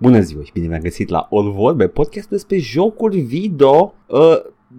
[0.00, 3.94] Bună ziua și bine v-am găsit la All Vorbe, podcastul despre jocuri video.
[4.06, 4.36] Uh,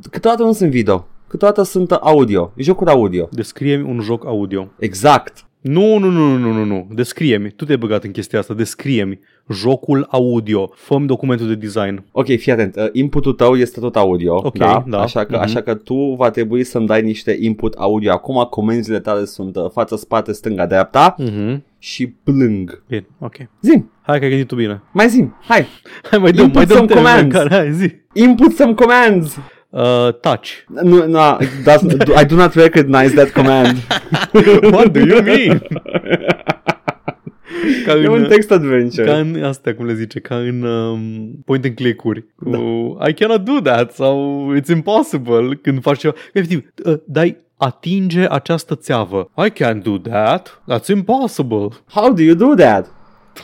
[0.10, 3.28] câteodată nu sunt video, câteodată sunt audio, jocuri audio.
[3.32, 4.68] Descrie-mi un joc audio.
[4.80, 5.46] Exact.
[5.62, 6.88] Nu, nu, nu, nu, nu, nu.
[6.92, 7.50] Descrie-mi.
[7.50, 8.54] Tu te-ai băgat în chestia asta.
[8.54, 9.20] Descrie-mi
[9.54, 10.72] jocul audio.
[10.76, 12.04] Fă-mi documentul de design.
[12.12, 12.76] Ok, fii atent.
[12.76, 14.36] Uh, inputul tău este tot audio.
[14.36, 14.84] Ok, da?
[14.88, 15.00] da.
[15.02, 15.42] Așa, că, Mhm.
[15.42, 18.12] așa că tu va trebui să-mi dai niște input audio.
[18.12, 21.64] Acum comenzile tale sunt uh, față, spate, stânga, dreapta Mhm.
[21.78, 22.84] și plâng.
[22.88, 23.36] Bine, ok.
[23.62, 24.82] Zim, Hai că ai gândit tu bine.
[24.94, 25.66] mai zim, hai.
[26.10, 27.36] Hai, mai dăm, Input mai dăm some teme, commands.
[27.36, 27.92] Care, hai, zi.
[28.14, 29.38] Input some commands.
[29.74, 30.66] Uh, touch.
[30.68, 31.84] No, no, that's,
[32.16, 33.78] I do not recognize that command.
[34.74, 35.62] What do you mean?
[37.86, 39.06] ca E un text adventure.
[39.06, 42.26] Ca în astea, cum le zice, ca în um, point and click-uri.
[42.36, 42.58] Da.
[43.08, 46.14] I cannot do that sau it's impossible când faci ceva.
[46.34, 49.30] Efectiv, uh, dai atinge această țeavă.
[49.46, 50.62] I can't do that.
[50.72, 51.68] That's impossible.
[51.90, 52.92] How do you do that?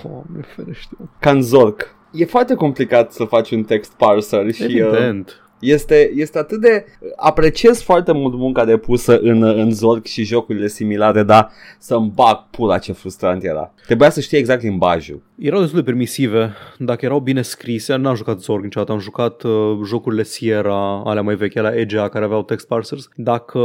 [0.03, 0.95] Doamne, ferește.
[1.19, 1.95] Ca în Zork.
[2.11, 5.41] E foarte complicat să faci un text parser și uh, Evident.
[5.59, 6.85] Este, este atât de...
[7.15, 12.77] Apreciez foarte mult munca depusă în, în Zork și jocurile similare, dar să-mi bag pula
[12.77, 13.73] ce frustrant era.
[13.85, 15.21] Trebuia să știi exact limbajul.
[15.35, 19.79] Erau destul de permisive, dacă erau bine scrise, n-am jucat Zorg niciodată, am jucat uh,
[19.85, 23.59] jocurile Sierra, alea mai vechi, alea EGA, care aveau text parsers, dacă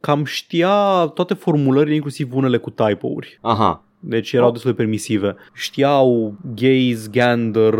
[0.00, 3.38] cam știa toate formulările, inclusiv unele cu typo-uri.
[3.40, 3.84] Aha.
[4.06, 5.36] Deci erau destul de permisive.
[5.52, 7.74] Știau gaze, gander,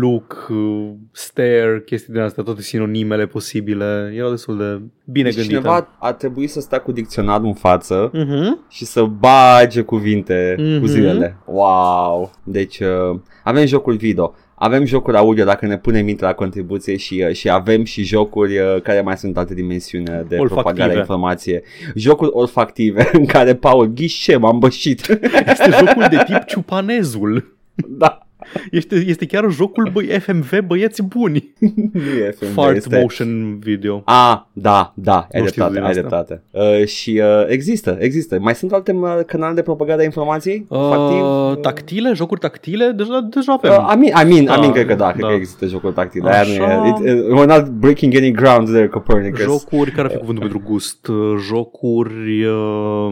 [0.00, 4.12] look, uh, stare, chestii din astea, toate sinonimele posibile.
[4.16, 4.80] Erau destul de
[5.12, 5.54] bine Deci gândite.
[5.56, 8.64] cineva a trebuit să stea cu dicționarul în față Mhm.
[8.68, 10.80] și să bage cuvinte Mhm.
[10.80, 11.36] cu zilele.
[11.46, 12.30] Wow!
[12.44, 14.34] Deci uh, avem jocul video.
[14.54, 18.58] Avem jocuri audio dacă ne punem minte la contribuție și, uh, și avem și jocuri
[18.58, 20.46] uh, care mai sunt alte dimensiuni uh, de Olfactive.
[20.48, 21.62] propagare a informație.
[21.94, 25.00] Jocuri olfactive în care Paul ghișe m-am bășit.
[25.46, 27.56] Este jocul de tip ciupanezul.
[27.74, 28.23] da.
[28.70, 31.52] Este, este chiar jocul băi, FMV băieți buni.
[31.92, 32.98] Nu e FMV, Fart este...
[33.00, 34.02] motion video.
[34.04, 36.00] A, da, da, ai Nu știu dreptate, din ai asta.
[36.00, 36.42] dreptate.
[36.50, 38.38] Uh, și uh, există, există.
[38.40, 40.66] Mai sunt alte uh, canale de propagare a informației?
[40.68, 41.20] Olfactiv?
[41.20, 43.70] Uh, tactile, jocuri tactile, deja, deja avem.
[43.70, 45.28] Uh, Amin, Amin, Da, Amin, cred că da, cred da.
[45.28, 46.30] că există jocuri tactile.
[46.30, 46.84] Aia nu Așa.
[46.84, 49.42] e, it, it, we're not breaking any ground there, Copernicus.
[49.42, 51.06] Jocuri, care ar fi cuvântul pentru gust?
[51.06, 51.16] Uh,
[51.46, 52.44] Jocuri...
[52.44, 53.08] Uh,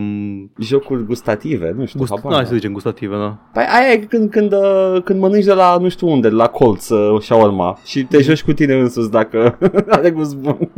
[0.58, 2.10] Jocuri gustative, nu știu, gust...
[2.10, 2.48] habar Hai n-am.
[2.48, 3.38] să zicem gustative, da.
[3.52, 6.48] Păi aia e când, când, uh, când mănânci de la nu știu unde, de la
[6.48, 10.70] colț uh, shawarma și te joci cu tine însuți dacă are gust bun.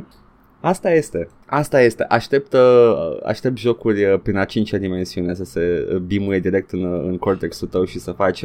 [0.60, 1.28] Asta este.
[1.46, 2.04] Asta este.
[2.08, 6.84] Aștept, uh, aștept jocuri uh, prin a cincea dimensiune să se uh, bimuie direct în,
[6.84, 8.44] uh, în cortexul tău și să faci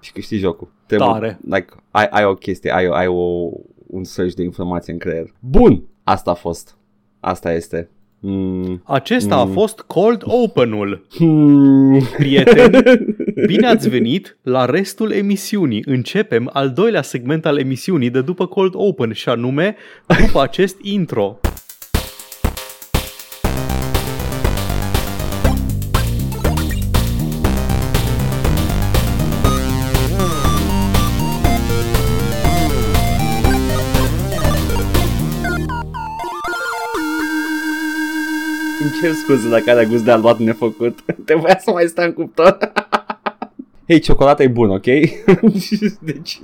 [0.00, 0.68] și câștigi jocul.
[0.86, 1.38] Te Tare.
[1.44, 3.50] Like, ai, ai o chestie, ai, ai o,
[3.86, 5.32] un surge de informație în creier.
[5.38, 5.82] Bun!
[6.04, 6.76] Asta a fost.
[7.20, 7.90] Asta este.
[8.22, 8.82] Mm.
[8.84, 9.52] Acesta a Mm.
[9.52, 11.06] fost Cold Open-ul.
[11.16, 12.00] Hmm.
[12.16, 12.78] Prieteni,
[13.46, 15.82] bine ați venit la restul emisiunii.
[15.86, 19.76] Începem al doilea segment al emisiunii de după Cold Open și anume
[20.26, 21.38] după acest intro.
[39.00, 41.00] Cer scuze dacă are gust de aluat nefăcut.
[41.26, 42.58] Trebuia să mai stai în cuptor.
[43.88, 44.84] Hei, ciocolata e bună, ok?
[46.10, 46.40] deci,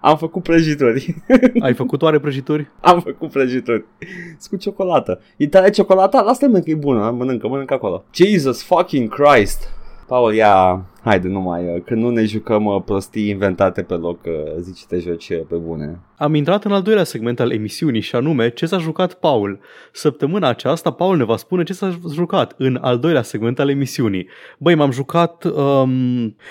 [0.00, 1.22] am făcut prăjituri.
[1.60, 2.70] Ai făcut oare prăjituri?
[2.80, 3.84] am făcut prăjituri.
[4.38, 5.20] Sunt cu ciocolată.
[5.36, 6.20] E tare ciocolata?
[6.20, 7.10] Lasă-mă că e bună.
[7.10, 8.04] Mănâncă, mănâncă acolo.
[8.12, 9.68] Jesus fucking Christ.
[10.06, 14.32] Paul, ia, haide, nu mai, când nu ne jucăm uh, prostii inventate pe loc, uh,
[14.60, 15.98] zici te joci uh, pe bune.
[16.16, 19.60] Am intrat în al doilea segment al emisiunii și anume ce s-a jucat Paul.
[19.92, 24.28] Săptămâna aceasta Paul ne va spune ce s-a jucat în al doilea segment al emisiunii.
[24.58, 25.90] Băi, m-am jucat um,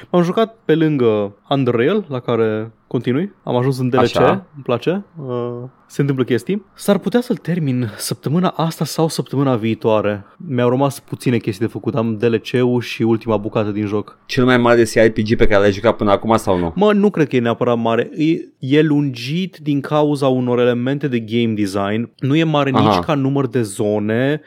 [0.10, 3.34] m-am jucat pe lângă Unreal, la care continui.
[3.44, 4.30] Am ajuns în DLC, Așa.
[4.30, 5.06] îmi place.
[5.26, 6.66] Uh, se întâmplă chestii.
[6.76, 10.26] S-ar putea să-l termin săptămâna asta sau săptămâna viitoare.
[10.38, 11.96] Mi-au rămas puține chestii de făcut.
[11.96, 14.18] Am DLC-ul și ultima bucată din joc.
[14.26, 16.74] Cel mai mare CRPG pe care l-ai jucat până acum sau nu?
[16.76, 18.10] Mă, nu cred că e neapărat mare.
[18.16, 22.12] E, e lungit din cauza unor elemente de game design.
[22.20, 22.84] Nu e mare Aha.
[22.84, 24.42] nici ca număr de zone,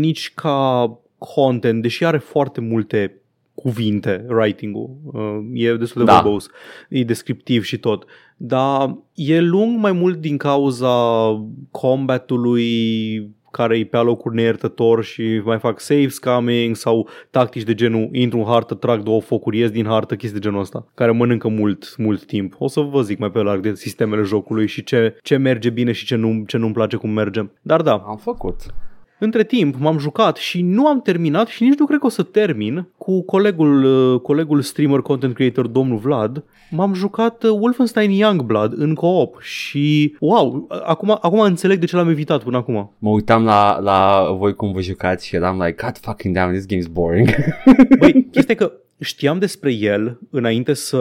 [0.00, 3.20] nici ca content, deși are foarte multe
[3.66, 4.90] cuvinte writing-ul.
[5.12, 6.14] Uh, E destul de Da.
[6.20, 6.48] verbos,
[6.88, 8.04] e descriptiv și tot.
[8.36, 10.94] Dar e lung mai mult din cauza
[11.70, 18.08] combatului care e pe alocuri neiertător și mai fac save scamming sau tactici de genul
[18.12, 21.48] intru în hartă, trag două focuri, ies din hartă, chestii de genul ăsta, care mănâncă
[21.48, 22.54] mult, mult timp.
[22.58, 25.92] O să vă zic mai pe larg de sistemele jocului și ce, ce merge bine
[25.92, 27.40] și ce, nu, ce nu-mi place cum merge.
[27.62, 28.56] Dar da, Am făcut.
[29.18, 32.22] Între timp m-am jucat și nu am terminat și nici nu cred că o să
[32.22, 36.44] termin cu colegul, uh, colegul streamer content creator domnul Vlad.
[36.70, 42.08] M-am jucat uh, Wolfenstein Youngblood în co-op și wow, acum, acum înțeleg de ce l-am
[42.08, 42.92] evitat până acum.
[42.98, 46.66] Mă uitam la, la voi cum vă jucați și eram like, God fucking damn, this
[46.66, 47.28] game's boring.
[47.98, 50.98] Băi, chestia e că știam despre el înainte să,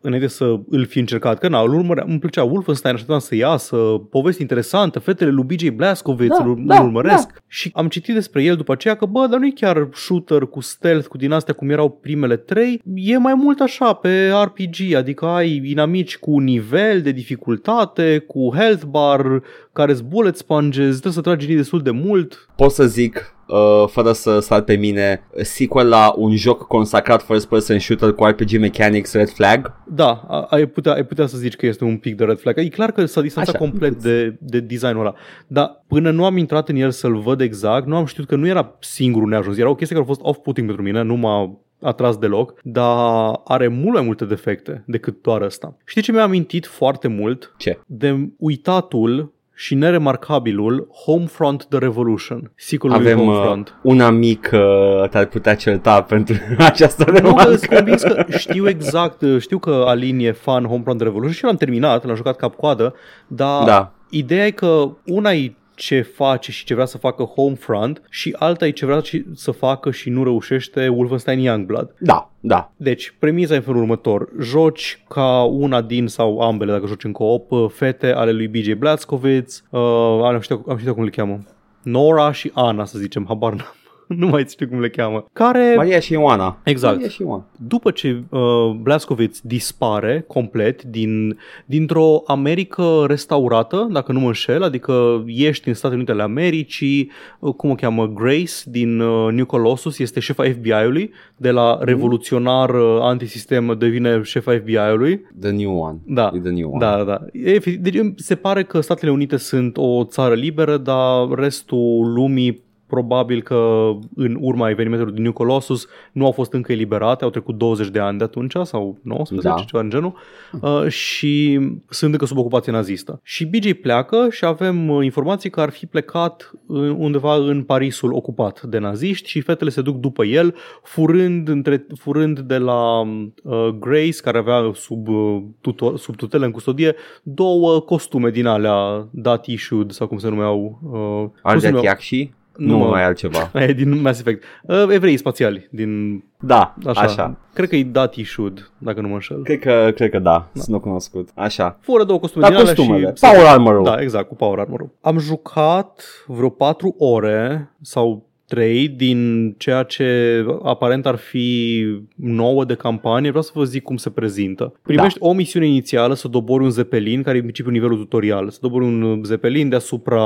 [0.00, 3.76] înainte să îl fi încercat, că na, îl urmărea, îmi plăcea Wolfenstein, așteptam să iasă,
[4.10, 7.42] povesti interesantă, fetele lui BJ Blazkowicz Da, îl, da, îl urmăresc.
[7.46, 10.60] și am citit despre el după aceea că bă, dar nu e chiar shooter cu
[10.60, 15.26] stealth, cu din astea cum erau primele trei, e mai mult așa pe RPG, adică
[15.26, 19.42] ai inamici cu nivel de dificultate, cu health bar,
[19.78, 23.84] care sunt bullet sponges, trebuie să tragi linii destul de mult, Pot să zic, uh,
[23.86, 28.58] fără să sar pe mine, sequel la un joc consacrat first person shooter cu RPG
[28.58, 29.74] mechanics Red Flag.
[29.86, 32.58] Da, a- ai putea, ai putea să zici că este un pic de red flag.
[32.58, 34.04] E clar că s-a distanțat Așa, complet micuț.
[34.04, 35.14] de, de designul ăla.
[35.46, 38.46] Dar până nu am intrat în el să-l văd exact, nu am știut că nu
[38.46, 39.58] era singurul neajuns.
[39.58, 43.68] Era o chestie care a fost off-putting pentru mine, nu m-a atras deloc, dar are
[43.68, 45.76] mult mai multe defecte decât doar ăsta.
[45.84, 47.54] Știi ce mi-a amintit foarte mult?
[47.56, 47.78] Ce?
[47.86, 53.74] De uitatul și neremarcabilul Homefront The Revolution, sequelul lui Avem uh, Homefront.
[53.82, 57.56] un amic uh, te-ar putea certa pentru această Nu, că remarcă.
[57.56, 62.04] sunt convins că știu exact, știu că Alin e fan Homefront Revolution și l-am terminat,
[62.04, 62.94] l-am jucat cap-coadă,
[63.26, 63.92] dar Da.
[64.10, 68.66] ideea e că una e ce face și ce vrea să facă Homefront și alta
[68.66, 71.94] e ce vrea și- să facă și nu reușește Wolfenstein Youngblood.
[71.98, 72.72] Da, da.
[72.76, 74.28] Deci, premiza e în felul următor.
[74.40, 78.72] Joci ca una din sau ambele, dacă joci în co-op, uh, fete ale lui BJ
[78.72, 79.80] Blazkowicz, uh,
[80.24, 81.38] am știu, am știu cum le cheamă.
[81.82, 83.74] Nora și Ana, să zicem, habar n-am.
[84.22, 85.24] nu mai știu cum le cheamă.
[85.32, 85.72] Care...
[85.76, 86.58] Maria și Ioana.
[86.64, 86.94] Exact.
[86.94, 87.46] Maria și Ioana.
[87.56, 88.40] după ce uh,
[88.82, 95.96] Blazkowicz dispare complet din, dintr-o Americă restaurată, dacă nu mă înșel, adică ești în Statele
[95.96, 101.10] Unite ale Americii, uh, cum o cheamă, Grace din uh, New Colossus, este șefa FBI-ului,
[101.36, 105.20] de la revoluționar uh, antisistem devine șefa FBI-ului.
[105.40, 105.98] The new one.
[106.04, 106.30] Da.
[106.34, 106.78] E the new one.
[106.78, 107.24] Da, da, da.
[107.32, 113.42] Efectiv, Deci se pare că Statele Unite sunt o țară liberă, dar restul lumii probabil
[113.42, 117.88] că în urma evenimentelor din New Colossus nu au fost încă eliberate, au trecut 20
[117.88, 119.54] de ani de atunci sau 19, Da.
[119.54, 120.14] ceva în genul,
[120.60, 123.20] uh, și sunt încă sub ocupație nazistă.
[123.22, 128.12] Și BJ pleacă și avem uh, informații că ar fi plecat în- undeva în Parisul
[128.12, 133.68] ocupat de naziști și fetele se duc după el, furând, între, furând de la uh,
[133.80, 139.46] Grace, care avea sub, uh, tutor, sub tutelă în custodie, două costume din alea dat
[139.46, 140.78] issued sau cum se numeau.
[140.82, 141.84] Uh, cum se Ardea numeau?
[141.84, 142.30] Tiacși?
[142.58, 142.86] Nu, Nu, mă.
[142.86, 143.50] mai altceva.
[143.52, 144.44] Aia e din Mass Effect.
[144.62, 147.00] Uh, evrei spațiali din Da, așa.
[147.00, 147.00] așa.
[147.00, 147.36] așa.
[147.54, 149.42] Cred că e dat issued, dacă nu mă înșel.
[149.42, 151.28] Cred că, cred că da, sunt nu cunoscut.
[151.34, 151.78] Așa.
[151.80, 153.12] Fură două costume Da, din alea costumele.
[153.14, 153.20] și...
[153.30, 153.84] Power armor-ul.
[153.84, 160.44] Da, exact, cu Power armor Am jucat vreo 4 ore sau 3 din ceea ce
[160.62, 161.84] aparent ar fi
[162.14, 163.28] nouă de campanie.
[163.28, 164.72] Vreau să vă zic cum se prezintă.
[164.82, 168.50] Primești o misiune inițială să dobori un zeppelin, care e în principiu nivelul tutorial.
[168.50, 170.24] Să dobori un zeppelin deasupra,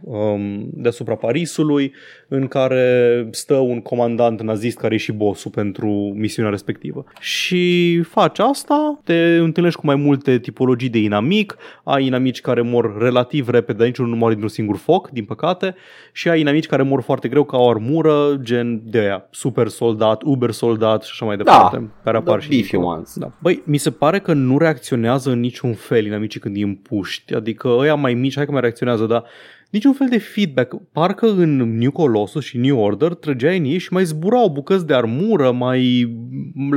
[0.00, 1.92] um, deasupra Parisului,
[2.28, 7.04] în care stă un comandant nazist care e și bossul pentru misiunea respectivă.
[7.20, 12.98] Și faci asta, te întâlnești cu mai multe tipologii de inamic, ai inamici care mor
[12.98, 15.74] relativ repede, dar niciunul nu moare dintr-un singur foc, din păcate,
[16.12, 20.22] și ai inamici care mor foarte greu ca o armură, gen de aia, super soldat,
[20.22, 22.92] uber soldat și așa mai departe, care apar the și beefy dincolo.
[22.92, 23.16] ones.
[23.16, 23.32] Da.
[23.38, 27.68] Băi, mi se pare că nu reacționează în niciun fel inamicii când îi împuști, adică
[27.68, 29.24] ăia mai mici, hai că mai reacționează, dar
[29.70, 30.74] niciun fel de feedback.
[30.92, 34.94] Parcă în New Colossus și New Order trăgeai în ei și mai zburau bucăți de
[34.94, 36.14] armură, mai,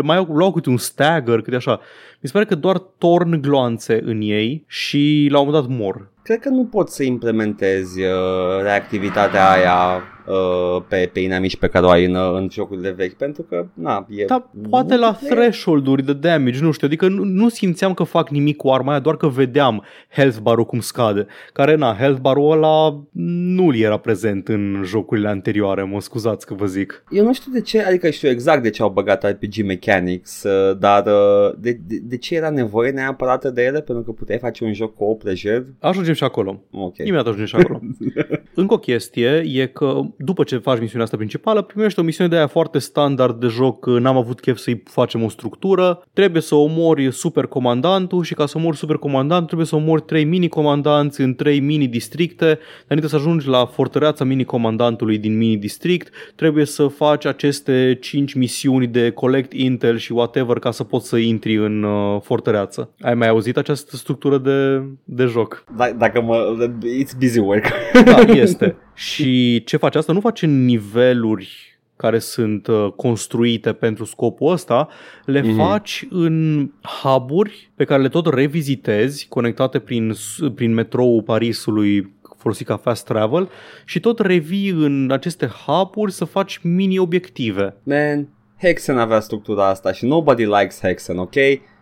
[0.04, 1.80] mai luau câte un stagger, câte așa.
[2.22, 6.12] Mi se pare că doar torn gloanțe în ei și la un moment dat mor.
[6.24, 11.86] Cred că nu poți să implementezi uh, reactivitatea aia uh, pe, pe inamici pe care
[11.86, 14.26] o ai în, uh, în jocurile vechi, pentru că, na, e...
[14.26, 15.38] Dar poate la multiplayer.
[15.38, 19.00] threshold-uri de damage, nu știu, adică nu, nu simțeam că fac nimic cu arma aia,
[19.00, 21.26] doar că vedeam health bar-ul cum scade.
[21.54, 26.66] Care, na, health bar-ul ăla nu era prezent în jocurile anterioare, mă scuzați că vă
[26.66, 27.04] zic.
[27.10, 30.78] Eu nu știu de ce, adică știu exact de ce au băgat RPG Mechanics, uh,
[30.78, 33.82] dar uh, de, de, de ce era nevoie neapărat de ele?
[33.82, 35.66] Pentru că puteai face un joc co-op lejer?
[35.80, 36.64] Ajungem și acolo.
[36.72, 36.98] Ok.
[36.98, 37.80] Imediat ajungem și acolo.
[38.56, 42.36] Încă o chestie e că după ce faci misiunea asta principală, primești o misiune de
[42.36, 47.12] aia foarte standard de joc, n-am avut chef să-i facem o structură, trebuie să omori
[47.12, 53.10] supercomandantul și ca să omori supercomandantul trebuie să omori trei mini-comandanți în trei mini-districte, înainte
[53.10, 59.54] să ajungi la fortăreața mini-comandantului din mini-district, trebuie să faci aceste 5 misiuni de collect
[59.54, 62.90] intel și whatever ca să poți să intri în uh, fortăreață.
[63.02, 65.64] Ai mai auzit această structură de, de joc?
[65.64, 66.56] D- dacă mă...
[67.04, 67.66] It's busy work.
[68.06, 68.76] Da, este.
[68.98, 70.14] Și ce face asta?
[70.14, 74.88] Nu face în niveluri care sunt uh, construite pentru scopul ăsta,
[75.26, 75.56] le Mhm.
[75.58, 76.70] faci în
[77.02, 80.14] hub-uri pe care le tot revizitezi, conectate prin,
[80.56, 83.50] prin metrou Parisului folosit ca fast travel
[83.86, 87.76] și tot revii în aceste hub-uri să faci mini-obiective.
[87.84, 88.28] Man,
[88.62, 91.36] Hexen avea structura asta și nobody likes Hexen, ok?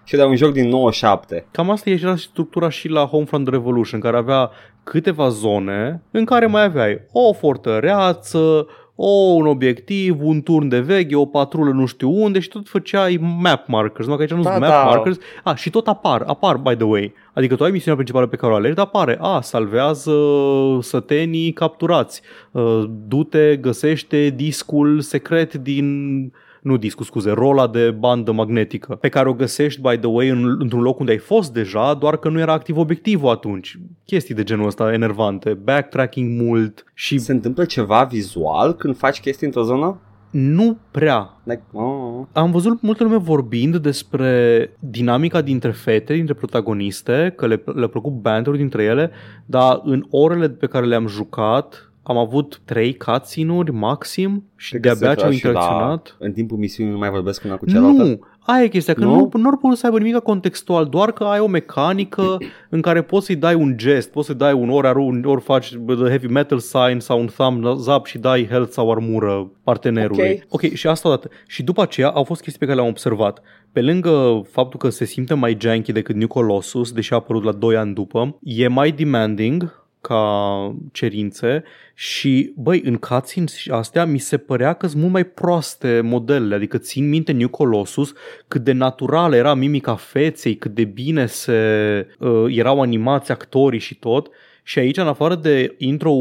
[0.05, 1.45] Și era un joc din 97.
[1.51, 4.49] Cam asta era și structura și la Homefront Revolution, care avea
[4.83, 11.15] câteva zone în care mai aveai o fortăreață, o, un obiectiv, un turn de veghe,
[11.15, 14.49] o patrulă nu știu unde și tot făceai map markers, nu că aici nu Da,
[14.49, 14.83] sunt map da.
[14.83, 15.17] markers.
[15.43, 17.13] A, și tot apar, apar by the way.
[17.33, 20.11] Adică tu ai misiunea principală pe care o alegi, dar apare, a, salvează
[20.81, 22.21] sătenii capturați,
[22.51, 26.31] Uh, du-te, găsește discul secret din
[26.65, 30.55] nu discul, scuze, rola de bandă magnetică, pe care o găsești, by the way, în,
[30.59, 33.79] într-un loc unde ai fost deja, doar că nu era activ obiectivul atunci.
[34.05, 39.45] Chestii de genul ăsta enervante, backtracking mult și Se întâmplă ceva vizual când faci chestii
[39.45, 39.99] într-o zonă?
[40.35, 41.41] nu prea.
[41.43, 42.25] Like, oh.
[42.31, 48.11] Am văzut multă lume vorbind despre dinamica dintre fete, dintre protagoniste, că le, le-a plăcut
[48.11, 49.11] banter dintre ele,
[49.45, 54.87] dar în orele pe care le-am jucat am avut trei cutscene-uri maxim și Cred că
[54.87, 56.15] de-abia se ce au referea și la- interacționat.
[56.19, 58.03] În timpul misiunii nu mai vorbesc una cu cealaltă?
[58.03, 59.15] Nu, aia e chestia, că Nu?
[59.15, 62.37] nu, nu ar putea să aibă nimic contextual, doar că ai o mecanică
[62.69, 65.69] în care poți să-i dai un gest, poți să-i dai un ori, aru- ori faci
[65.85, 70.43] the heavy metal sign sau un thumbs up și dai health sau armură partenerului.
[70.49, 70.63] Ok.
[70.63, 71.29] ok, și asta odată.
[71.47, 73.41] Și după aceea au fost chestii pe care le-am observat.
[73.71, 77.51] Pe lângă faptul că se simte mai janky decât New Colossus, deși a apărut la
[77.51, 84.17] 2 ani după, e mai demanding ca cerințe și, băi, în cutscenes și astea mi
[84.17, 88.13] se părea că sunt mult mai proaste modelele, adică țin minte New Colossus
[88.47, 93.95] cât de naturală era mimica feței, cât de bine se uh, erau animați actorii și
[93.95, 94.29] tot
[94.63, 96.13] și aici, în afară de intro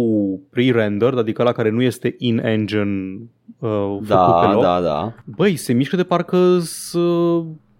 [0.50, 3.18] pre-rendered, adică la care nu este in-engine
[3.58, 5.14] uh, făcut pe Da, loc, da, da.
[5.24, 7.00] Băi, se mișcă de parcă să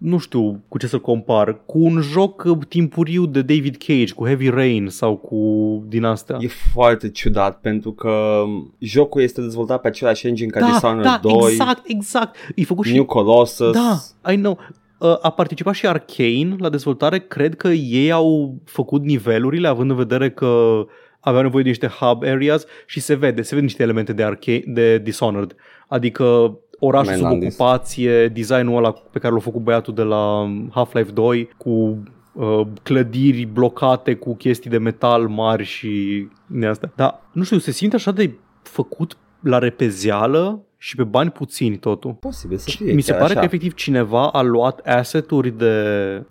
[0.05, 4.25] nu știu cu ce să compar, cu un joc uh, timpuriu de David Cage, cu
[4.25, 5.39] Heavy Rain sau cu
[5.87, 6.37] din astea.
[6.39, 8.43] E foarte ciudat pentru că
[8.79, 12.35] jocul este dezvoltat pe același engine ca da, Dishonored da, 2, exact, exact.
[12.55, 13.71] E făcut și New Colossus.
[13.71, 14.59] Da, I know.
[14.99, 17.19] Uh, A participat și Arcane la dezvoltare.
[17.19, 20.85] Cred că ei au făcut nivelurile, având în vedere că
[21.19, 24.63] aveau nevoie de niște hub areas și se vede, se vede niște elemente de, Arcane,
[24.65, 25.55] de Dishonored.
[25.87, 27.53] Adică orașul Man, sub Landis.
[27.59, 31.69] ocupație, designul ăla pe care l-a făcut băiatul de la Half-Life 2 cu
[32.33, 36.91] uh, clădiri blocate cu chestii de metal mari și de astea.
[36.95, 42.11] Dar, nu știu, se simte așa de făcut la repezeală și pe bani puțini totul.
[42.13, 43.39] Posibil să fie Mi se chiar pare așa.
[43.39, 45.73] că efectiv cineva a luat asset-uri de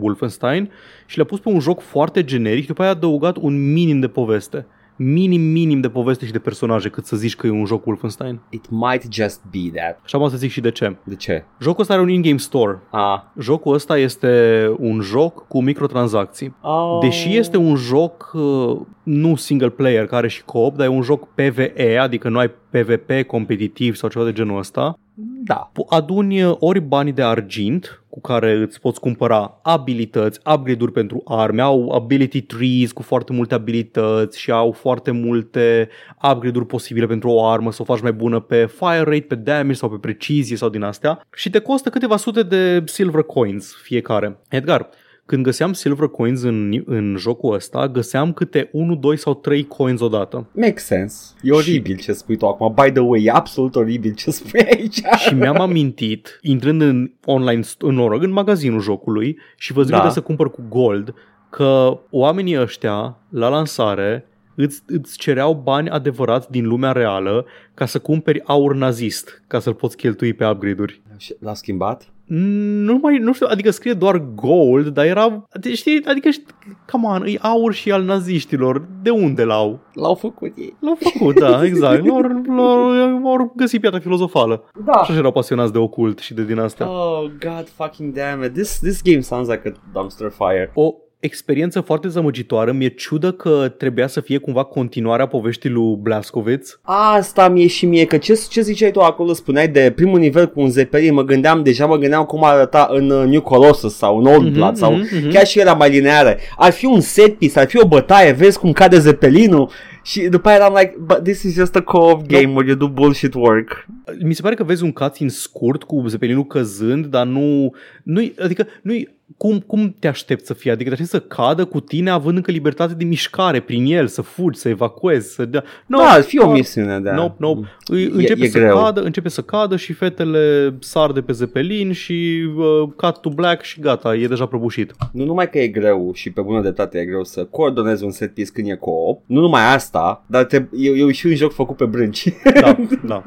[0.00, 0.70] Wolfenstein
[1.06, 4.00] și le-a pus pe un joc foarte generic și după aia a adăugat un minim
[4.00, 4.66] de poveste.
[4.96, 8.40] Minim, minim de poveste și de personaje cât să zici că e un joc Wolfenstein.
[8.50, 10.00] It might just be that.
[10.04, 10.96] Și am să zic și de ce.
[11.04, 11.44] De ce?
[11.60, 12.80] Jocul ăsta are un in-game store.
[12.90, 13.20] Ah.
[13.38, 16.54] Jocul ăsta este un joc cu microtransacții.
[16.60, 16.98] Oh.
[17.00, 21.02] Deși este un joc uh, nu single player, care are și co-op, dar e un
[21.02, 24.98] joc PvE, adică nu ai PvP competitiv sau ceva de genul ăsta,
[25.44, 25.70] Da.
[25.72, 31.22] Po- aduni uh, ori banii de argint cu care îți poți cumpăra abilități, upgrade-uri pentru
[31.24, 35.88] arme, au ability trees cu foarte multe abilități și au foarte multe
[36.30, 39.72] upgrade-uri posibile pentru o armă să o faci mai bună pe fire rate, pe damage
[39.72, 44.38] sau pe precizie sau din astea și te costă câteva sute de silver coins fiecare.
[44.48, 44.88] Edgar,
[45.26, 50.00] când găseam silver coins în, în jocul ăsta, găseam câte 1, 2 sau 3 coins
[50.00, 50.46] odată.
[50.52, 51.34] Make sense.
[51.42, 52.74] E oribil ce spui tu acum.
[52.84, 55.00] By the way, e absolut oribil ce spui aici.
[55.26, 59.96] și mi-am amintit, intrând în online, st- în, oră, în magazinul jocului și văzând Da.
[59.96, 61.14] că trebuie să cumpăr cu gold,
[61.50, 67.98] că oamenii ăștia, la lansare, îți, îți cereau bani adevărați din lumea reală ca să
[67.98, 71.02] cumperi aur nazist, ca să-l poți cheltui pe upgrade-uri.
[71.16, 72.08] Și L-a schimbat?
[72.26, 76.46] Nu mai, nu știu, adică scrie doar gold, dar era, știi, adică, știi,
[76.90, 79.80] come on, e aur și al naziștilor, de unde l-au?
[79.94, 80.76] L-au făcut ei.
[80.80, 84.64] L-au făcut, da, exact, l-au, l-au, au găsit piatra filozofală.
[84.84, 84.92] Da.
[84.92, 86.90] Și așa erau pasionați de ocult și de din astea.
[86.90, 88.52] Oh, god fucking damn it.
[88.52, 90.70] This, this game sounds like a dumpster fire.
[90.74, 92.72] O experiență foarte zămăgitoare.
[92.72, 96.78] Mi-e ciudă că trebuia să fie cumva continuarea poveștii lui Blaskovitz.
[96.82, 100.60] Asta mi-e și mie, că ce, ce ziceai tu acolo, spuneai de primul nivel cu
[100.60, 104.26] un zeppelin, mă gândeam, deja mă gândeam cum arăta în uh, New Colossus sau în
[104.26, 105.30] Old Mhm, Blood sau mhm, mhm.
[105.30, 106.36] chiar și era mai lineară.
[106.56, 109.70] Ar fi un set piece, ar fi o bătaie, vezi cum cade zeppelinul
[110.02, 112.88] și după aia eram like, but this is just a co-op game where you do
[112.88, 113.86] bullshit work.
[114.22, 117.74] Mi se pare că vezi un cutscene scurt cu Zeppelinul căzând, dar nu...
[118.02, 118.92] nu adică nu
[119.36, 120.70] cum, cum te aștepți să fie?
[120.70, 124.22] Adică te aștepți să cadă cu tine având încă libertate de mișcare prin el, să
[124.22, 125.64] fugi, să evacuezi, să dea...
[125.86, 127.14] No, da, ar fi o misiune, da.
[127.14, 127.68] Nope, nope.
[127.86, 128.76] E, începe, e să greu.
[128.76, 133.62] cadă, începe să cadă și fetele sar de pe zepelin și uh, cut to black
[133.62, 134.94] și gata, e deja prăbușit.
[135.12, 138.34] Nu numai că e greu și pe bună dreptate e greu să coordonezi un set
[138.34, 141.76] piece când e co-op, nu numai asta, dar te, e, e și un joc făcut
[141.76, 142.28] pe brânci.
[142.60, 142.76] Da,
[143.06, 143.24] da.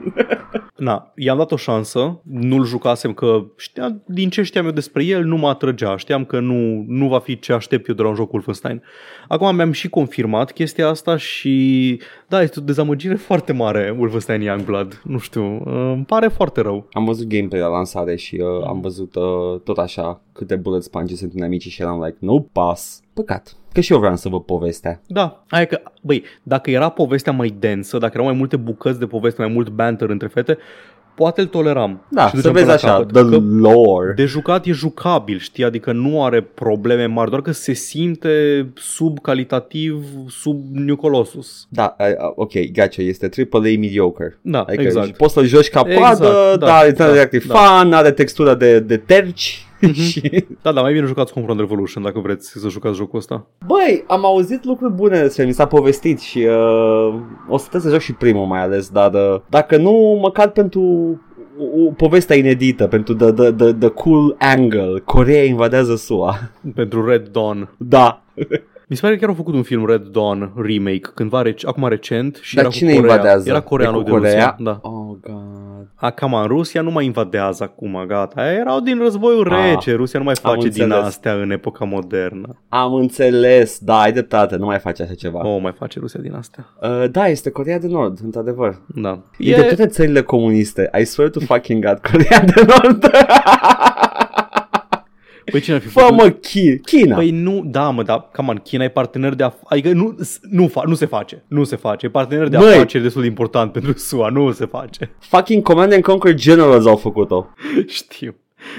[0.75, 5.23] Na, i-am dat o șansă, nu-l jucasem că știam, din ce știam eu despre el,
[5.23, 8.15] nu mă atrăgea, știam că nu, nu va fi ce aștept eu de la un
[8.15, 8.83] joc Wolfenstein.
[9.27, 15.01] Acum mi-am și confirmat chestia asta și da, este o dezamăgire foarte mare Wolfenstein Youngblood,
[15.03, 16.87] nu știu, îmi pare foarte rău.
[16.91, 21.15] Am văzut gameplay la lansare și uh, am văzut uh, tot așa câte bullet sponge
[21.15, 23.01] sunt în amici și eram like, no pass.
[23.13, 23.55] Păcat.
[23.73, 25.01] Că și eu vreau să văd povestea.
[25.07, 29.05] Da, aia că, băi, dacă era povestea mai densă, dacă erau mai multe bucăți de
[29.05, 30.57] poveste, mai mult banter între fete,
[31.17, 32.05] poate îl toleram.
[32.09, 33.11] Da, să vezi așa, capăt.
[33.11, 34.13] the că lore.
[34.15, 40.05] De jucat e jucabil, știi, adică nu are probleme mari, doar că se simte subcalitativ
[40.27, 41.67] sub New Colossus.
[41.69, 44.37] Da, uh, ok, gotcha, este AAA mediocre.
[44.41, 45.17] Da, adică exact.
[45.17, 48.97] Poți să-l joci ca exact, da, dar are da, da, fun, are textura de, de
[48.97, 50.47] terci, Mm-hmm.
[50.61, 53.45] da, da, mai bine jucați Homefront Revolution dacă vreți să jucați jocul ăsta.
[53.67, 57.15] Băi, am auzit lucruri bune despre mi s-a povestit și uh,
[57.47, 60.81] o să trebuie să joc și primul mai ales, dar uh, dacă nu, măcar pentru
[61.59, 65.01] o poveste inedită pentru the, the, the, the cool angle.
[65.05, 66.39] Corea invadează SUA.
[66.75, 67.69] Pentru Red Dawn.
[67.77, 68.23] Da.
[68.89, 71.87] Mi se pare că chiar au făcut un film Red Dawn remake cândva rec- acum
[71.87, 73.11] recent și Dar era cine cu Corea.
[73.15, 73.49] invadează?
[73.49, 74.31] Era Corea, cu de Corea?
[74.31, 74.55] Rusia.
[74.59, 74.79] Da.
[74.81, 75.87] Oh, God.
[75.95, 78.51] A, cam în Rusia nu mai invadează acum, gata.
[78.51, 81.05] Erau din războiul Ah, rece, Rusia nu mai am face din înțeles.
[81.05, 82.61] astea în epoca modernă.
[82.69, 85.47] Am înțeles, da, ai dreptate, nu mai face așa ceva.
[85.47, 86.65] O, mai face Rusia din astea.
[86.81, 88.81] Uh, da, este Corea de Nord, într-adevăr.
[88.87, 89.19] Da.
[89.37, 89.55] E...
[89.55, 90.89] de toate țările comuniste.
[91.01, 93.09] I swear to fucking God, Corea de Nord.
[95.51, 96.15] Păi cine ar fi Fă făcut?
[96.17, 97.15] mă, Chi- China.
[97.15, 100.15] Păi nu, da mă, dar, come on, China e partener de af- Adică nu,
[100.49, 102.05] nu, fa- nu se face, nu se face.
[102.05, 102.73] E partener de Băi.
[102.73, 105.15] afaceri destul de important pentru SUA, nu se face.
[105.19, 107.47] Fucking Command and Conquer Generals au făcut-o.
[107.87, 108.35] Știu.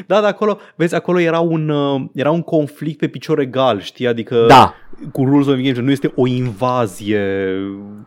[0.06, 4.06] Da, dar acolo, vezi, acolo era un, uh, era un conflict pe picior egal, știi?
[4.06, 4.74] Adică Da,
[5.12, 7.20] cu Rules of Engagement nu este o invazie.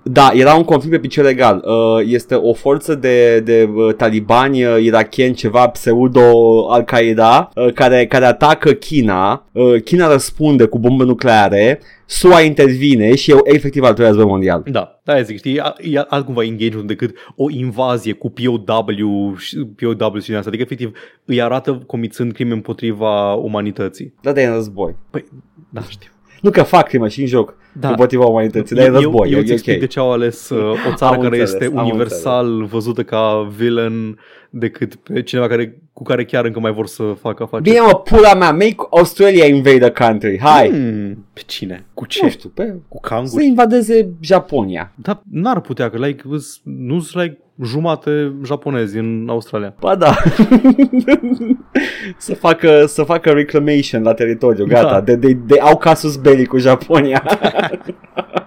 [0.03, 1.63] Da, era un conflict pe picior legal.
[1.65, 8.25] Uh, este o forță de, de uh, talibani uh, irakieni, ceva pseudo-Al-Qaeda, uh, care, care
[8.25, 9.45] atacă China.
[9.51, 11.79] Uh, China răspunde cu bombe nucleare.
[12.05, 14.63] SUA intervine și e efectiv al doilea război mondial.
[14.65, 20.19] Da, da, zic, știi, e- e altcumva engagement decât o invazie cu POW și POW
[20.19, 20.47] și din asta.
[20.49, 20.91] Adică, efectiv,
[21.25, 24.13] îi arată comițând crime împotriva umanității.
[24.21, 24.95] Da, dar e în război.
[25.09, 25.25] Păi,
[25.69, 26.11] da, știu.
[26.41, 27.89] Nu că fac crimă și în joc Da.
[27.89, 29.81] împotriva umanității, dar e eu, război, eu e, îți e explic ok.
[29.81, 33.51] de ce au ales uh, o țară Am care înțeles, este am universal văzută ca
[33.57, 37.69] villain decât pe cineva care, cu care chiar încă mai vor să facă afaceri.
[37.69, 40.69] Bine mă, pula mea, make Australia invade a country, hai!
[40.69, 41.85] Hmm, pe cine?
[41.93, 42.19] Cu ce?
[42.23, 42.75] Nu știu, pe...
[42.87, 43.45] Cu Să canguri?
[43.45, 44.91] invadeze Japonia.
[44.95, 49.75] Dar n-ar putea, că like, îs- nu sunt like jumate japonezi în Australia.
[49.79, 50.13] Ba da.
[52.17, 54.91] să, facă, să facă reclamation la teritoriu, gata.
[54.91, 55.01] Da.
[55.01, 57.23] De, de, de, au casus belli cu Japonia.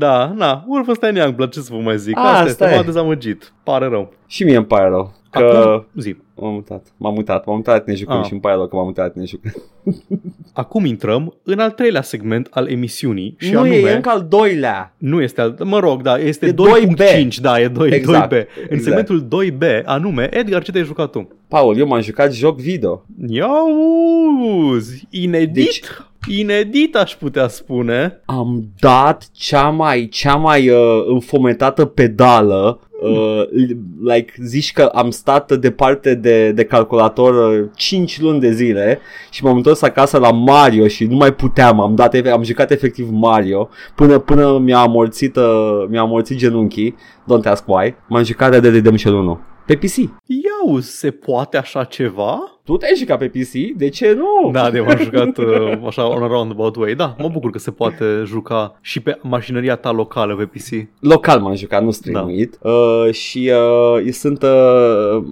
[0.00, 2.16] Da, na, Wolfenstein Youngblood, ce să vă mai zic?
[2.16, 2.76] A, Asta, asta este, e.
[2.76, 3.52] m-a dezamăgit.
[3.62, 4.12] Pare rău.
[4.26, 5.12] și mie îmi pare rău.
[5.30, 6.16] Că Acum, zi.
[6.36, 6.86] m-am mutat.
[6.96, 7.46] M-am mutat.
[7.46, 8.24] M-am mutat nejucând Ah.
[8.26, 9.54] și îmi pare rău că m-am mutat nejucând.
[10.52, 13.74] Acum intrăm în al treilea segment al emisiunii și nu anume...
[13.76, 14.94] e, e încă al doilea.
[14.98, 15.56] Nu este al...
[15.64, 16.52] Mă rog, da, este E
[17.24, 18.30] 2.5, da, e 2, Exact, 2B.
[18.36, 18.82] În exact.
[18.82, 21.28] segmentul 2B, anume, Edgar, ce te-ai jucat tu?
[21.48, 23.04] Paul, eu m-am jucat joc video.
[23.26, 25.80] Iauzi, inedit, Deci-
[26.28, 28.22] inedit aș putea spune.
[28.24, 33.42] Am dat cea mai, cea mai uh, înfometată pedală Uh,
[34.04, 39.44] like zici că am stat departe de, de calculator uh, 5 luni de zile și
[39.44, 43.68] m-am întors acasă la Mario și nu mai puteam, am dat am jucat efectiv Mario
[43.94, 47.94] până până mi-a amorțit uh, mi-a amorțit genunchii, don't ask why.
[48.08, 49.96] M-am jucat Red Dead Redemption 1 pe PC.
[49.96, 52.59] Iau, se poate așa ceva?
[52.70, 53.76] Tu te-ai jucat pe PC?
[53.76, 54.50] De ce nu?
[54.52, 55.46] Da, de m-am jucat uh,
[55.86, 56.94] așa on a roundabout way.
[56.94, 60.88] Da, mă bucur că se poate juca și pe mașinăria ta locală pe PC.
[61.00, 62.70] Local m-am jucat, nu streamuit da.
[62.70, 63.52] uh, și
[64.04, 65.22] uh, sunt uh,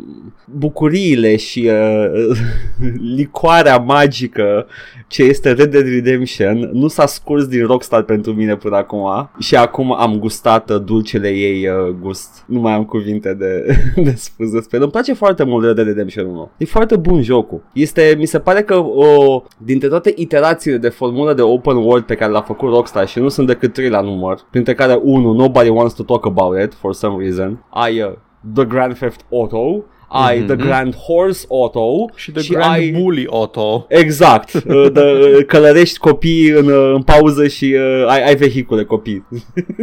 [0.44, 2.38] bucuriile și uh,
[3.16, 4.66] licoarea magică
[5.08, 9.56] ce este Red Dead Redemption nu s-a scurs din Rockstar pentru mine până acum și
[9.56, 12.44] acum am gustat uh, dulcele ei uh, gust.
[12.46, 13.66] Nu mai am cuvinte de,
[14.04, 14.82] de spus despre el.
[14.82, 16.50] Îmi place foarte mult Red Dead Redemption 1.
[16.56, 17.62] E foarte bun jocul.
[17.72, 22.14] Este, mi se pare că o, dintre toate iterațiile de formulă de open world pe
[22.14, 25.68] care l-a făcut Rockstar și nu sunt decât 3 la număr, printre care 1, Nobody
[25.68, 28.12] Wants to Talk About It for some reason, ai uh,
[28.54, 30.46] The Grand Theft Auto, ai Mhm.
[30.46, 32.90] The Grand Horse Auto Și The Grand ai...
[32.90, 33.86] Bully Auto.
[33.88, 38.84] Exact, uh, de, uh, călărești copii în, uh, în pauză și uh, ai, ai vehicule
[38.84, 39.26] copii.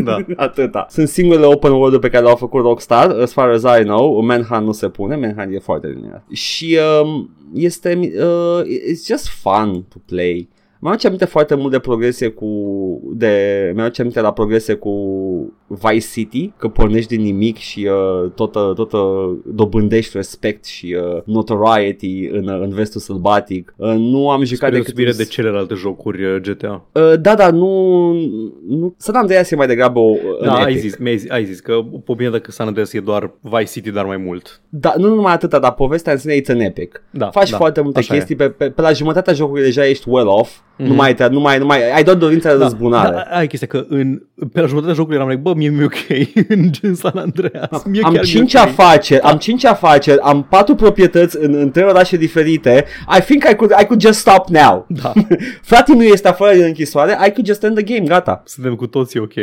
[0.03, 0.17] Da.
[0.35, 0.85] Atâta.
[0.89, 4.21] Sunt singurele open world pe care le-au făcut Rockstar, as far as I know.
[4.21, 6.25] Manhunt nu se pune, Manhunt e foarte liniat.
[6.31, 10.49] Și um, este, uh, it's just fun to play.
[10.85, 12.47] Mi-am aminte foarte mult de progresie cu
[13.13, 14.93] de mi-am aminte la progresie cu
[15.67, 20.97] Vice City, că pornești din nimic și uh, tot, uh, tot uh, dobândești respect și
[21.15, 23.73] uh, notoriety în, uh, în vestul sălbatic.
[23.77, 26.85] Uh, nu am Spre jucat decât deosebire un- de celelalte jocuri uh, GTA.
[26.91, 28.11] Uh, da, dar nu,
[28.67, 30.79] nu San Andreas e mai degrabă o, în Da, ai Epic.
[30.79, 33.91] zis, mi-ai zis, ai zis că pe bine dacă San Andreas e doar Vice City,
[33.91, 34.61] dar mai mult.
[34.69, 37.03] Da, nu numai atâta, dar povestea în sine e în Epic.
[37.11, 40.09] Da, Faci da, foarte multe așa chestii, pe, pe, pe, la jumătatea jocului deja ești
[40.09, 40.87] well off, Mhm.
[40.87, 43.15] nu mai, te- nu mai, nu mai, ai doar dorința de răzbunare.
[43.15, 44.21] Da, ai chestia că în,
[44.53, 47.83] pe la jumătatea jocului eram like, bă, mie mi-e ok în gen San Andreas.
[47.83, 48.69] Mie am chiar cinci mi-e ok.
[48.79, 52.85] afaceri, am cinci afaceri, am patru proprietăți în, în trei orașe diferite.
[53.17, 54.85] I think I could, I could just stop now.
[54.89, 55.13] Da,
[55.61, 58.43] Frate nu este afară din închisoare, I could just end the game, gata.
[58.45, 59.33] suntem cu toții ok.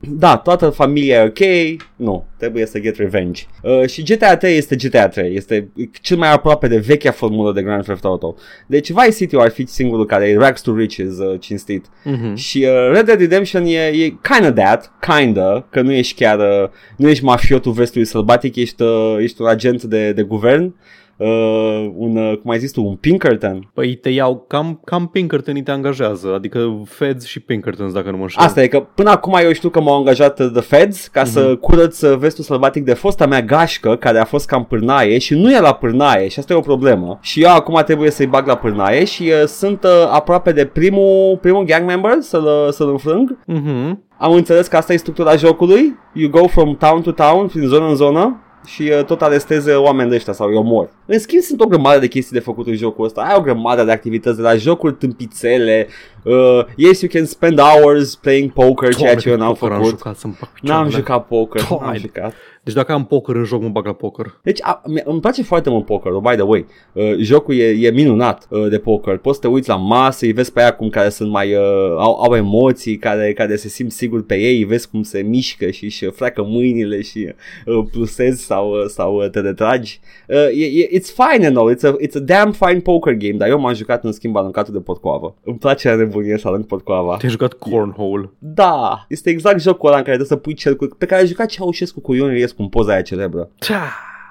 [0.00, 3.42] Da, toată familia e ok, nu, trebuie să get revenge.
[3.62, 5.68] Uh, și GTA 3 este GTA 3, este
[6.02, 8.34] cel mai aproape de vechea formulă de Grand Theft Auto.
[8.66, 11.86] Deci Vice City ar fi singurul care e rags to riches uh, cinstit.
[12.04, 12.34] Mhm.
[12.34, 16.68] Și uh, Red Dead Redemption e, e kinda that, kinda, că nu ești chiar, uh,
[16.96, 20.74] nu ești mafiotul vestului sălbatic, ești, uh, ești un agent de, de guvern,
[21.18, 23.70] uh, un, uh, cum ai zis tu, un Pinkerton.
[23.74, 28.22] Păi te iau, cam, cam Pinkerton te angajează, adică Feds și Pinkertons dacă nu mă
[28.22, 28.42] înșel.
[28.42, 31.56] Asta e că până acum eu știu că m-au angajat uh, The Feds ca să
[31.56, 35.52] curăț uh, vestul sălbatic de fosta mea gașcă care a fost cam pârnaie și nu
[35.52, 37.18] e la pârnaie și asta e o problemă.
[37.22, 41.38] Și eu acum trebuie să-i bag la pârnaie și uh, sunt uh, aproape de primul,
[41.40, 43.38] primul gang member să-l, uh, să-l înfrâng.
[43.46, 44.06] Mhm.
[44.18, 45.98] Am înțeles că asta e structura jocului.
[46.12, 48.42] You go from town to town, prin zonă în zonă
[48.74, 50.88] și uh, tot aresteze oameni de ăștia sau îi omori.
[51.06, 53.20] În schimb sunt o grămadă de chestii de făcut în jocul ăsta.
[53.20, 55.86] Ai o grămadă de activități de la jocuri tâmpițele.
[56.22, 59.98] Uh, yes, you can spend hours playing poker, ceea ce eu n-am poker Am făcut.
[59.98, 60.96] jucat să-mi fac N-am picioarele.
[60.96, 61.98] jucat poker, n-am Doamne.
[61.98, 62.32] jucat.
[62.68, 64.38] Deci dacă am poker în joc, mă bag la poker.
[64.42, 66.66] Deci a, mi- îmi place foarte mult poker, by the way.
[66.92, 69.16] Uh, jocul e, e minunat uh, de poker.
[69.16, 71.60] Poți să te uiți la masă, îi vezi pe aia cum care sunt mai uh,
[71.98, 75.70] au, au emoții, care, care se simt sigur pe ei, îi vezi cum se mișcă
[75.70, 77.32] și își freacă mâinile și
[77.66, 80.00] uh, plusezi sau, uh, sau uh, te retragi.
[80.28, 83.34] Uh, e, e, it's fine and all, it's a, it's a damn fine poker game,
[83.36, 85.36] dar eu m-am jucat în schimb aruncatul de potcoavă.
[85.44, 87.16] Îmi place la nebunie să arunc potcoava.
[87.16, 88.30] Te-ai jucat Cornhole.
[88.38, 91.46] Da, este exact jocul ăla în care trebuie să pui cercul pe care a jucat
[91.46, 93.50] Ceaușescu cu Ion Iliescu în poza aia celebră.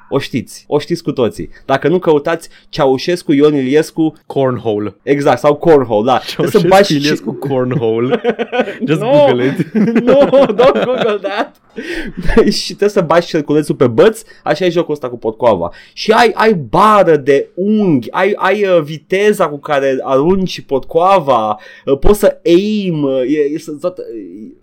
[0.10, 1.50] O știți, o știți cu toții.
[1.66, 4.96] Dacă nu căutați Ceaușescu, Ion Iliescu, Cornhole.
[5.04, 6.18] exact, sau Cornhole, da.
[6.18, 8.22] Trebuie să Ceaușescu bagi Iliescu Cornhole.
[8.88, 9.10] Just No.
[9.10, 9.74] Google it.
[10.08, 11.62] no, don't Google that.
[12.52, 15.72] și trebuie să bagi cerculețul pe băț, așa e jocul ăsta cu potcoava.
[15.94, 21.98] Și ai, ai bară de unghi, ai, ai uh, viteza cu care arunci potcoava, uh,
[22.00, 24.04] poți să aim, uh, e, e, să- toată,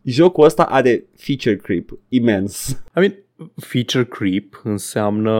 [0.02, 2.68] jocul ăsta are feature creep imens.
[2.96, 3.14] I mean,
[3.56, 5.32] feature creep înseamnă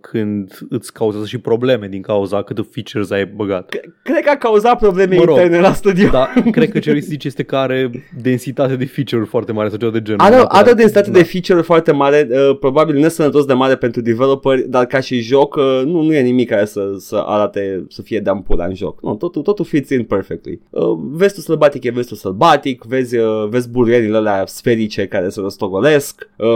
[0.00, 3.68] când îți cauzează și probleme din cauza câte features ai băgat.
[4.02, 5.36] Cred că a cauzat probleme Mă rog.
[5.36, 6.08] interne la studio.
[6.08, 7.90] Dar cred că ce vrei să zici este că are
[8.22, 10.20] densitate de feature foarte mare sau ceva de genul.
[10.20, 10.60] Are, Neapărat.
[10.62, 11.18] are o densitate Da.
[11.18, 15.54] de feature foarte mare, uh, probabil nesănătos de mare pentru developeri, dar ca și joc
[15.56, 19.02] uh, nu, nu e nimic care să, să arate, să fie de ampula în joc.
[19.02, 20.60] Nu, totul, totul fits in perfectly.
[20.70, 26.28] Uh, vestul sălbatic e vestul sălbatic, vezi, uh, vezi burierile alea sferice care se răstogolesc,
[26.36, 26.46] uh,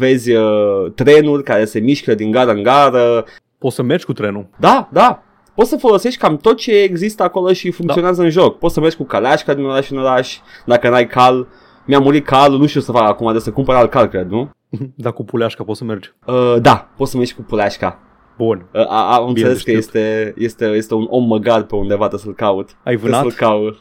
[0.00, 3.24] vezi uh, trenuri care se mișcă din gară în gară.
[3.58, 4.46] Poți să mergi cu trenul.
[4.58, 5.22] Da, da,
[5.54, 8.58] Poți să folosești cam tot ce există acolo și funcționează în joc.
[8.58, 11.46] Poți să mergi cu caleașca din oraș în oraș, dacă n-ai cal.
[11.86, 14.50] Mi-a murit calul, nu știu să fac acum, de să cumpăr alt cal, cred, nu?
[14.96, 16.12] Dar cu puleașca poți să mergi.
[16.26, 17.98] Uh, da, poți să mergi cu puleașca.
[18.36, 18.66] Bun.
[18.72, 19.94] Uh, a, am Bine înțeles de că știut.
[19.96, 22.68] este, este, este un om măgar pe undeva, trebuie să-l caut.
[22.68, 23.20] Ai Trebuie vânat?
[23.20, 23.78] să-l caut.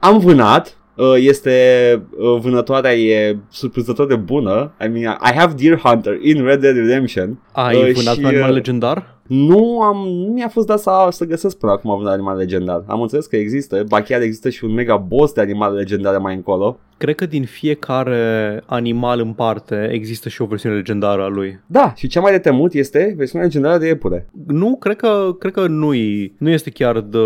[0.00, 0.72] Am vânat, uh,
[1.18, 4.72] este uh, vânătoarea e surprinzător de bună.
[4.84, 7.38] I mean, I have Deer Hunter in Red Dead Redemption.
[7.52, 9.15] Ai Uh, vânat și, un animal uh, legendar?
[9.26, 12.82] Nu am, nu mi-a fost dat să, să găsesc până acum un animal legendar.
[12.86, 16.34] Am înțeles că există, ba chiar există și un mega boss de animale legendare mai
[16.34, 16.78] încolo.
[16.98, 21.60] Cred că din fiecare animal în parte există și o versiune legendară a lui.
[21.66, 24.28] Da, și cea mai de temut este versiunea legendară de iepure.
[24.46, 25.92] Nu, cred că, cred că nu
[26.38, 27.18] nu este chiar de,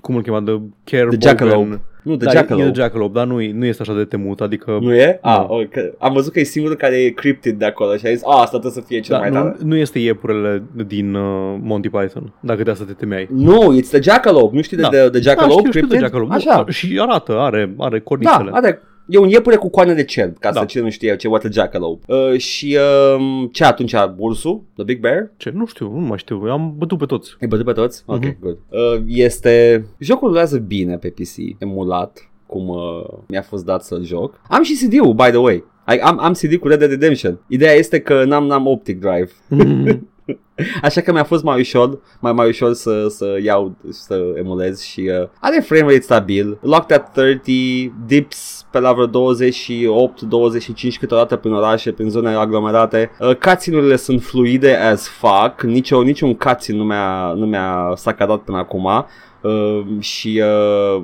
[0.00, 1.80] cum îl chema, de Care The Jackalope.
[2.02, 2.66] Nu, de da, Jackalope.
[2.66, 4.78] E de Jackalope, dar nu, nu este așa de temut, adică...
[4.80, 5.18] Nu e?
[5.22, 5.54] Ah, Nu.
[5.54, 5.74] ok.
[5.98, 8.58] Am văzut că e singurul care e cryptid de acolo și a zis, a, asta
[8.58, 9.56] trebuie să fie cel Da, mai nu, tare.
[9.64, 13.28] nu este iepurele din uh, Monty Python, dacă de asta te temeai.
[13.30, 14.56] Nu, it's the Jackalope.
[14.56, 14.88] Nu știi de, Da.
[14.88, 15.62] de, de Jackalope?
[15.62, 16.00] da, știu, știu de cryptid?
[16.00, 16.34] Jackalope.
[16.34, 16.62] Așa.
[16.66, 18.50] Nu, și arată, are, are Da, cornițele.
[18.52, 20.60] are E un iepure cu coane de cerb, ca Da.
[20.60, 22.12] să cine nu știe ce, what a jackalope.
[22.12, 22.76] Uh, și
[23.16, 24.62] uh, ce atunci, ursul?
[24.74, 25.30] The Big Bear?
[25.36, 25.50] Ce?
[25.54, 26.36] Nu știu, nu mai știu.
[26.50, 27.36] Am bătut pe toți.
[27.40, 28.02] Ai bătut pe toți?
[28.06, 28.36] Ok, Mhm.
[28.40, 28.58] good.
[28.68, 29.84] Uh, este...
[29.98, 34.40] Jocul rulează bine pe PC, emulat, cum uh, mi-a fost dat să-l joc.
[34.48, 35.64] Am și CD-ul, by the way.
[35.84, 37.40] Ai, am, am CD cu Red Dead Redemption.
[37.48, 39.30] Ideea este că n-am, n-am optic drive.
[40.82, 45.10] Așa că mi-a fost mai ușor, mai, mai ușor să, să iau, să emulez și
[45.20, 49.10] uh, are frame rate stabil, locked at 30, dips pe la vreo 28-25
[50.98, 53.10] câteodată prin orașe, prin zone aglomerate.
[53.20, 58.58] Uh, cutscene-urile sunt fluide as fuck, Nicio, niciun cutscene nu mi-a, nu mi-a sacadat până
[58.58, 58.88] acum.
[59.42, 60.42] Uh, și
[60.96, 61.02] uh,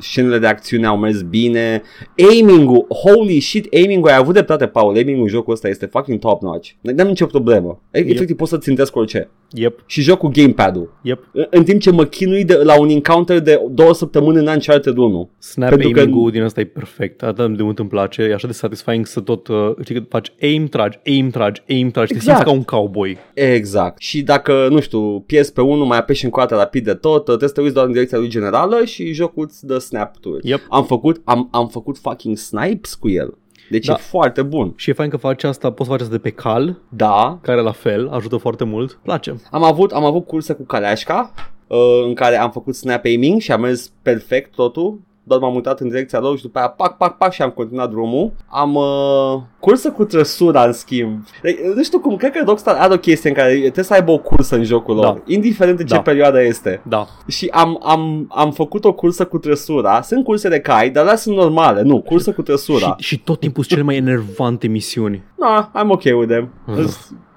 [0.00, 1.82] scenele de acțiune au mers bine
[2.30, 6.42] Aiming-ul, holy shit Aiming-ul, ai avut dreptate Paul Aiming-ul în jocul ăsta este fucking top
[6.42, 11.28] notch N-am nicio problemă Efectiv poți să țintesc orice Yep, Și joc cu gamepad-ul yep.
[11.32, 14.96] În- În timp ce mă chinui de, la un encounter de două săptămâni în Uncharted
[14.96, 17.22] 1 Snap Pentru că- aiming-ul din ăsta e perfect.
[17.22, 18.22] Atât de mult îmi place.
[18.22, 19.48] E așa de satisfying să tot...
[19.48, 22.08] Uh, știi că faci aim, tragi, aim, tragi, aim, tragi.
[22.12, 22.36] Te Exact.
[22.38, 23.16] simți ca un cowboy.
[23.34, 26.94] Exact Și dacă, nu știu, piezi pe unul Mai apeși încă o dată rapid de
[26.94, 30.16] tot Trebuie să te uiți doar în direcția lui generală Și jocul îți dă snap
[30.16, 30.60] to it Yep.
[30.68, 33.34] Am făcut, am, am făcut fucking snipes cu el
[33.70, 33.92] Deci Da.
[33.92, 36.78] e foarte bun Și e fain că faci asta, poți face asta de pe cal,
[36.88, 38.98] Da, care la fel ajută foarte mult.
[39.02, 39.40] Place.
[39.50, 41.32] Am avut, am avut curse cu Kaleașca
[41.66, 45.00] uh, în care am făcut snap aiming și a mers perfect totul.
[45.26, 47.90] Doar m-am uitat în direcția lor și după aia pac, pac, pac și am continuat
[47.90, 48.32] drumul.
[48.48, 51.24] Am uh, cursă cu trăsura în schimb.
[51.42, 54.10] Deci, Nu știu cum, cred că Rockstar are o chestie în care trebuie să aibă
[54.10, 55.20] o cursă în jocul lor, Da.
[55.26, 56.00] indiferent de ce Da.
[56.02, 56.80] perioadă este.
[56.88, 57.06] Da.
[57.28, 60.00] Și am, am, am făcut o cursă cu trăsura.
[60.02, 61.82] Sunt curse de cai, dar alea sunt normale.
[61.82, 62.94] Nu, cursă cu trăsura.
[62.98, 65.22] Și, și tot timpul sunt cele mai enervante misiuni.
[65.38, 66.48] No, I'm okay with them.
[66.66, 66.90] Mhm.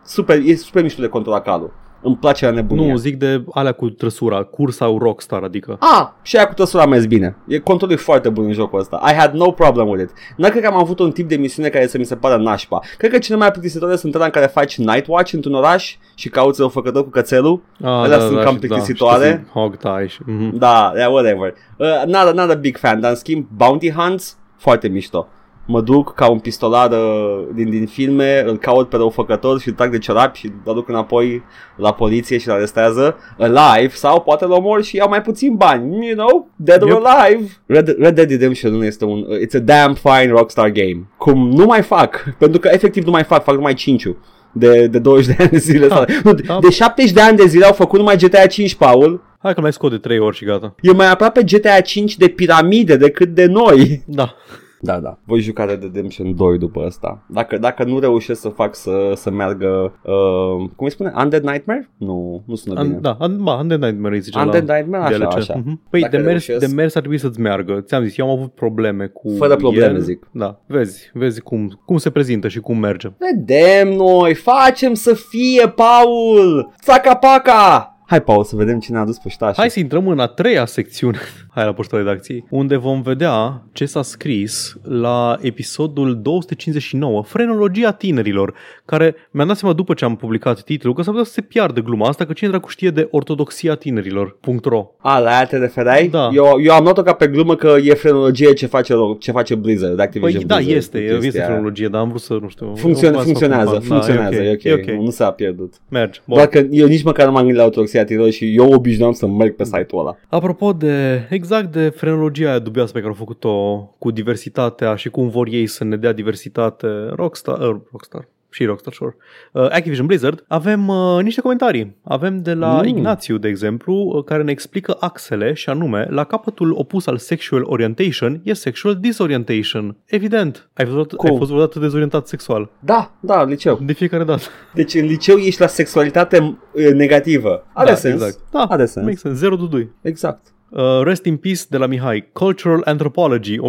[0.06, 1.72] Super, e super mișto de controlat calul.
[2.02, 2.92] Îmi place la nebunie.
[2.92, 5.78] Nu, zic de alea cu trăsura, cursa Rockstar, adică.
[5.80, 7.36] Ah, și aia cu trăsura a mers bine.
[7.48, 9.02] E controlul e foarte bun în jocul ăsta.
[9.10, 10.12] I had no problem with it.
[10.36, 12.80] Nu cred că am avut un tip de misiune care să mi se pară nașpa.
[12.98, 16.30] Cred că cele mai plictisitoare sunt alea în care faci night watch într-un oraș și
[16.30, 17.62] cauți o făcător cu cățelul.
[17.82, 19.26] Ah, Alea sunt cam și- plictisitoare.
[19.28, 20.20] și sunt hog tie și...
[20.26, 20.58] mhm.
[20.58, 21.54] Da, yeah, whatever.
[21.78, 25.28] Uh, not, not a big fan, dar în schimb Bounty Hunts, foarte mișto.
[25.70, 29.74] Mă duc ca un pistolar uh, din, din filme, îl caut pe răufăcător și îl
[29.74, 31.44] trag de ciorapi și îl aduc înapoi
[31.76, 36.06] la poliție și îl arestează alive sau poate îl omor și iau mai puțin bani,
[36.08, 37.02] you know, dead or Yep.
[37.04, 37.44] alive.
[37.66, 41.08] Red, Red Dead Redemption nu este un, uh, it's a damn fine Rockstar game.
[41.18, 44.08] Cum nu mai fac, pentru că efectiv nu mai fac, fac numai 5
[44.52, 45.88] de, de 20 de ani de zile.
[45.90, 46.58] Ah, nu, da.
[46.62, 49.22] De 70 de ani de zile au făcut numai GTA 5, Paul.
[49.40, 50.76] Hai că mai scot de 3 ori și gata.
[50.82, 54.04] E mai aproape GTA 5 de piramide decât de noi.
[54.06, 54.34] Da.
[54.82, 55.18] Da, da.
[55.24, 57.26] Voi juca Red Dead Redemption 2 după asta.
[57.30, 61.90] Dacă, dacă nu reușesc să fac să, să meargă, uh, cum îi spune, Undead Nightmare?
[61.98, 62.94] Nu, nu sună bine.
[62.96, 65.36] An, da, an, ba, Undead Nightmare îi zice Undead la Nightmare, așa, DLC.
[65.38, 65.56] așa.
[65.66, 65.82] Mhm.
[65.90, 66.70] Păi Dacă de mers, reușesc.
[66.70, 67.82] de mers ar trebui să-ți meargă.
[67.82, 70.00] Ți-am zis, eu am avut probleme cu Fără probleme, el.
[70.02, 70.28] zic.
[70.32, 73.10] Da, vezi, vezi cum, cum se prezintă și cum merge.
[73.18, 76.74] Vedem noi, facem să fie, Paul!
[76.84, 77.92] Țaca-paca!
[78.10, 79.56] Hai, Paul, să vedem cine a adus poștașul.
[79.58, 81.18] Hai să intrăm în a treia secțiune,
[81.56, 88.54] hai la poșta redacției, unde vom vedea ce s-a scris la episodul 259, Frenologia tinerilor,
[88.86, 91.80] care mi-am dat seama după ce am publicat titlul că s-ar putea să se piardă
[91.82, 94.86] gluma asta, că cine dracu știe de ortodoxia tinerilor.ro.
[94.98, 96.08] A, la aia te referai?
[96.08, 96.30] Da.
[96.34, 99.96] Eu, eu am luat-o ca pe glumă că e frenologie ce face, ce face Blizzard,
[99.96, 101.50] Păi Activision da, Blizzard, este, cu este chestia aia.
[101.50, 102.74] frenologie, dar am vrut să, nu știu...
[102.76, 105.02] Funcțion, eu- funcționează, Da, funcționează, e e ok, e ok.
[105.04, 105.74] nu s-a pierdut.
[105.90, 106.20] Merge.
[106.26, 106.36] Bun.
[106.36, 109.28] Doar că eu nici măcar nu m-am gândit la ortodoxia tinerilor și eu obișnuam să
[109.28, 110.18] merg pe site-ul ăla.
[110.30, 115.30] Apropo de, exact de frenologia aia dubioasă pe care au făcut-o cu diversitatea și cum
[115.30, 119.16] vor ei să ne dea diversitate Rockstar, uh, Rockstar și Rockstar, sure.
[119.54, 121.96] Uh, Activision Blizzard, avem uh, niște comentarii.
[122.04, 122.78] Avem de la Mm.
[122.78, 122.88] mm.
[122.88, 127.62] Ignațiu, de exemplu, uh, care ne explică axele și anume, la capătul opus al sexual
[127.66, 129.98] orientation e sexual disorientation.
[130.06, 131.30] Evident, ai fost, Cum?
[131.30, 132.70] ai fost vreodată dezorientat sexual.
[132.80, 133.80] Da, da, liceu.
[133.82, 134.42] De fiecare dată.
[134.74, 137.66] Deci în liceu ești la sexualitate e, negativă.
[137.74, 138.14] Are da, sens.
[138.14, 138.40] Exact.
[138.52, 139.06] Da, Are sens.
[139.06, 139.38] Make sense.
[139.38, 139.92] Zero dudui.
[140.02, 140.42] Exact.
[140.70, 142.30] Uh, rest in peace de la Mihai.
[142.34, 143.60] Cultural Anthropology 1871-2022.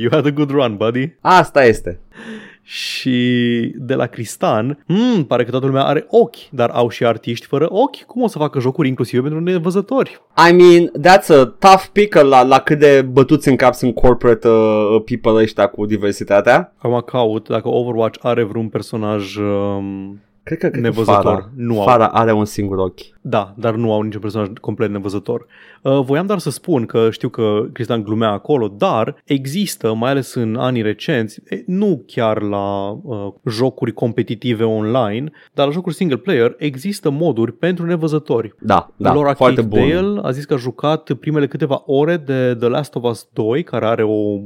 [0.00, 1.16] You had a good run, buddy.
[1.20, 2.00] Asta este.
[2.70, 7.46] Și de la Cristan, hmm, pare că toată lumea are ochi, dar au și artiști
[7.46, 8.02] fără ochi.
[8.02, 10.20] Cum o să facă jocuri inclusive pentru nevăzători?
[10.48, 14.48] I mean, that's a tough pick la, la cât de bătuți în cap sunt corporate
[14.48, 16.74] uh, people ăștia cu diversitatea.
[16.78, 21.22] Acum caut dacă Overwatch are vreun personaj um, Cred că, cred Nevăzător.
[21.22, 21.86] Că Fara, Nu au.
[21.86, 23.00] Fara are un singur ochi.
[23.20, 25.46] Da, dar nu au niciun personaj complet nevăzător.
[25.82, 30.34] Uh, voiam doar să spun că știu că Cristian glumea acolo, dar există, mai ales
[30.34, 36.16] în anii recenți, e, nu chiar la uh, jocuri competitive online, dar la jocuri single
[36.16, 38.54] player, există moduri pentru nevăzători.
[38.60, 39.88] Da, da, Laura foarte Kate bun.
[39.88, 43.62] Dale a zis că a jucat primele câteva ore de The Last of Us 2,
[43.62, 44.38] care are o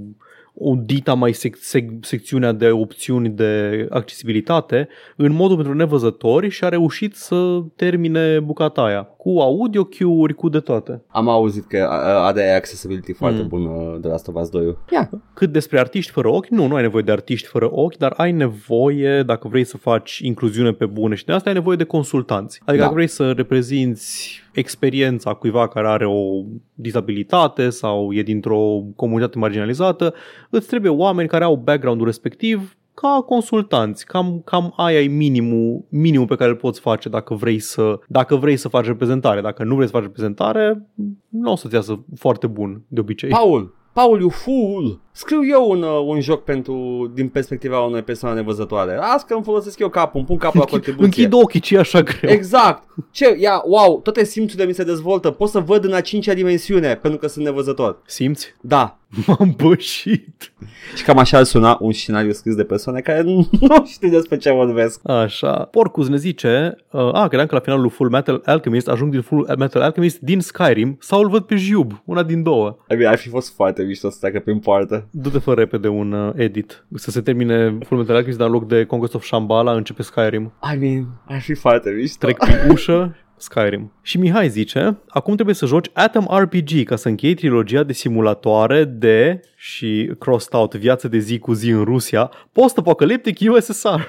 [0.54, 6.64] o dita mai sec- sec- secțiunea de opțiuni de accesibilitate în modul pentru nevăzători și
[6.64, 11.02] a reușit să termine bucata aia cu audio cue-uri, cu de toate.
[11.08, 13.48] Am auzit că a- are accessibility foarte Mm.
[13.48, 14.76] bună de Last of Us 2.
[14.92, 18.14] Ia, Cât despre artiști fără ochi, nu, nu ai nevoie de artiști fără ochi, dar
[18.16, 21.84] ai nevoie, dacă vrei să faci incluziune pe bune și de asta ai nevoie de
[21.84, 22.58] consultanți.
[22.60, 22.82] Adică Da.
[22.82, 26.42] dacă vrei să reprezinți experiența cuiva care are o
[26.74, 30.14] dizabilitate sau e dintr-o comunitate marginalizată,
[30.50, 36.26] îți trebuie oameni care au background-ul respectiv ca consultanți, cam, cam aia e minimul, minimul
[36.26, 39.40] pe care îl poți face dacă vrei, să, dacă vrei să faci reprezentare.
[39.40, 40.86] Dacă nu vrei să faci reprezentare,
[41.28, 43.30] nu o să-ți iasă foarte bun de obicei.
[43.30, 45.00] Paul, Paul, you fool!
[45.10, 48.96] Scriu eu un, uh, un joc pentru, din perspectiva unei persoane nevăzătoare.
[48.96, 51.04] Las că îmi folosesc eu capul, îmi pun capul la contribuție.
[51.04, 52.30] Închid ochii, ce e așa greu?
[52.30, 52.88] Exact.
[53.10, 53.36] Ce?
[53.38, 55.30] Ia, wow, toate simțurile mi se dezvoltă.
[55.30, 58.02] Pot să văd în a cincea dimensiune pentru că sunt nevăzător.
[58.06, 58.54] Simți?
[58.60, 58.98] Da.
[59.26, 60.52] M-am bășit.
[60.96, 63.22] Și cam așa ar suna un scenariu scris de persoane care
[63.60, 65.08] nu știu despre ce vorbesc.
[65.08, 65.52] Așa.
[65.52, 69.20] Porcus ne zice, uh, a, credeam că la finalul lui Full Metal Alchemist ajung din
[69.20, 72.76] Full Metal Alchemist din Skyrim sau îl văd pe Jube, una din două.
[72.90, 75.08] I mean, ar fi fost foarte mișto să treacă prin poartă.
[75.10, 76.86] Du-te fă repede un uh, edit.
[76.94, 80.52] Să se termine Full Metal Alchemist, dar în loc de Conquest of Shambhala începe Skyrim.
[80.74, 82.26] I mean, ar fi foarte mișto.
[82.26, 83.92] Trec prin ușă, Skyrim.
[84.02, 88.84] Și Mihai zice, acum trebuie să joci Atom RPG ca să închei trilogia de simulatoare
[88.84, 94.00] de și crossed out viață de zi cu zi în Rusia, post-apocaliptic USSR.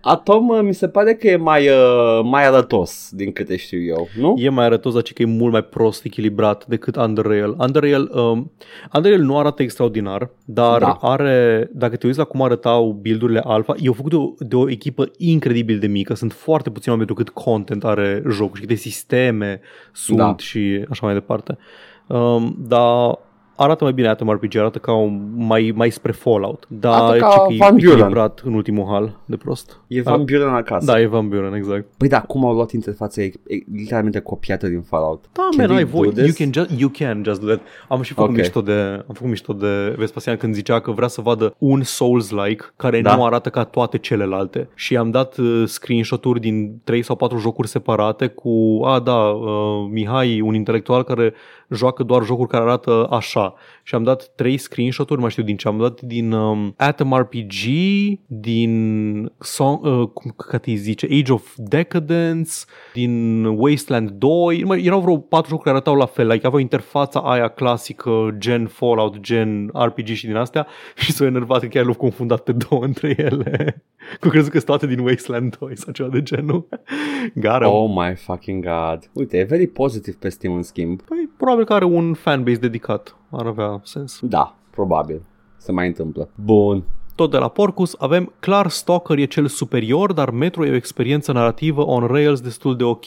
[0.00, 4.08] Atom uh, mi se pare că e mai, uh, mai arătos din câte știu eu,
[4.18, 4.34] nu?
[4.38, 7.54] E mai arătos, dar că e mult mai prost echilibrat decât Underrail.
[7.58, 8.52] Underrail, um,
[8.94, 10.98] Underrail nu arată extraordinar, dar Da.
[11.00, 14.70] are, dacă te uiți la cum arătau buildurile alfa, e făcut de o, de o
[14.70, 16.14] echipă incredibil de mică.
[16.14, 19.60] Sunt foarte puțini oameni pentru cât content are jocul și câte sisteme
[19.92, 20.34] sunt Da.
[20.38, 21.58] și așa mai departe.
[22.06, 23.18] Um, dar
[23.56, 26.64] arată mai bine Atom RPG, arată ca un, mai, mai spre Fallout.
[26.68, 27.90] Dar Arată ca ce că e Van Buren.
[27.90, 29.78] echilibrat în ultimul hal de prost.
[29.94, 30.86] E Van Buren acasă.
[30.86, 31.86] Da, e Van Buren, exact.
[31.96, 35.24] Păi da, cum au luat interfața e, e, literalmente copiată din Fallout.
[35.32, 36.06] Da, Can man, they ai do voi.
[36.06, 36.36] You this?
[36.36, 37.60] can, just, you can just do that.
[37.88, 38.36] Am și făcut Ok.
[38.36, 38.72] mișto de,
[39.08, 43.16] am făcut mișto de Vespasian când zicea că vrea să vadă un Souls-like care Da.
[43.16, 44.68] nu arată ca toate celelalte.
[44.74, 49.86] Și am dat uh, screenshot-uri din 3 sau 4 jocuri separate cu, a, da, uh,
[49.90, 51.34] Mihai, un intelectual care
[51.70, 53.54] joacă doar jocuri care arată așa.
[53.82, 57.14] Și am dat 3 screenshot-uri, nu mai știu din ce, am dat din um, Atom
[57.16, 57.52] RPG,
[58.26, 62.52] din Song, uh, cum că te zice, Age of Decadence,
[62.92, 67.20] din Wasteland 2, mă, erau vreo patru jocuri care arătau la fel, like aveau interfața
[67.20, 70.66] aia clasică, gen Fallout, gen RPG și din astea
[71.02, 73.82] și s-au enervat că chiar le-au confundat pe două între ele.
[74.20, 76.68] Că crezut că sunt toate din Wasteland 2 sau ceva de genul.
[77.34, 77.68] Gara.
[77.68, 79.10] Oh my fucking god.
[79.12, 81.02] Uite, e very pozitiv pe Steam în schimb.
[81.02, 83.16] Păi, probabil că are un fanbase dedicat.
[83.30, 84.18] Ar avea sens.
[84.22, 85.22] Da, probabil.
[85.56, 86.30] Se mai întâmplă.
[86.34, 86.84] Bun.
[87.14, 91.32] Tot de la Porcus avem clar Stalker e cel superior, dar Metro e o experiență
[91.32, 93.06] narrativă on rails destul de ok.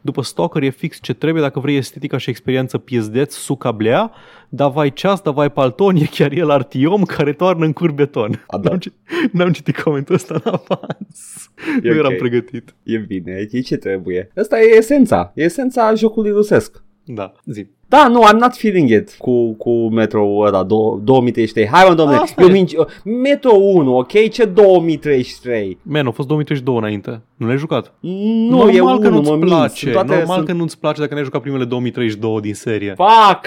[0.00, 4.12] După Stalker e fix ce trebuie dacă vrei estetica și experiență piezdeț sucablea,
[4.48, 8.44] dar vai ceas, dar vai palton, e chiar el artiom care toarnă în curbeton.
[8.46, 8.68] A, da.
[8.68, 8.98] N-am, citit,
[9.32, 11.50] n-am citit comentul ăsta în avans.
[11.82, 12.18] E nu eram ok.
[12.18, 12.74] pregătit.
[12.82, 14.30] E bine, e ce trebuie.
[14.36, 15.32] Asta e esența.
[15.34, 16.82] E esența jocului rusesc.
[17.04, 17.66] Da, zi.
[17.94, 21.66] Da, nu, I'm not feeling it cu, cu Metro ăla, do- 2033.
[21.68, 22.52] Hai mă, domnule, Asta eu e.
[22.52, 22.72] minci,
[23.04, 24.28] Metro 1, ok?
[24.30, 25.78] Ce 2033?
[25.82, 27.20] Man, a fost 2032 înainte.
[27.36, 27.92] Nu l-ai jucat?
[28.00, 29.54] Nu, Normal e că 1, nu-ți mă minți.
[29.54, 29.74] place.
[29.78, 30.46] Sunt Toate, Normal sunt...
[30.46, 32.94] că nu-ți place dacă n-ai jucat primele 2032 din serie.
[32.96, 33.46] Fuck!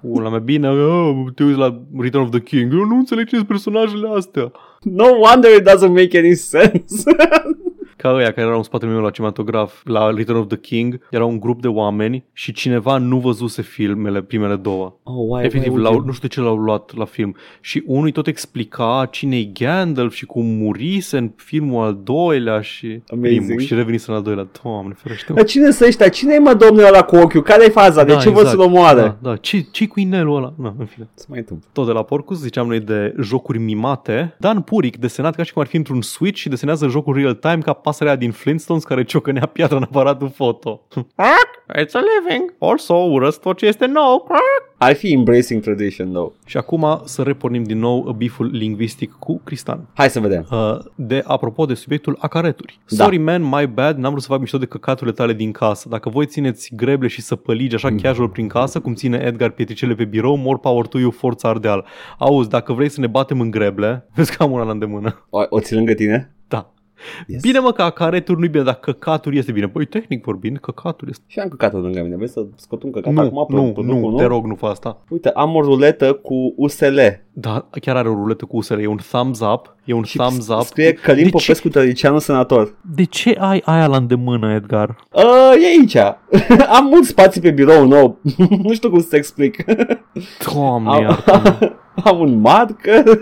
[0.00, 2.72] Ula mea, bine, oh, te uiți la Return of the King.
[2.72, 4.52] Eu nu înțeleg cine sunt personajele astea.
[4.82, 7.04] No wonder it doesn't make any sense.
[8.02, 11.24] Ca ăia care erau în spatele meu la cinematograf, la Return of the King, era
[11.24, 14.96] un grup de oameni și cineva nu văzuse filmele, primele două.
[15.02, 17.36] oh, why, Efectiv, why l-au, would nu știu de ce l-au luat la film.
[17.60, 23.02] Și unul tot explica cine e Gandalf și cum murise în filmul al doilea și
[23.06, 23.44] Amazing.
[23.44, 24.48] primul și revenise în al doilea.
[24.62, 25.32] Doamne, ferește.
[25.32, 26.08] Dar cine sunt ăștia?
[26.08, 27.42] Cine e mă domnul ăla cu ochiul?
[27.42, 28.04] Care e faza?
[28.04, 29.00] De ce vă să-l omoare?
[29.00, 29.36] Da, da.
[29.36, 30.52] Ce, ce cu inelul ăla?
[30.56, 31.08] Na, în fine.
[31.14, 31.68] Se mai întâmplă.
[31.72, 34.36] Tot de la Porcus, ziceam noi de jocuri mimate.
[34.38, 37.72] Dan Puric, desenat ca și cum ar fi într-un Switch și desenează jocul real-time ca
[37.92, 40.80] pasărea din Flintstones care ciocănea piatra în aparatul foto.
[41.80, 42.54] It's a living.
[42.58, 44.26] Also, urăsc tot ce este nou.
[44.78, 46.32] Ar fi embracing tradition, though.
[46.46, 49.88] Și acum să repornim din nou biful lingvistic cu Cristan.
[49.94, 50.46] Hai să vedem.
[50.50, 52.78] Uh, de apropo de subiectul acareturi.
[52.88, 53.04] Da.
[53.04, 55.88] Sorry man, my bad, n-am vrut să fac mișto de căcaturile tale din casă.
[55.88, 59.94] Dacă voi țineți greble și să păligi așa casual prin casă, cum ține Edgar pietricele
[59.94, 61.86] pe birou, more power to you, forța ardeal.
[62.18, 65.26] Auzi, dacă vrei să ne batem în greble, vezi că am una la îndemână.
[65.30, 66.34] O, o ții lângă tine?
[67.02, 67.24] Da.
[67.26, 67.42] Yes.
[67.42, 69.68] Bine mă că acareturi nu-i bine, dar căcaturi este bine.
[69.68, 71.24] Păi tehnic vorbind, căcaturi este.
[71.26, 72.16] Și am căcat lângă mine.
[72.16, 73.46] Vrei să scot un căcat Nu, acum?
[73.46, 74.98] pe nu, producul, nu, te rog, nu fă asta.
[75.08, 76.98] Uite, am o ruletă cu USL.
[77.32, 80.48] Da, chiar are o ruletă cu USR, e un thumbs up, e un Și thumbs
[80.48, 80.60] up.
[80.62, 82.74] scrie Călim de, Popescu, tăricianul senator.
[82.94, 84.96] de ce ai aia la îndemână, Edgar?
[85.12, 85.22] Uh,
[85.62, 85.96] e aici.
[86.76, 88.18] am mult spații pe birou nou.
[88.62, 89.64] nu știu cum să te explic.
[90.52, 91.72] Doamne, am, iartă-mă.
[92.04, 93.02] am un marker.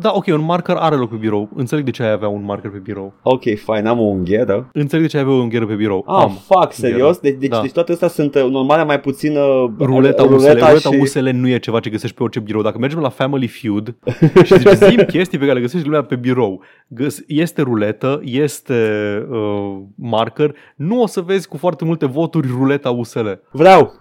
[0.00, 1.48] Da, ok, un marker are loc pe birou.
[1.54, 3.12] Înțeleg de ce ai avea un marker pe birou.
[3.22, 4.68] ok, fine, am o ungheră.
[4.72, 6.04] Înțeleg de ce ai avea o ungheră pe birou.
[6.06, 6.38] Ah, Am.
[6.46, 7.18] fuck, serios?
[7.18, 7.60] Deci, deci, Da.
[7.60, 10.32] deci toate astea sunt uh, normale, mai puțin uh, Ruleta, USL.
[10.34, 10.96] ruleta Ruleta și...
[11.00, 12.62] USL nu e ceva ce găsești pe orice birou.
[12.62, 13.96] Dacă mergem la Family Feud
[14.44, 16.62] și zici, zi chestii pe care le găsești lumea pe birou.
[16.88, 18.74] Găs- este ruletă, este
[19.30, 20.54] uh, marker.
[20.76, 23.28] Nu o să vezi cu foarte multe voturi ruleta USL.
[23.50, 23.92] Vreau.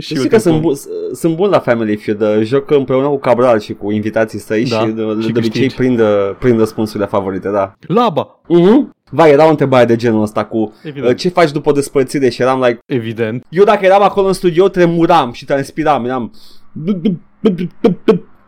[0.00, 0.70] Și Știi eu că te sunt, pun.
[0.72, 0.78] bu-
[1.14, 4.78] sunt bun la Family Feud, uh, joc împreună cu Cabral și cu invitații săi Da,
[4.78, 5.74] și uh, de, și de obicei câștigi.
[5.74, 6.06] prind, uh,
[6.38, 7.72] prind răspunsurile favorite, da.
[7.86, 8.96] Laba, Mhm.
[9.10, 11.10] Vai, era o întrebare de genul ăsta cu Evident.
[11.12, 13.44] uh, ce faci după despărțire și eram like, evident.
[13.50, 16.32] eu dacă eram acolo în studio tremuram și transpiram, eram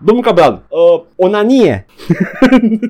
[0.03, 1.87] Domnul Cabral, uh, onanie.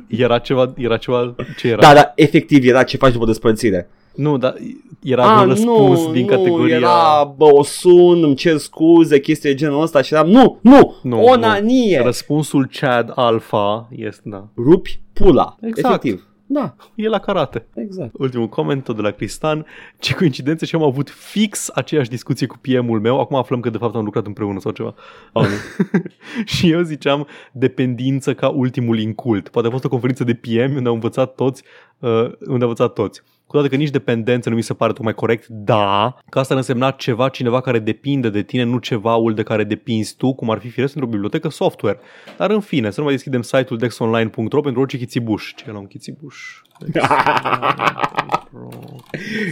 [0.08, 1.80] Era ceva, era ceva, ce era?
[1.80, 3.88] Da, da, efectiv era ce faci după despărțire.
[4.14, 4.54] Nu, dar
[5.02, 6.76] era un răspuns din Ah, nu, categoria...
[6.76, 10.94] era, bă, o sun, îmi cer scuze, chestii de genul ăsta și eram, nu, nu,
[11.02, 11.98] Nu, onanie.
[11.98, 12.04] nu.
[12.04, 14.46] Răspunsul Chad Alpha este, da.
[14.56, 15.56] Rupi pula.
[15.60, 15.88] Exact.
[15.88, 16.24] Efectiv.
[16.52, 17.66] Da, E la karate.
[17.74, 18.10] exact.
[18.18, 19.66] Ultimul coment tot de la Cristan.
[19.98, 23.20] Ce coincidență și am avut fix aceeași discuție cu PM-ul meu.
[23.20, 24.94] Acum aflăm că de fapt am lucrat împreună sau ceva.
[25.32, 25.98] Oh, nu.
[26.54, 29.48] și eu ziceam dependință ca ultimul incult.
[29.48, 31.62] Poate a fost o conferință de PM unde au învățat toți,
[31.98, 32.34] uh, unde
[32.64, 33.22] au învățat toți.
[33.50, 36.60] Cu toate că nici dependență nu mi se pare tocmai corect, da, că asta ar
[36.60, 40.58] însemna ceva, cineva care depinde de tine, nu cevaul de care depinzi tu, cum ar
[40.58, 41.98] fi firesc într-o bibliotecă software.
[42.36, 45.54] Dar în fine, să nu mai deschidem site-ul dexonline.ro pentru orice chițibuș.
[45.54, 46.36] Ce e la un chițibuș?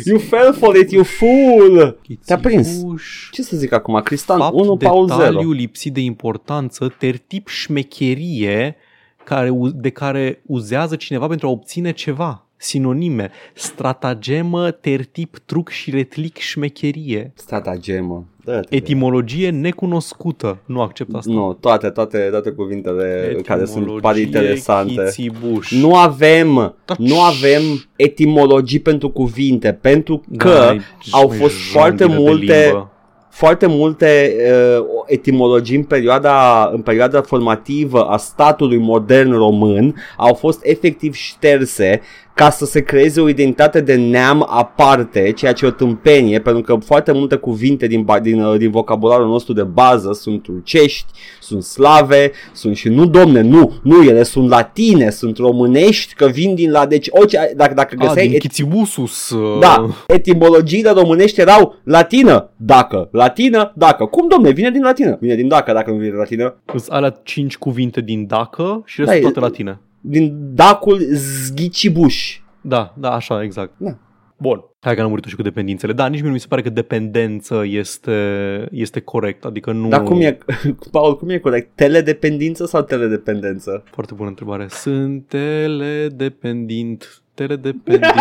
[0.05, 1.99] You fell for it, you fool!
[2.25, 2.67] Te-a prins.
[2.69, 3.31] Chițibuș.
[3.31, 4.01] Ce să zic acum?
[4.01, 5.19] Cristan Fapt, 1, Paul 0.
[5.19, 8.77] detaliu lipsit de importanță, tertip șmecherie
[9.25, 12.48] care, u- de care uzează cineva pentru a obține ceva.
[12.61, 17.33] Sinonime, stratagemă, tertip, truc și retlic șmecherie.
[17.35, 18.25] Stratagemă.
[18.45, 18.77] Dă-te.
[18.77, 20.59] Etimologie necunoscută.
[20.65, 21.33] Nu accept asta.
[21.33, 25.11] Nu, toate, toate, toate cuvintele care sunt Etimologie, pare interesante.
[25.15, 25.71] chițibuș.
[25.73, 27.63] Nu avem, nu avem
[27.97, 30.81] etimologii pentru cuvinte, pentru că Da, ai-
[31.11, 32.91] au mai fost junghiile foarte de multe limbă.
[33.31, 34.37] foarte multe
[34.79, 42.01] uh, etimologii în perioada, în perioada formativă a statului modern român au fost efectiv șterse
[42.39, 46.63] ca să se creeze o identitate de neam aparte, ceea ce e o tâmpenie, pentru
[46.63, 51.07] că foarte multe cuvinte din, ba- din, uh, din vocabularul nostru de bază sunt turcești,
[51.41, 56.55] sunt slave, sunt și nu domne, nu, nu, ele sunt latine, sunt românești, că vin
[56.55, 59.31] din la, deci orice, dacă, dacă A, găseai din et- Chițibusus.
[59.31, 64.05] uh, da, etimologiile românești erau latină, dacă, latină, dacă.
[64.05, 65.17] Cum, domne, vine din latină?
[65.21, 66.55] Vine din dacă, dacă nu vine din latină.
[66.67, 69.81] Sunt alea cinci cuvinte din dacă și Da, restul e- toate latine.
[70.01, 72.41] Din dacul zghicibuș.
[72.61, 73.73] Da, da, așa, exact.
[73.77, 73.99] Da.
[74.37, 74.65] Bun.
[74.81, 75.93] Hai că am murit și cu dependențele.
[75.93, 79.45] Da, nici mie nu mi se pare că dependență este, este corect.
[79.45, 79.89] Adică nu...
[79.89, 80.39] Dar cum e,
[80.91, 81.71] Paul, cum e corect?
[81.75, 83.85] Teledependință sau teledependență?
[83.91, 84.67] Foarte bună întrebare.
[84.69, 87.23] Sunt teledependent.
[87.35, 88.13] Teledependent.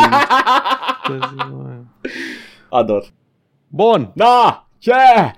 [2.70, 3.06] Ador.
[3.68, 4.12] Bun.
[4.16, 4.67] Da!
[4.80, 4.92] Ce?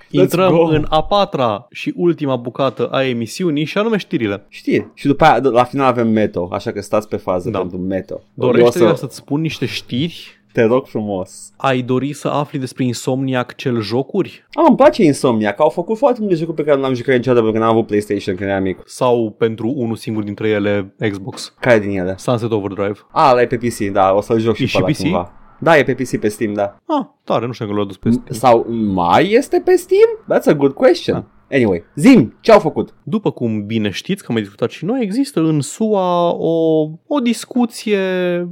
[0.09, 0.63] Intrăm Let's go.
[0.63, 4.45] în a patra și ultima bucată a emisiunii și anume știrile.
[4.49, 7.59] Știi, și după aia la final avem Meto, așa că stați pe fază Da.
[7.59, 8.13] pentru Meto.
[8.13, 8.93] Eu Dorește o să...
[8.95, 10.37] să-ți spun niște știri?
[10.53, 11.51] Te rog frumos.
[11.57, 14.45] Ai dori să afli despre Insomniac cel jocuri?
[14.53, 17.15] Ah, îmi place Insomnia, că au făcut foarte multe jocuri pe care nu l-am jucat
[17.15, 18.81] niciodată pentru că n-am avut PlayStation când eram mic.
[18.85, 21.53] Sau pentru unul singur dintre ele Xbox?
[21.59, 22.15] Care din ele?
[22.17, 22.99] Sunset Overdrive.
[23.11, 24.97] Ah, ăla e pe PC, da, o să-l joc și, E pe și ăla PC?
[25.01, 25.33] cumva.
[25.59, 26.77] Da, e pe PC pe Steam, da.
[26.85, 28.25] Ah, tare, nu știu că l-au adus pe Steam.
[28.29, 30.39] Sau mai este pe Steam?
[30.39, 31.15] That's a good question.
[31.15, 31.25] Da.
[31.51, 32.93] Anyway, zim, ce au făcut?
[33.03, 37.19] După cum bine știți, că am mai discutat și noi, există în SUA o, o
[37.23, 37.99] discuție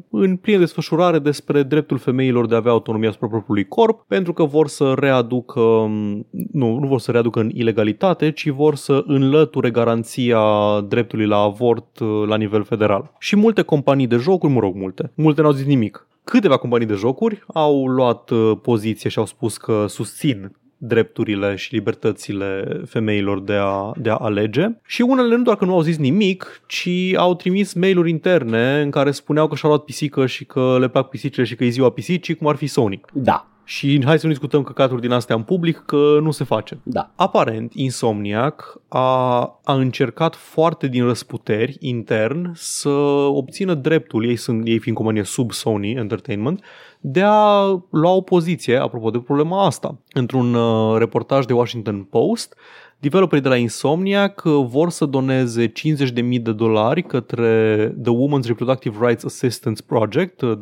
[0.09, 4.43] în plină desfășurare despre dreptul femeilor de a avea autonomia asupra propriului corp, pentru că
[4.43, 5.61] vor să readucă,
[6.51, 10.41] nu, nu vor să readucă în ilegalitate, ci vor să înlăture garanția
[10.87, 13.11] dreptului la avort uh, la nivel federal.
[13.19, 16.07] Și multe companii de jocuri, mă rog, multe, multe n-au zis nimic.
[16.29, 21.73] Câteva companii de jocuri au luat uh, poziție și au spus că susțin drepturile și
[21.73, 24.67] libertățile femeilor de a, de a alege.
[24.85, 28.89] Și unele nu doar că nu au zis nimic, ci au trimis mail-uri interne în
[28.89, 31.89] care spuneau că și-au luat pisică și că le plac pisicile și că e ziua
[31.89, 33.01] pisicii, cum ar fi Sony.
[33.13, 36.79] Da, Și hai să nu discutăm căcaturi din astea în public, că nu se face.
[36.83, 37.11] da.
[37.15, 42.89] Aparent, Insomniac a, a încercat foarte din răsputeri intern să
[43.29, 46.63] obțină dreptul, ei, sunt, ei fiind companie sub Sony Entertainment,
[46.99, 49.97] de a lua o poziție apropo de problema asta.
[50.13, 52.55] Într-un uh, reportaj de Washington Post,
[52.99, 59.07] developerii de la Insomniac uh, vor să doneze 50.000 de dolari către The Women's Reproductive
[59.07, 60.57] Rights Assistance Project, uh,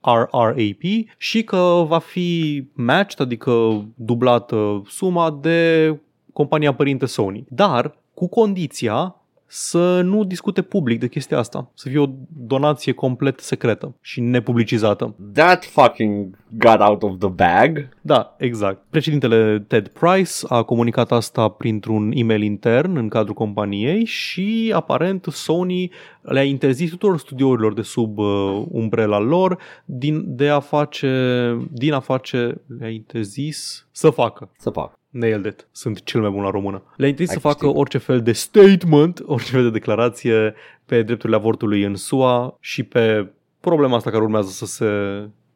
[0.00, 0.82] WARRAP,
[1.16, 6.00] și că va fi matched, adică dublată suma de
[6.32, 7.44] compania părinte Sony.
[7.48, 9.16] Dar cu condiția
[9.46, 11.70] să nu discute public de chestia asta.
[11.74, 15.14] Să fie o donație complet secretă și nepublicizată.
[15.32, 17.88] That fucking got out of the bag.
[18.00, 18.82] Da, exact.
[18.90, 25.90] Președintele Ted Price a comunicat asta printr-un e-mail intern în cadrul companiei și aparent Sony
[26.20, 32.00] le-a interzis tuturor studiourilor de sub uh, umbrela lor din, de a face, din a
[32.00, 34.50] face, le-a interzis să facă.
[34.58, 34.98] Să fac.
[35.18, 35.66] Nailed it.
[35.72, 36.82] Sunt cel mai bun la română.
[36.96, 37.80] Le-a interzis Ai să facă câștigat.
[37.80, 40.54] orice fel de statement, orice fel de declarație
[40.84, 44.86] pe drepturile avortului în SUA și pe problema asta care urmează să se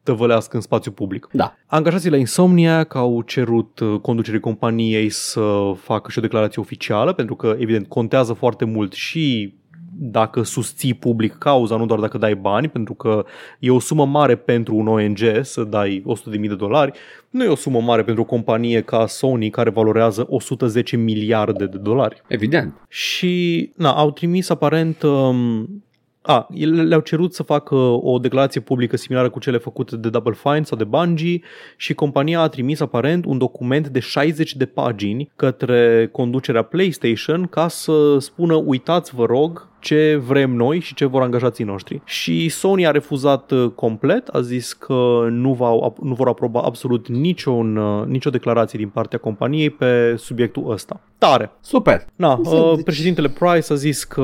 [0.03, 1.27] tăvălească în spațiu public.
[1.31, 1.55] Da.
[1.65, 7.35] Angajații la Insomniac au cerut uh, conducerii companiei să facă și o declarație oficială, pentru
[7.35, 9.53] că, evident, contează foarte mult și
[9.99, 13.25] dacă susții public cauza, nu doar dacă dai bani, pentru că
[13.59, 17.55] e o sumă mare pentru un ONG să dai 100.000 de dolari, nu e o
[17.55, 22.21] sumă mare pentru o companie ca Sony care valorează 110 miliarde de dolari.
[22.27, 22.73] Evident.
[22.87, 25.83] Și na, au trimis aparent um,
[26.21, 30.33] a, ele le-au cerut să facă o declarație publică similară cu cele făcute de Double
[30.33, 31.41] Fine sau de Bungie
[31.77, 37.67] și compania a trimis aparent un document de 60 de pagini către conducerea PlayStation ca
[37.67, 42.01] să spună uitați vă rog ce vrem noi și ce vor angajații noștri.
[42.05, 45.69] Și Sony a refuzat uh, complet, a zis că nu, va,
[46.01, 51.01] nu vor aproba absolut niciun, uh, nicio declarație din partea companiei pe subiectul ăsta.
[51.17, 51.51] Tare!
[51.61, 52.05] Super.
[52.15, 54.23] Na, Cum să- uh, deci- președintele Price a zis că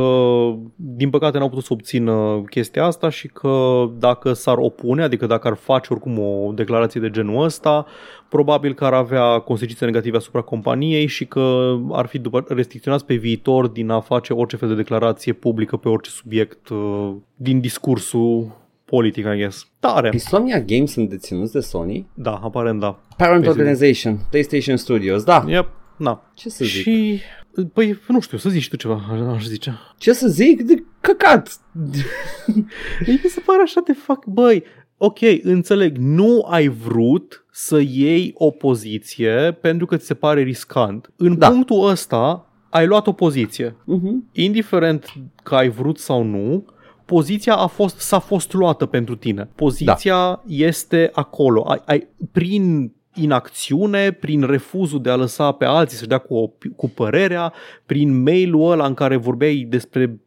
[0.75, 5.47] din păcate n-au putut să obțină chestia asta și că dacă s-ar opune, adică dacă
[5.47, 7.85] ar face oricum o declarație de genul ăsta,
[8.29, 13.15] probabil că ar avea consecințe negative asupra companiei și că ar fi după, restricționați pe
[13.15, 18.55] viitor din a face orice fel de declarație publică pe orice subiect uh, din discursul
[18.85, 19.67] politic, I guess.
[19.79, 20.09] Tare!
[20.13, 22.07] Insomnia Games sunt deținuți de Sony.
[22.13, 22.99] Da, aparent da.
[23.17, 25.45] Parent Păi, Organization, PlayStation Studios, da.
[25.47, 26.31] Yep, na.
[26.33, 26.81] Ce să zic?
[26.81, 27.19] Și,
[27.73, 29.01] păi, nu știu, să zici tu ceva,
[29.33, 29.79] aș zice.
[29.97, 30.61] Ce să zic?
[30.61, 31.59] De căcat.
[33.05, 34.63] Ei mi se pare așa de fac, băi,
[34.97, 41.11] ok, înțeleg, nu ai vrut să iei o poziție pentru că ți se pare riscant.
[41.15, 41.49] În Da.
[41.49, 43.75] punctul ăsta ai luat o poziție.
[43.83, 44.29] Mhm.
[44.31, 45.13] Indiferent
[45.43, 46.65] că ai vrut sau nu,
[47.05, 49.49] poziția a fost, s-a fost luată pentru tine.
[49.55, 50.43] Poziția da.
[50.47, 51.61] este acolo.
[51.61, 56.49] Ai, ai, prin inacțiune, prin refuzul de a lăsa pe alții să-și dea cu, o,
[56.75, 57.53] cu părerea,
[57.85, 60.19] prin mail-ul ăla în care vorbeai despre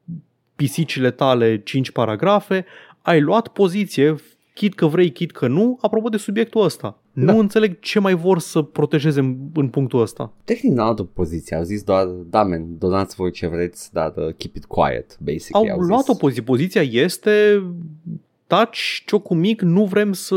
[0.57, 2.65] pisicile tale 5 paragrafe,
[3.03, 4.15] ai luat poziție,
[4.61, 6.99] chit că vrei, chit că nu, apropo de subiectul ăsta.
[7.13, 7.33] Da.
[7.33, 10.33] Nu înțeleg ce mai vor să protejeze în, în punctul ăsta.
[10.45, 14.35] Tehnic n-au altă poziție, au zis doar, da, men, donați voi ce vreți, dar uh,
[14.37, 15.71] keep it quiet, basically.
[15.71, 16.09] Au, Au, luat zis.
[16.09, 16.43] o poziție.
[16.43, 17.63] Poziția este
[18.47, 20.37] taci ciocul mic, nu vrem să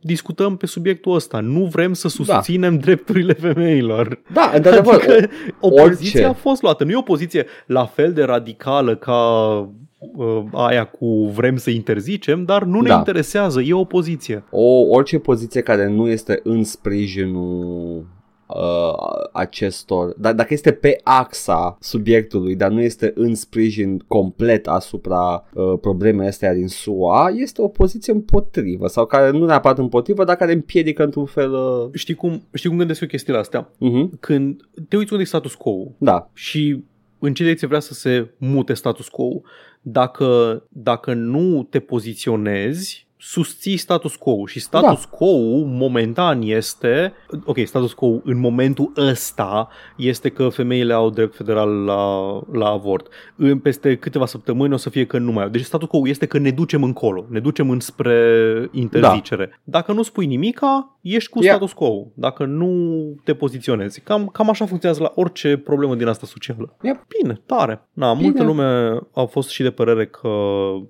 [0.00, 2.80] discutăm pe subiectul ăsta, nu vrem să susținem da.
[2.80, 4.22] drepturile femeilor.
[4.32, 5.28] Da, într-adevăr, Adică
[5.60, 6.24] opoziția orice.
[6.24, 6.84] a fost luată.
[6.84, 9.68] Nu e o poziție la fel de radicală ca uh,
[10.52, 12.94] aia cu vrem să interzicem, dar nu ne Da.
[12.96, 14.44] interesează, e o poziție.
[14.50, 18.06] o, orice poziție care nu este în sprijinul
[18.48, 25.44] uh, acestor, dar dacă este pe axa subiectului, dar nu este în sprijin complet asupra
[25.54, 30.36] uh, problemei astea din SUA, este o poziție împotrivă sau care nu neapărat împotrivă, dar
[30.36, 31.52] care împiedică într-un fel...
[31.52, 33.68] Uh, Știi cum, știi cum gândesc eu chestiile astea?
[33.70, 34.18] uh-huh.
[34.20, 36.82] Când te uiți unde e status quo Da, și
[37.18, 39.40] în ce direcție vrea să se mute status quo.
[39.80, 45.16] Dacă, dacă nu te poziționezi, susții status quo și status da.
[45.16, 47.12] quo momentan este,
[47.44, 53.08] ok, status quo în momentul ăsta este că femeile au drept federal la, la avort.
[53.36, 55.48] În peste câteva săptămâni o să fie că nu mai au.
[55.48, 59.46] Deci status quo este că ne ducem încolo, ne ducem înspre interzicere.
[59.46, 59.78] Da.
[59.78, 61.56] Dacă nu spui nimica, ești cu Yeah.
[61.56, 62.06] status quo.
[62.14, 64.00] Dacă nu te poziționezi.
[64.00, 66.76] Cam, cam așa funcționează la orice problemă din asta socială.
[66.82, 67.06] Yep.
[67.18, 67.88] Bine, tare.
[67.92, 68.28] Na, Bine.
[68.28, 70.28] multă lume a fost și de părere că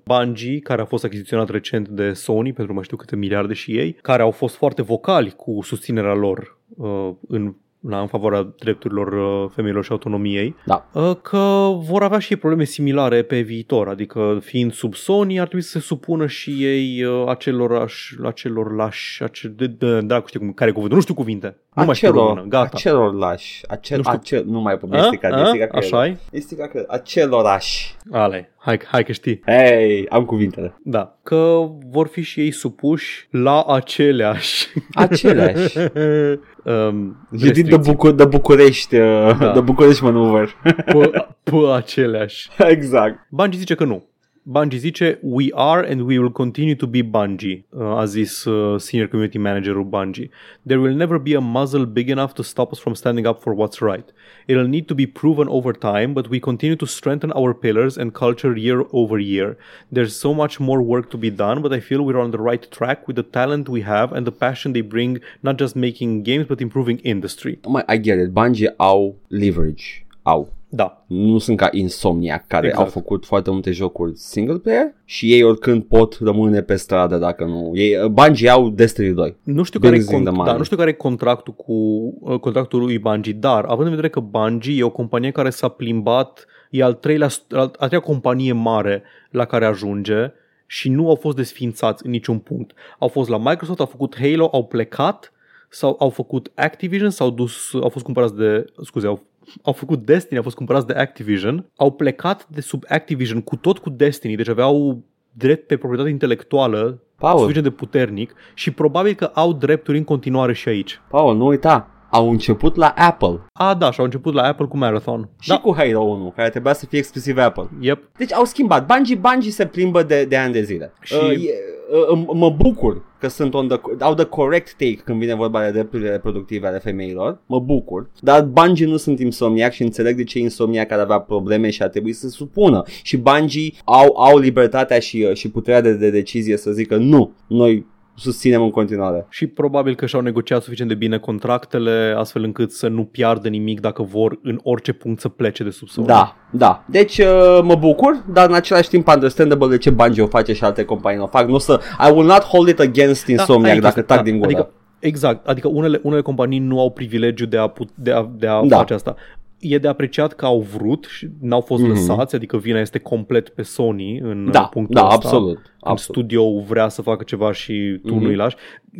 [0.03, 3.93] Bungie, care a fost achiziționat recent de Sony pentru mai știu câte miliarde și ei,
[3.93, 9.07] care au fost foarte vocali cu susținerea lor uh, în na, în favoarea drepturilor
[9.43, 10.87] uh, femeilor și autonomiei, Da.
[10.93, 15.45] uh, că vor avea și ei probleme similare pe viitor, adică fiind sub Sony ar
[15.47, 20.51] trebui să se supună și ei uh, acelorași, acelorlași, ace, de, de, dracu știu cum,
[20.53, 22.69] care e cuvântul, nu știu cuvinte, nu mai știu română, gata.
[22.73, 23.61] Acelorlași.
[23.67, 24.15] Acel, Nu știu.
[24.19, 24.97] acel, nu mai A?
[24.97, 25.41] este ca A?
[25.41, 26.17] este ca Așa e?
[26.31, 27.95] Este ca că acelorași.
[28.11, 29.41] Ale, hai, hai că știi.
[29.45, 30.75] Hei, am cuvintele.
[30.83, 34.67] Da, că vor fi și ei supuși la aceleași.
[34.93, 35.77] Aceleași.
[36.63, 37.77] um, You did the, restricții.
[37.93, 39.51] Bucu- the București, uh, Da.
[39.51, 40.49] the București maneuver.
[40.85, 41.11] pe,
[41.43, 42.49] pe aceleași.
[42.75, 43.27] exact.
[43.29, 44.03] Bungie zice că nu.
[44.49, 48.79] Bungie zice, we are and we will continue to be Bungie, uh, a zis uh,
[48.79, 50.31] senior community managerul Bungie.
[50.65, 53.53] There will never be a muzzle big enough to stop us from standing up for
[53.53, 54.11] what's right.
[54.47, 58.15] It'll need to be proven over time, but we continue to strengthen our pillars and
[58.15, 59.59] culture year over year.
[59.91, 62.69] There's so much more work to be done, but I feel we're on the right
[62.71, 66.47] track with the talent we have and the passion they bring, not just making games,
[66.47, 67.59] but improving industry.
[67.87, 68.33] I get it.
[68.33, 70.03] Bungie au leverage.
[70.25, 70.49] Au.
[70.73, 72.83] Da, Nu sunt ca Insomniac care Exact.
[72.85, 77.45] au făcut foarte multe jocuri single player și ei oricând pot rămâne pe stradă dacă
[77.45, 77.71] nu.
[77.73, 79.35] Ei, Bungie au Destiny 2.
[79.43, 80.51] Nu știu, care e, Benzin de cont- mare.
[80.51, 81.73] da, nu știu care e contractul cu
[82.19, 85.67] uh, contractul lui Bungie, dar având în vedere că Bungie e o companie care s-a
[85.67, 90.31] plimbat, e al treilea, al, a treia companie mare la care ajunge
[90.65, 92.71] și nu au fost desfințați în niciun punct.
[92.99, 95.31] Au fost la Microsoft, au făcut Halo, au plecat
[95.69, 99.23] sau au făcut Activision, s-au dus, au fost cumpărați de, scuze, au,
[99.63, 103.77] au făcut Destiny, au fost cumpărați de Activision, au plecat de sub Activision cu tot
[103.77, 109.31] cu Destiny, deci aveau drept pe proprietate intelectuală Paul, suficient de puternic și probabil că
[109.33, 111.01] au drepturi în continuare și aici.
[111.09, 111.87] Paul, nu uita.
[112.09, 115.29] Au început la Apple A, da, și au început la Apple cu Marathon.
[115.39, 117.69] și da, cu Halo 1, care trebuia să fie exclusiv Apple.
[117.79, 118.09] yep.
[118.17, 118.85] Deci au schimbat.
[118.85, 120.93] Bungie, Bungie se plimbă de, de ani de zile.
[121.01, 121.53] Și- Uh, e,
[121.91, 125.63] uh, m- mă bucur că sunt on the, au the correct take când vine vorba
[125.63, 127.41] de drepturile reproductive ale femeilor.
[127.45, 128.09] Mă bucur.
[128.19, 131.89] Dar Bungie nu sunt insomniac și înțeleg de ce insomniac ar avea probleme și ar
[131.89, 132.83] trebui să se supună.
[133.03, 137.31] Și Bungie au, au libertatea și, uh, și puterea de, de decizie să zică nu,
[137.47, 137.85] noi
[138.15, 139.25] susținem în continuare.
[139.29, 143.79] Și probabil că și-au negociat suficient de bine contractele astfel încât să nu piardă nimic
[143.79, 146.05] dacă vor în orice punct să plece de sub sol.
[146.05, 146.83] Da, da.
[146.87, 150.63] Deci uh, mă bucur, dar în același timp understandable de ce Bungie o face și
[150.63, 151.47] alte companii o fac.
[151.47, 154.25] Nu o să, I will not hold it against Insomniac aia e dacă chestia, tac
[154.25, 154.47] din gură.
[154.47, 158.47] Adică, exact, adică unele, unele companii nu au privilegiu de a, put, de a, de
[158.47, 158.77] a Da.
[158.77, 159.15] face asta.
[159.61, 161.91] E de apreciat că au vrut și n-au fost Mhm.
[161.91, 165.15] lăsați, adică vina este complet pe Sony în da, punctul da, ăsta.
[165.15, 165.55] absolut.
[165.55, 166.17] Când absolut.
[166.17, 168.23] studio vrea să facă ceva și tu Mhm.
[168.23, 168.55] nu-i lași.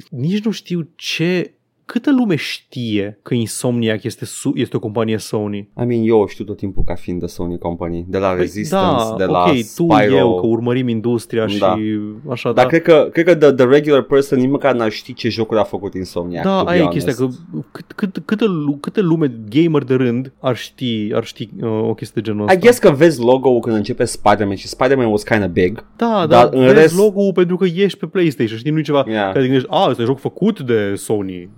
[0.10, 1.54] Nici nu știu ce...
[1.92, 5.58] Câtă lume știe că Insomniac este, su- este o companie Sony?
[5.58, 8.38] I mean, eu o știu tot timpul ca fiind de Sony Company, de la Păi,
[8.40, 10.16] Resistance, da, de ok, la tu, Spyro.
[10.18, 11.76] eu, că urmărim industria Da.
[11.76, 12.70] și așa, Dar da.
[12.70, 15.64] cred că, cred că the, the regular person nici măcar n-ar ști ce jocuri a
[15.64, 16.44] făcut Insomniac.
[16.44, 17.06] Da, to be aia e honest.
[17.06, 17.34] chestia, că
[17.72, 21.94] cât, cât, câtă, lu- câtă lume gamer de rând ar ști, ar ști uh, o
[21.94, 22.54] chestie de genul ăsta.
[22.54, 25.86] I guess că vezi logo-ul când începe Spider-Man și Spider-Man was kind of big.
[25.98, 29.04] Da, Dar dar în vezi rest- logo-ul pentru că ești pe PlayStation, știi, nu ceva
[29.08, 29.22] Yeah.
[29.26, 31.50] care te gândești, a, este un joc făcut de Sony.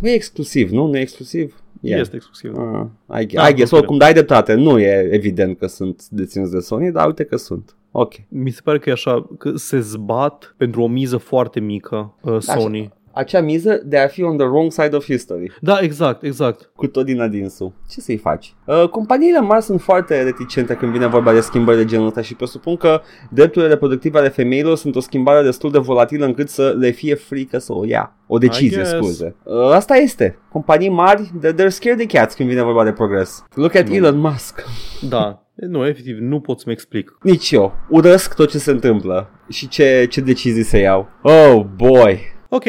[0.00, 0.86] Nu e exclusiv, nu?
[0.86, 1.60] Nu e exclusiv?
[1.80, 2.00] Yeah.
[2.00, 2.56] Este exclusiv.
[2.56, 4.54] Uh, I, Da, I guess, nu oricum dai dreptate.
[4.54, 7.76] Nu e evident că sunt deținuți de Sony, dar uite că sunt.
[7.90, 8.14] Ok.
[8.28, 12.38] Mi se pare că e așa, că se zbat pentru o miză foarte mică uh,
[12.40, 12.92] Sony.
[13.16, 15.52] Acea miză de a fi on the wrong side of history.
[15.60, 16.70] Da, exact, exact.
[16.74, 17.72] Cu tot din adinsul.
[17.90, 18.54] Ce să-i faci?
[18.64, 22.34] Uh, companiile mari sunt foarte reticente când vine vorba de schimbări de genul ăsta și
[22.34, 23.00] presupun că
[23.30, 27.58] drepturile reproductive ale femeilor sunt o schimbare destul de volatilă încât să le fie frică
[27.58, 28.16] să o ia.
[28.26, 28.90] O decizie, guess.
[28.90, 29.34] scuze.
[29.42, 30.38] Uh, asta este.
[30.52, 33.44] Companii mari, they're, they're scared de cats când vine vorba de progres.
[33.54, 33.94] Look at Nu.
[33.94, 34.64] Elon Musk.
[35.08, 35.46] Da.
[35.54, 37.18] Nu, efectiv, nu pot să-mi explic.
[37.22, 37.74] Nici eu.
[37.88, 41.08] Urăsc tot ce se întâmplă și ce, ce decizii se iau.
[41.22, 42.20] Oh, boy.
[42.48, 42.64] Ok,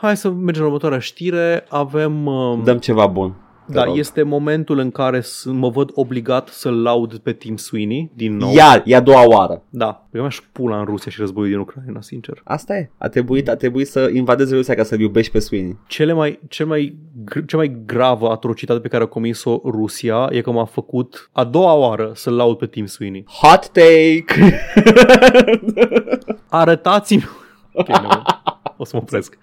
[0.00, 1.64] hai să mergem la următoarea știre.
[1.68, 2.26] Avem...
[2.26, 3.34] Um, Dăm ceva bun.
[3.66, 3.98] Te da, rog.
[3.98, 8.52] este momentul în care s- mă văd obligat să-l laud pe Tim Sweeney din nou.
[8.54, 9.62] Ia, e a doua oară.
[9.68, 12.40] Da, eu mi-aș pula în Rusia și războiul din Ucraina, sincer.
[12.44, 12.90] Asta e.
[12.98, 15.76] A trebuit, a trebuit să invadezi Rusia ca să-l iubești pe Sweeney.
[15.86, 16.96] Cele mai, cel mai,
[17.30, 21.44] gr- cea mai gravă atrocitate pe care a comis-o Rusia e că m-a făcut a
[21.44, 23.24] doua oară să-l laud pe Tim Sweeney.
[23.42, 24.54] Hot take!
[26.48, 27.24] Arătați-mi...
[27.72, 28.08] Ok, nu,
[28.76, 29.38] o să mă opresc.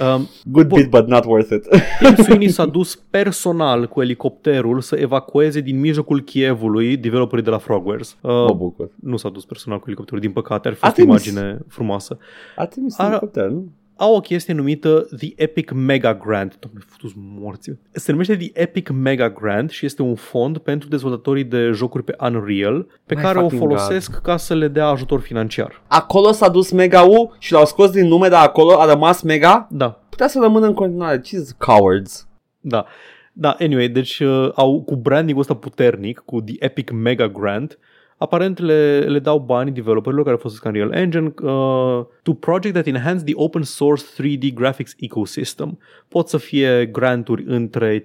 [0.00, 0.78] Um, Good Bun.
[0.80, 1.66] bit, but not worth it.
[2.02, 7.58] Tim Sweeney s-a dus personal cu elicopterul să evacueze din mijlocul Kievului developerii de la
[7.58, 8.16] Frogwares.
[8.22, 8.90] mă Uh, bucur.
[9.00, 11.26] nu s-a dus personal cu elicopterul, din păcate, ar fi A fost o trimis.
[11.26, 12.18] imagine frumoasă.
[12.56, 13.72] A trimis Ara- un helicopter, nu?
[13.96, 16.58] Au o chestie numită The Epic Mega Grant.
[16.58, 17.70] Doamne, futus morți.
[17.90, 22.16] Se numește The Epic Mega Grant și este un fond pentru dezvoltatorii de jocuri pe
[22.20, 25.82] Unreal pe My care o fucking folosesc ca să le dea ajutor financiar.
[25.86, 29.68] Acolo s-a dus Mega U și l-au scos din nume, dar acolo a rămas Mega?
[29.70, 30.00] Da.
[30.08, 31.20] putea să rămână în continuare.
[31.20, 32.28] Ce cowards?
[32.60, 32.84] Da.
[33.32, 37.78] Da, anyway, deci uh, au cu branding ăsta puternic, cu The Epic Mega Grant,
[38.16, 43.24] aparent le, le dau bani developerilor care folosesc Unreal Engine uh, to project that enhance
[43.24, 45.78] the open source 3D graphics ecosystem.
[46.08, 48.04] Pot să fie granturi între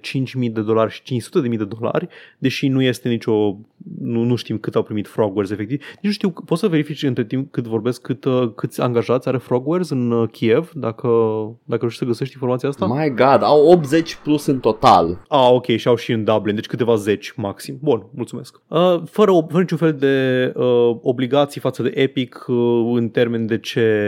[0.52, 2.08] de dolari și 500.000 de dolari,
[2.38, 3.58] deși nu este nicio
[4.00, 5.78] nu, nu știm cât au primit Frogwares efectiv.
[5.78, 9.36] Nici nu știu, poți să verifici între timp cât vorbesc, cât, uh, câți angajați are
[9.36, 11.08] Frogwares în uh, Kiev, dacă,
[11.64, 12.86] dacă nu știu să găsești informația asta?
[12.86, 15.24] My God, au 80 plus în total.
[15.28, 17.78] Ah, ok, și au și în Dublin, deci câteva zeci maxim.
[17.82, 18.60] Bun, mulțumesc.
[18.68, 22.56] Uh, fără, fără niciun fel de uh, obligații față de Epic uh,
[22.94, 24.06] în termen de ce...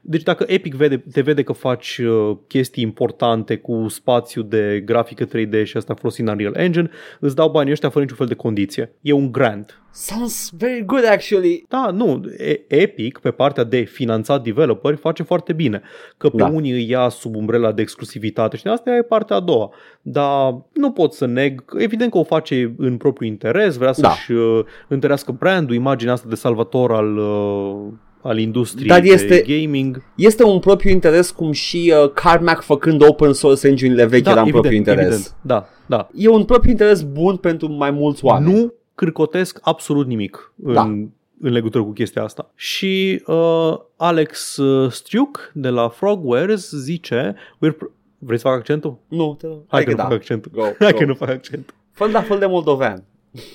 [0.00, 5.24] Deci dacă Epic vede, te vede că faci uh, chestii importante cu spațiu de grafică
[5.24, 6.90] 3D și asta folosind Unreal Engine,
[7.20, 8.92] îți dau banii ăștia fără niciun fel de condiție.
[9.00, 9.80] E un grant.
[9.98, 11.64] Sounds very good actually.
[11.68, 12.20] Da, nu,
[12.68, 15.82] Epic pe partea de finanțat developeri face foarte bine.
[16.16, 16.46] Că pe da.
[16.46, 19.70] unii îi ia sub umbrela de exclusivitate și asta e partea a doua.
[20.02, 24.08] Dar nu pot să neg, evident că o face în propriu interes, vrea da.
[24.08, 27.92] să-și uh, întărească brandul, imaginea asta de salvator al uh,
[28.26, 30.02] al industriei Dar este, de gaming.
[30.16, 34.42] Este un propriu interes cum și uh, Carmack făcând open source engine-urile vechi da, era
[34.42, 35.04] un propriu interes.
[35.04, 35.34] Evident.
[35.40, 36.08] Da, da.
[36.14, 38.52] E un propriu interes bun pentru mai mulți oameni.
[38.52, 40.82] Nu cârcotesc absolut nimic da.
[40.82, 41.08] în,
[41.40, 42.50] în legătură cu chestia asta.
[42.54, 47.76] Și uh, Alex uh, Striuk de la Frogwares zice We're
[48.18, 48.98] Vrei să fac accentul?
[49.08, 50.02] Nu, te Hai, Hai că, că nu da.
[50.02, 50.50] fac accentul.
[50.54, 50.98] Go, Hai go.
[50.98, 51.74] că nu fac accentul.
[51.92, 53.04] Fă la fel de moldovean.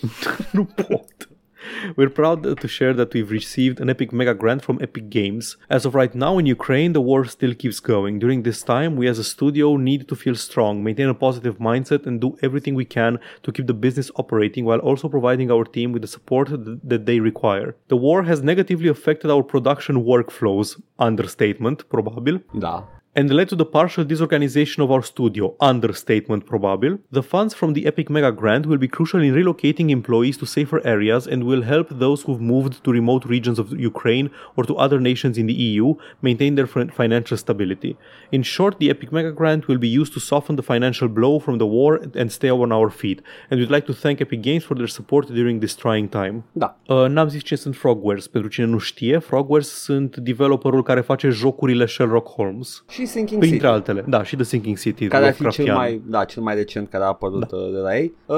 [0.51, 1.30] nu pot.
[1.95, 5.57] We're proud to share that we've received an Epic Mega Grant from Epic Games.
[5.69, 8.19] As of right now in Ukraine, the war still keeps going.
[8.19, 12.05] During this time, we as a studio need to feel strong, maintain a positive mindset,
[12.05, 15.91] and do everything we can to keep the business operating while also providing our team
[15.91, 16.49] with the support
[16.91, 17.75] that they require.
[17.87, 20.81] The war has negatively affected our production workflows.
[20.99, 22.41] Understatement, probabil.
[22.57, 26.97] Da and led to the partial disorganization of our studio, understatement probable.
[27.11, 30.85] The funds from the Epic Mega Grant will be crucial in relocating employees to safer
[30.85, 34.99] areas and will help those who've moved to remote regions of Ukraine or to other
[34.99, 37.97] nations in the EU maintain their financial stability.
[38.31, 41.57] In short, the Epic Mega Grant will be used to soften the financial blow from
[41.57, 43.21] the war and stay on our feet.
[43.49, 46.43] And we'd like to thank Epic Games for their support during this trying time.
[46.51, 46.77] Da.
[46.87, 48.27] Uh, n-am zis ce sunt Frogwares.
[48.27, 52.83] Pentru cine nu știe, Frogwares sunt developerul care face jocurile Sherlock Holmes.
[52.89, 53.71] Și Sinking Printre City.
[53.71, 54.05] altele.
[54.07, 55.07] Da, și The Sinking City.
[55.07, 57.57] Care ar fi cel mai, da, cel mai recent care a apărut da.
[57.57, 58.13] Uh, de la ei.
[58.25, 58.37] Uh,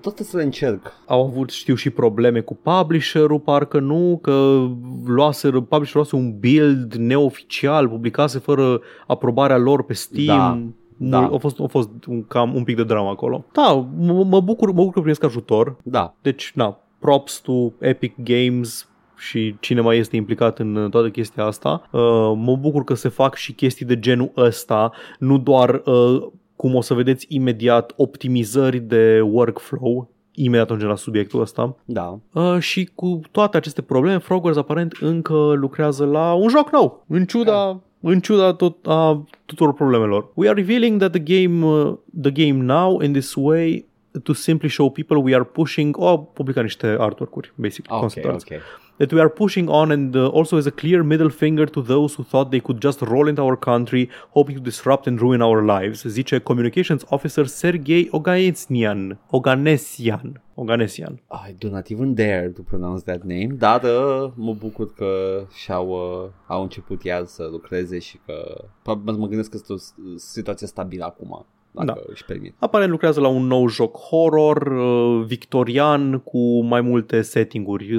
[0.00, 0.92] tot să le încerc.
[1.06, 4.66] Au avut, știu, și probleme cu publisherul, parcă nu, că
[5.04, 10.74] luase, publisherul luase un build neoficial, publicase fără aprobarea lor pe Steam.
[10.96, 11.18] Da.
[11.18, 11.18] Da.
[11.18, 13.44] A fost, a fost un, cam un pic de drama acolo.
[13.52, 15.76] Da, mă, mă bucur, mă bucur că primesc ajutor.
[15.82, 16.14] Da.
[16.22, 21.88] Deci, na, props to Epic Games și cine mai este implicat în toată chestia asta.
[21.90, 22.00] Uh,
[22.36, 26.80] mă bucur că se fac și chestii de genul ăsta, nu doar, uh, cum o
[26.80, 31.76] să vedeți imediat, optimizări de workflow, imediat ajungem la subiectul ăsta.
[31.84, 32.18] Da.
[32.32, 37.24] Uh, și cu toate aceste probleme, Frogwares aparent încă lucrează la un joc nou, în
[37.24, 40.30] ciuda da în ciuda tot, a tuturor problemelor.
[40.34, 43.84] We are revealing that the game, uh, the game now in this way
[44.22, 48.26] to simply show people we are pushing, o, oh, publica niște artwork-uri, basic, okay, concept
[48.26, 48.44] arts.
[48.44, 48.58] Okay
[48.98, 52.14] that we are pushing on and uh, also as a clear middle finger to those
[52.14, 55.62] who thought they could just roll into our country hoping to disrupt and ruin our
[55.62, 59.18] lives, zice Communications Officer Sergei Oganesian.
[59.32, 60.36] Oganesian.
[60.56, 61.18] Oganesian.
[61.30, 65.88] I do not even dare to pronounce that name, dar uh, mă bucur că și-au
[65.88, 68.64] uh, au început iar să lucreze și că
[69.04, 69.76] mă gândesc că este o
[70.16, 71.46] situație stabilă acum
[71.84, 72.12] dacă da.
[72.12, 72.54] își permit.
[72.58, 77.96] Aparent lucrează la un nou joc horror uh, victorian cu mai multe setting-uri,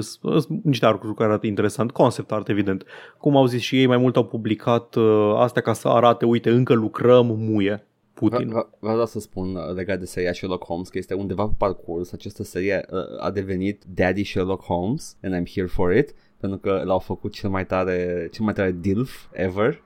[0.62, 2.84] niște arcuri care arată interesant, concept art evident.
[3.18, 6.50] Cum au zis și ei, mai mult au publicat uh, astea ca să arate, uite,
[6.50, 7.82] încă lucrăm, muie.
[8.14, 8.52] Putin.
[8.78, 12.42] Vreau să spun uh, legat de seria Sherlock Holmes că este undeva pe parcurs această
[12.42, 16.98] serie uh, a devenit Daddy Sherlock Holmes and I'm here for it pentru că l-au
[16.98, 19.82] făcut cel mai tare, cel mai tare DILF ever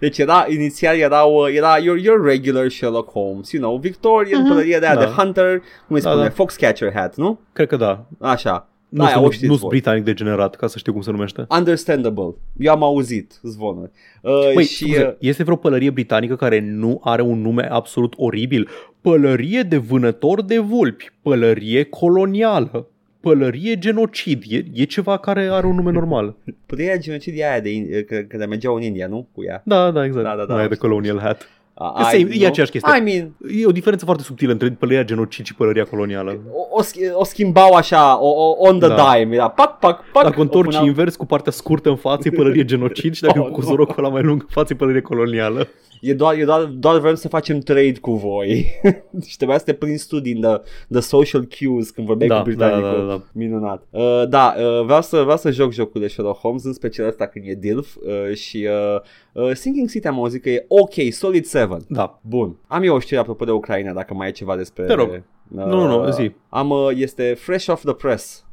[0.00, 4.48] deci era, inițial erau, era your, your regular Sherlock Holmes, you know, Victorian, uh-huh.
[4.48, 5.00] pălăria de, da.
[5.00, 6.30] de Hunter, cum îi da, spune, da.
[6.30, 7.40] Foxcatcher hat, nu?
[7.52, 8.04] Cred că da.
[8.18, 8.64] Așa.
[8.88, 11.46] Nu da, sunt nu britanic degenerat, ca să știu cum se numește.
[11.48, 12.34] Understandable.
[12.58, 13.90] Eu am auzit zvonuri.
[14.22, 18.14] Uh, Băi, și, scuze, uh, este vreo pălărie britanică care nu are un nume absolut
[18.16, 18.68] oribil?
[19.00, 22.88] Pălărie de vânător de vulpi, pălărie colonială
[23.20, 24.42] pălărie genocid.
[24.48, 26.36] E, e ceva care are un nume normal.
[26.66, 29.28] Pălăria genocid e aia de, că, că mergeau în India, nu?
[29.32, 29.62] Cu ea.
[29.64, 30.24] Da, da, exact.
[30.24, 30.56] Da, da, da.
[30.56, 31.48] Aia de colonial hat.
[31.82, 32.46] A- Same, e nu?
[32.46, 32.92] aceeași chestie.
[32.98, 36.38] I mean, E o diferență foarte subtilă între pălăria genocid și pălăria colonială.
[36.52, 39.12] o, o, schi- o schimbau așa, o, o, on the Da.
[39.18, 40.22] dime, era pac, pac, pac.
[40.22, 43.38] Dacă o întorci puneau- invers cu partea scurtă în față e pălărie genocid și dacă
[43.38, 43.66] Oh, oh, cu nu.
[43.66, 45.68] zorocul ăla mai lung în față e pălărie colonială.
[46.00, 48.80] E doar, e doar, doar vrem să facem trade cu voi.
[49.26, 50.56] și trebuia să te prinzi tu din the,
[50.90, 52.90] the social cues când vorbeai Da, cu britanicul.
[52.90, 53.22] da, da, da.
[53.32, 53.86] Minunat.
[53.90, 57.26] Uh, da, uh, vreau, să, vreau să joc jocul de Sherlock Holmes, în special asta
[57.26, 59.00] când e DILF uh, și uh,
[59.32, 61.76] uh, Sinking City am auzit că e ok, Solid 7.
[61.88, 62.20] Da.
[62.22, 62.56] Bun.
[62.66, 64.84] Am eu o știre apropo de Ucraina, dacă mai e ceva despre...
[64.84, 65.08] Te rog.
[65.08, 65.18] Uh,
[65.48, 66.32] Nu, nu, nu, zi.
[66.48, 68.44] Am, uh, este fresh off the press.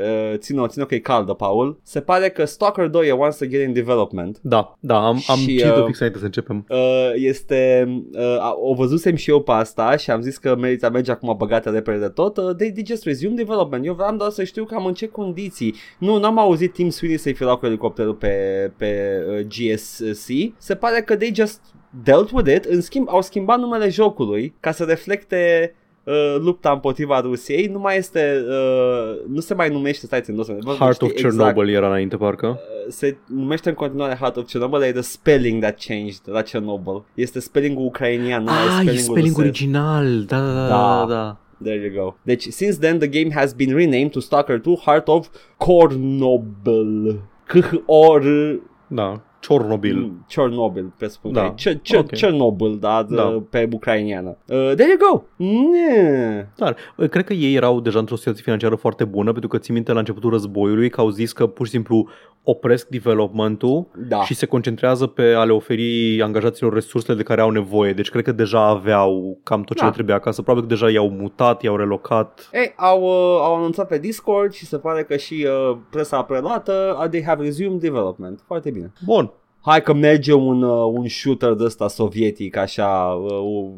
[0.00, 1.80] Uh, țin-o, țin-o că e caldă, Paul.
[1.82, 4.38] Se pare că Stalker 2 e once again in development.
[4.42, 6.64] Da, da, am, am Și, citit-o uh, fix înainte să începem.
[6.68, 10.90] Uh, este uh, o văzusem și eu pe asta și am zis că merită a
[10.90, 14.30] merge acum băgată repede de tot uh, they, they just resume development eu vreau doar
[14.30, 17.66] să știu cam în ce condiții nu, n-am auzit Tim Sweeney să-i fi luat cu
[17.66, 20.28] elicopterul pe, pe uh, GSC
[20.58, 21.60] se pare că they just
[22.02, 25.74] dealt with it în schimb au schimbat numele jocului ca să reflecte
[26.10, 30.42] uh, lupta împotriva Rusiei nu mai este uh, nu se mai numește stai țin, nu
[30.42, 32.58] se Heart of știi exact Chernobyl era înainte, parcă.
[32.88, 37.02] se numește în continuare Heart of Chernobyl, e the spelling that changed la Chernobyl.
[37.14, 39.38] Este spellingul ucrainian, nu mai Ah, e spellingul spelling rusesc.
[39.38, 40.24] original.
[40.26, 41.04] Da, da, da, Da.
[41.08, 41.36] da, da.
[41.62, 42.16] There you go.
[42.22, 47.20] Deci, since then, the game has been renamed to Stalker 2 Heart of Cornobyl.
[47.48, 48.58] C-O-R...
[48.88, 50.12] Da, Chernobyl.
[50.28, 51.40] Chernobyl, presupun Da.
[51.40, 51.52] că e.
[51.56, 52.10] Ce- ce- Ok.
[52.10, 53.14] Chernobyl, da, Da.
[53.16, 54.36] da, pe ucrainiană.
[54.46, 55.22] Uh, there you go.
[55.70, 56.46] Ne.
[56.56, 56.76] Dar
[57.10, 59.98] cred că ei erau deja într-o situație financiară foarte bună, pentru că țin minte la
[59.98, 62.08] începutul războiului că au zis că pur și simplu
[62.44, 64.22] opresc development-ul Da.
[64.22, 67.92] și se concentrează pe a le oferi angajaților resursele de care au nevoie.
[67.92, 69.88] Deci cred că deja aveau cam tot ce Da.
[69.88, 70.42] le trebuia acasă.
[70.42, 72.48] Probabil că deja i-au mutat, i-au relocat.
[72.52, 76.98] Ei, au, uh, au anunțat pe Discord și se pare că și uh, presa preluată,
[77.02, 78.40] uh, they have resumed development.
[78.46, 78.92] Foarte bine.
[79.04, 79.29] Bun.
[79.62, 83.72] Hai că merge un, uh, un shooter de ăsta sovietic, așa, uh, un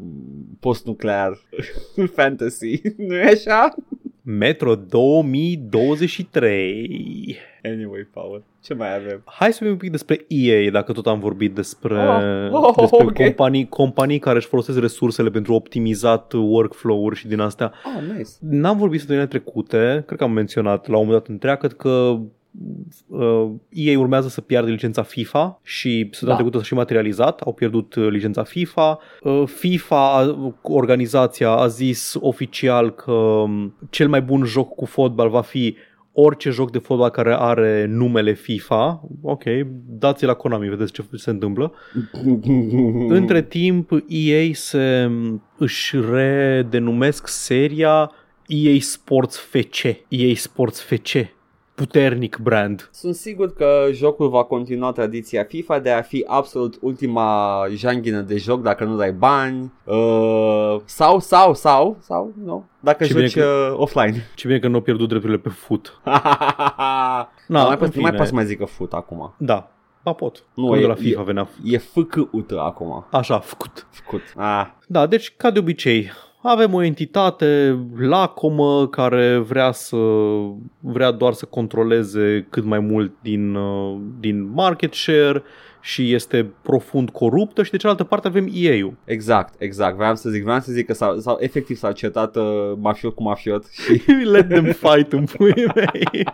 [0.59, 1.37] post-nuclear,
[2.15, 3.73] fantasy, nu e așa?
[4.21, 7.37] Metro 2023.
[7.63, 9.21] Anyway, Paul, ce mai avem?
[9.25, 11.95] Hai să vorbim un pic despre EA, dacă tot am vorbit despre,
[12.51, 13.13] Oh, oh, despre ok.
[13.13, 17.71] companii, companii care își folosesc resursele pentru optimizat workflow-uri și din astea.
[17.83, 18.29] Ah, nice.
[18.39, 22.19] N-am vorbit săptămâna trecute, cred că am menționat la un moment dat întreagă că
[23.07, 26.35] uh, EA urmează să piardă licența FIFA și săptămâna Da.
[26.35, 28.99] trecută s-a și materializat, au pierdut uh, licența FIFA.
[29.23, 35.29] Uh, FIFA, a- organizația, a zis oficial că um, cel mai bun joc cu fotbal
[35.29, 35.75] va fi
[36.15, 39.03] orice joc de fotbal care are numele FIFA.
[39.21, 39.43] Ok,
[39.87, 41.73] dați la Konami, vedeți ce se întâmplă.
[43.07, 45.11] Între timp, EA se
[45.57, 48.11] își redenumesc seria
[48.47, 49.83] EA Sports FC.
[50.07, 51.11] EA Sports FC.
[51.83, 52.89] Puternic brand.
[52.91, 58.37] Sunt sigur că jocul va continua tradiția FIFA de a fi absolut ultima janghină de
[58.37, 63.43] joc dacă nu dai bani uh, sau, sau, sau, sau, nu, dacă Ce bine joci
[63.43, 64.25] uh, offline.
[64.35, 65.99] Ce bine că nu au pierdut drepturile pe foot.
[66.03, 66.21] Na,
[67.47, 68.17] Na, nu mai, în pot, nu mai fine.
[68.17, 69.33] pot să mai zică foot acum.
[69.37, 69.71] Da,
[70.03, 70.43] ba pot.
[70.53, 71.47] Nu, Nu, e- de la FIFA e- venea.
[71.63, 73.05] E FCUT acum.
[73.11, 73.87] Așa, făcut.
[73.89, 74.21] Făcut.
[74.35, 76.11] Ah, Da, deci ca de obicei,
[76.49, 79.97] avem o entitate lacomă care vrea să
[80.79, 85.43] vrea doar să controleze cât mai mult din, uh, din market share
[85.81, 88.93] și este profund coruptă și de cealaltă parte avem EA-ul.
[89.05, 89.95] exact, exact.
[89.95, 93.23] Vreau să zic, vreau să zic că s-au, s-au efectiv s-au certat uh, mafiot cu
[93.23, 94.01] mafiot și
[94.33, 96.23] Let them fight în puii mei.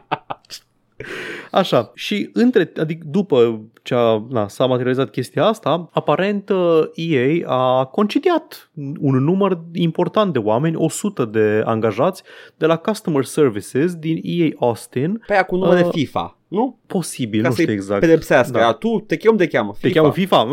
[1.51, 7.49] Așa, și între, adică după ce a, na, s-a materializat chestia asta, aparent uh, EA
[7.49, 8.69] a concediat
[8.99, 12.23] un număr important de oameni, 100 de angajați
[12.57, 16.79] de la Customer Services din EA Austin, pe aia cu numele Uh, FIFA, nu?
[16.87, 17.99] posibil, Ca nu să-i știu exact.
[17.99, 18.57] pedepsească.
[18.57, 18.59] Da.
[18.59, 18.73] Da.
[18.73, 19.87] Tu te chem de cheamă FIFA.
[19.87, 20.47] Te cheamă FIFA?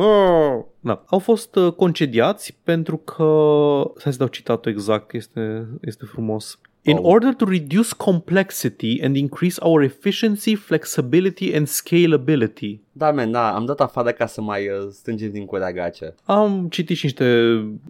[0.80, 1.02] Da.
[1.06, 3.24] Au fost uh, concediați pentru că...
[3.96, 6.58] Să să dau citatul exact, că este, este frumos.
[6.88, 7.04] In Oh.
[7.12, 12.80] order to reduce complexity and increase our efficiency, flexibility and scalability.
[12.92, 16.14] Da, man, da, am dat afară ca să mai uh, strângem din curea gace.
[16.24, 17.26] Am citit și niște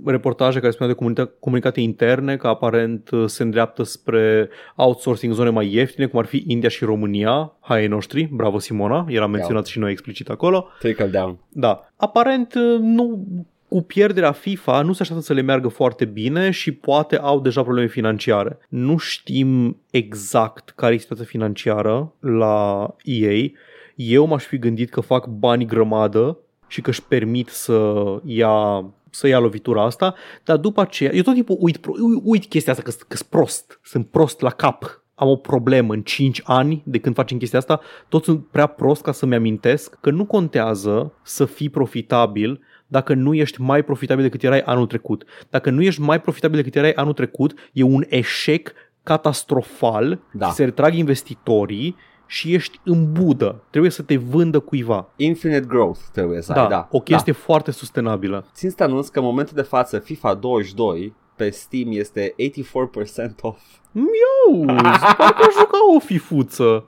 [0.05, 5.39] reportaje care spuneau de comunica- comunicate interne că aparent uh, se îndreaptă spre outsourcing în
[5.39, 9.27] zone mai ieftine, cum ar fi India și România, hai ai noștri, bravo Simona, era
[9.27, 10.67] menționat și noi explicit acolo.
[10.79, 11.39] Trickle down.
[11.49, 11.89] Da.
[11.97, 13.27] Aparent nu
[13.69, 17.63] cu pierderea FIFA nu se așteaptă să le meargă foarte bine și poate au deja
[17.63, 18.59] probleme financiare.
[18.69, 23.49] Nu știm exact care e situația financiară la EA.
[23.95, 27.95] Eu m-aș fi gândit că fac bani grămadă și că își permit să
[28.25, 30.15] ia să ia lovitura asta,
[30.45, 33.81] dar după aceea, eu tot timpul uit, uit, uit chestia asta, că, că sunt prost,
[33.83, 37.81] sunt prost la cap, am o problemă în 5 ani de când facem chestia asta,
[38.09, 43.35] tot sunt prea prost ca să-mi amintesc că nu contează să fii profitabil dacă nu
[43.35, 45.25] ești mai profitabil decât erai anul trecut.
[45.51, 48.73] Dacă nu ești mai profitabil decât erai anul trecut, e un eșec
[49.03, 50.51] catastrofal, Da.
[50.51, 53.63] se retrag investitorii și ești în budă.
[53.71, 55.09] Trebuie să te vândă cuiva.
[55.17, 56.89] Infinite growth trebuie să Da, ai, da.
[56.91, 58.37] o chestie foarte sustenabilă.
[58.45, 58.51] Da.
[58.55, 63.41] Țin să te anunț că în momentul de față FIFA 22 pe Steam este 84%
[63.41, 63.61] off.
[63.93, 64.65] Miau,
[65.19, 66.87] parcă juca o fifuță.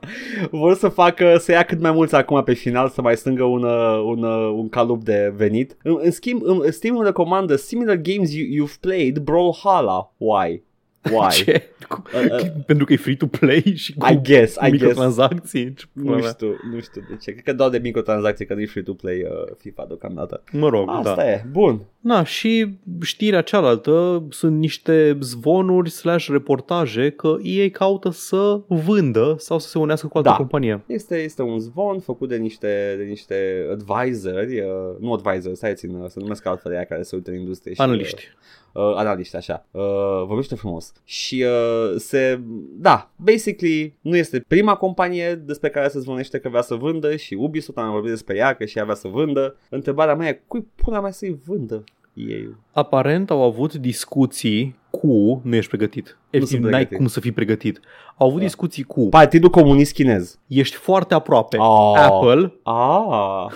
[0.50, 3.62] Vor să facă, să ia cât mai mulți acum pe final, să mai strângă un,
[3.62, 5.76] uh, un, uh, un calup de venit.
[5.82, 10.12] În, în schimb, în, Steam îmi recomandă similar games you, you've played, Brawlhalla.
[10.16, 10.62] Why?
[11.02, 11.28] Why?
[11.44, 11.62] Ce?
[11.88, 12.46] Cu- Uh, uh.
[12.66, 14.70] Pentru că e free-to-play și cu I guess, I guess.
[14.72, 15.74] microtransacții.
[15.74, 16.28] Ce pula Nu mea.
[16.28, 17.30] știu, nu știu de ce.
[17.30, 20.42] Cred că doar de microtransacții, că nu e free-to-play uh, FIFA deocamdată.
[20.52, 21.30] Mă rog, Asta da.
[21.30, 21.80] e, bun.
[22.00, 29.58] Na, și știrea cealaltă sunt niște zvonuri slash reportaje că ei caută să vândă sau
[29.58, 30.34] să se unească cu altă Da.
[30.36, 30.82] companie.
[30.86, 34.66] Este, este un zvon făcut de niște, de niște advisori, uh,
[35.00, 37.74] nu advisori, stai țin, uh, să numesc altfel ea care se uită în industrie.
[37.74, 38.22] Și, Analiști.
[38.34, 38.46] Uh,
[38.78, 39.66] uh, analiști, așa.
[39.70, 39.82] Uh,
[40.26, 40.92] vorbește frumos.
[41.04, 42.40] Și uh, se,
[42.78, 47.34] da, basically nu este prima companie despre care se zvonește că vrea să vândă și
[47.34, 49.56] Ubisoft am vorbit despre ea că și ea vrea să vândă.
[49.70, 52.48] Întrebarea mea e, cui pula mea să-i vândă ei?
[52.72, 55.40] Aparent au avut discuții cu...
[55.44, 56.18] Nu ești pregătit.
[56.30, 56.96] Efectiv, sunt n-ai pregătit.
[56.96, 57.80] cum să fii pregătit.
[58.16, 58.44] Au avut Da.
[58.44, 59.08] discuții cu...
[59.08, 60.38] Partidul Comunist Chinez.
[60.46, 61.56] Ești foarte aproape.
[61.56, 61.94] Oh.
[61.96, 63.46] Apple, Ah,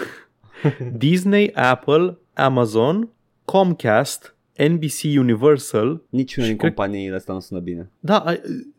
[0.96, 3.08] Disney, Apple, Amazon,
[3.44, 6.00] Comcast, NBC Universal.
[6.08, 7.90] niciuna Și din cred- companiile astea nu sună bine.
[8.00, 8.34] Da, a,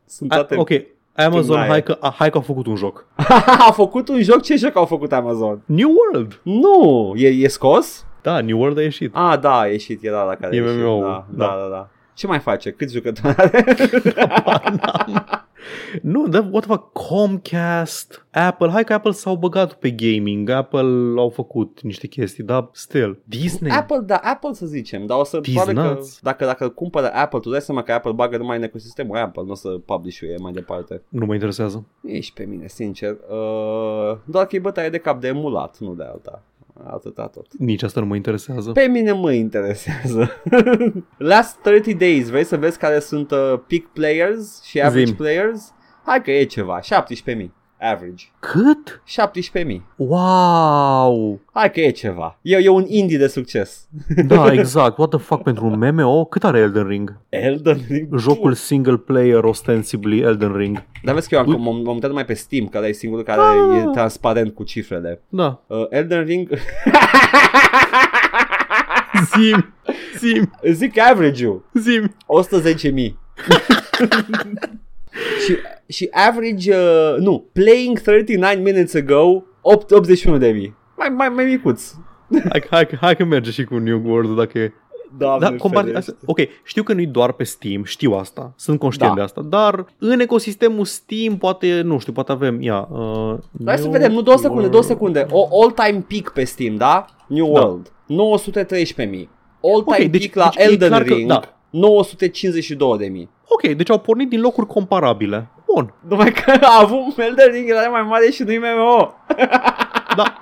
[0.06, 0.56] Sunt a, toate...
[0.58, 0.70] ok.
[1.16, 1.70] Amazon, Tâmnaie.
[1.70, 3.06] hai că, a, hai că au făcut un joc.
[3.68, 4.42] a făcut un joc?
[4.42, 5.62] Ce joc au făcut Amazon?
[5.66, 6.40] New World.
[6.44, 8.06] Nu, e, e scos?
[8.22, 9.16] Da, New World a ieșit.
[9.16, 10.80] Ah, da, a ieșit, era la care E a ieșit.
[10.80, 11.46] MMO-ul, Da, da.
[11.46, 11.90] da, da, da.
[12.14, 12.72] Ce mai face?
[12.72, 13.66] Câți jucători are?
[16.02, 21.14] Nu, dar what the fuck, Comcast, Apple, hai că Apple s-au băgat pe gaming, Apple
[21.18, 25.40] au făcut niște chestii, dar still, Disney, Apple, da, Apple să zicem, dar o să
[25.40, 26.20] These probabil că nuts.
[26.22, 29.52] dacă, dacă cumpără Apple, tu dai seama că Apple bagă numai în ecosistemul Apple, nu
[29.52, 31.02] o să publish mai departe.
[31.10, 31.86] nu mă interesează.
[32.04, 33.12] Ești pe mine, sincer.
[33.12, 36.44] Uh, doar că e bătaie de cap de emulat, nu de alta.
[36.84, 37.46] Atâta tot.
[37.58, 38.72] Nici asta nu mă interesează.
[38.72, 40.32] Pe mine mă interesează.
[41.18, 45.16] Last 30 days, vrei să vezi care sunt uh, peak players și average Zim.
[45.16, 45.74] players?
[46.06, 47.46] Hai că e ceva, 17.000
[47.84, 48.24] average.
[48.40, 49.02] Cât?
[49.66, 49.82] 17.000.
[49.96, 51.40] Wow!
[51.54, 52.38] Hai că e ceva.
[52.42, 53.88] E, e un indie de succes.
[54.28, 54.98] Da, exact.
[54.98, 56.26] What the fuck, pentru un MMO?
[56.26, 57.18] Cât are Elden Ring?
[57.30, 58.18] Elden Ring.
[58.20, 60.84] Jocul single player, ostensibly Elden Ring.
[61.04, 63.24] Dar vezi că eu am, m-am, m-am uitat numai pe Steam, că ăla e singurul
[63.24, 63.82] care Ah.
[63.82, 65.22] e transparent cu cifrele.
[65.30, 65.64] Da.
[65.68, 66.50] Uh, Elden Ring,
[69.36, 69.74] Zim!
[70.18, 70.52] Zim!
[70.72, 72.16] zic average-ul, Zim!
[72.74, 73.14] 110.000.
[75.46, 75.56] și,
[75.88, 80.76] și average, uh, nu, playing 39 minutes ago, 8, 81 de mii.
[80.98, 81.92] Mai, mai, mai micuț.
[82.50, 84.74] Hai, hai, hai că merge și cu New World dacă e...
[85.18, 85.98] Doamne Da, compar- ferește.
[85.98, 89.18] asta, ok, știu că nu-i doar pe Steam, știu asta, sunt conștient Da.
[89.18, 92.88] de asta, dar în ecosistemul Steam poate, nu știu, poate avem, ia...
[92.92, 93.34] Uh,
[93.66, 94.72] Hai să New vedem, nu două secunde, World.
[94.72, 95.26] două secunde.
[95.30, 97.06] O all-time peak pe Steam, da?
[97.28, 97.60] New Da.
[97.62, 97.92] World.
[98.08, 99.30] 913.000.
[99.62, 101.28] All-time Ok, deci- peak la deci e Elden clar că- Ring.
[101.30, 101.40] da.
[101.70, 103.30] 952.000.
[103.48, 105.48] Ok, deci au pornit din locuri comparabile.
[105.74, 109.14] Bun, Numai că a avut Elden Ring era mai mare și nu-i MMO.
[110.18, 110.38] da.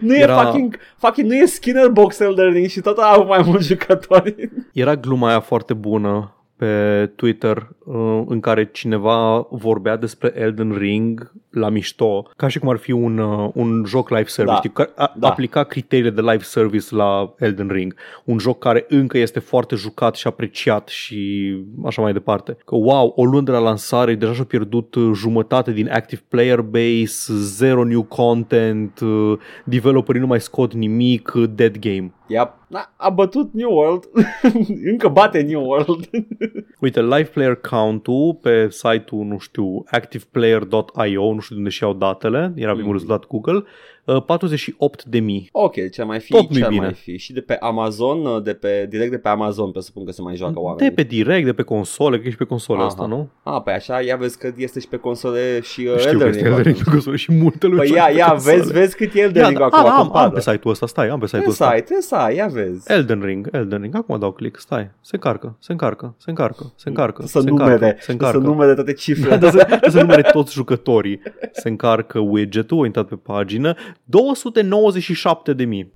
[0.00, 3.28] Nu Era- e fucking, fucking, nu e Skinner Box Elden Ring și tot a avut
[3.28, 4.50] mai mulți jucători.
[4.72, 6.33] Era gluma aia foarte bună
[6.64, 12.68] pe Twitter uh, în care cineva vorbea despre Elden Ring la mișto, ca și cum
[12.68, 14.56] ar fi un, uh, un joc live service, Da.
[14.58, 15.28] știi, că a, Da.
[15.28, 17.94] aplica criteriile de live service la Elden Ring.
[18.24, 21.52] Un joc care încă este foarte jucat și apreciat și
[21.84, 22.56] așa mai departe.
[22.64, 26.60] Că wow, o lună de la lansare deja și-a pierdut uh, jumătate din active player
[26.60, 29.32] base, zero new content, uh,
[29.64, 32.12] developerii nu mai scot nimic, uh, dead game.
[32.26, 32.54] Yep.
[32.68, 34.04] Na, a bătut New World.
[34.92, 36.10] Încă bate New World.
[36.80, 41.94] Uite, live player count-ul pe site-ul, nu știu, activeplayer.io, nu știu de unde și iau
[41.94, 42.98] datele, era primul Mm.
[42.98, 43.64] rezultat Google,
[44.04, 45.48] uh, 48 de mii.
[45.52, 46.80] ok, ce mai fi, Tot nu-i ce bine.
[46.80, 47.18] mai fi.
[47.18, 50.52] Și de pe Amazon, de pe, direct de pe Amazon, presupun că se mai joacă
[50.52, 50.92] De oamenii.
[50.92, 52.86] pe direct, de pe console, că ești pe console Aha.
[52.86, 53.28] asta, nu?
[53.42, 56.28] A, pe așa, ia vezi că este și pe console și uh, Știu că Elden
[56.28, 56.56] este Ring.
[56.56, 58.56] Elden Ring pe console și multe lume Păi joacă ia, pe ia, console.
[58.56, 60.30] vezi, vezi cât e Elden Ia, Ring da, acum, a, am, am compară.
[60.30, 61.74] pe site-ul ăsta, stai, am pe site-ul Trebuie să ăsta.
[61.74, 62.92] ai, trebuie să ai, ia vezi.
[62.92, 66.88] Elden Ring, Elden Ring, acum dau click, stai, se încarcă, se încarcă, se încarcă, se
[66.88, 68.38] încarcă, Să se numere, încarcă, se să încarcă.
[68.38, 69.38] numere toate Da, cifrele.
[69.38, 71.20] trebuie să, trebuie să numere toți jucătorii.
[71.52, 73.74] Se încarcă widget-ul, a intrat pe pagină,
[74.04, 75.92] 297 de mii.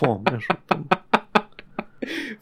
[0.00, 0.86] Doamne ajută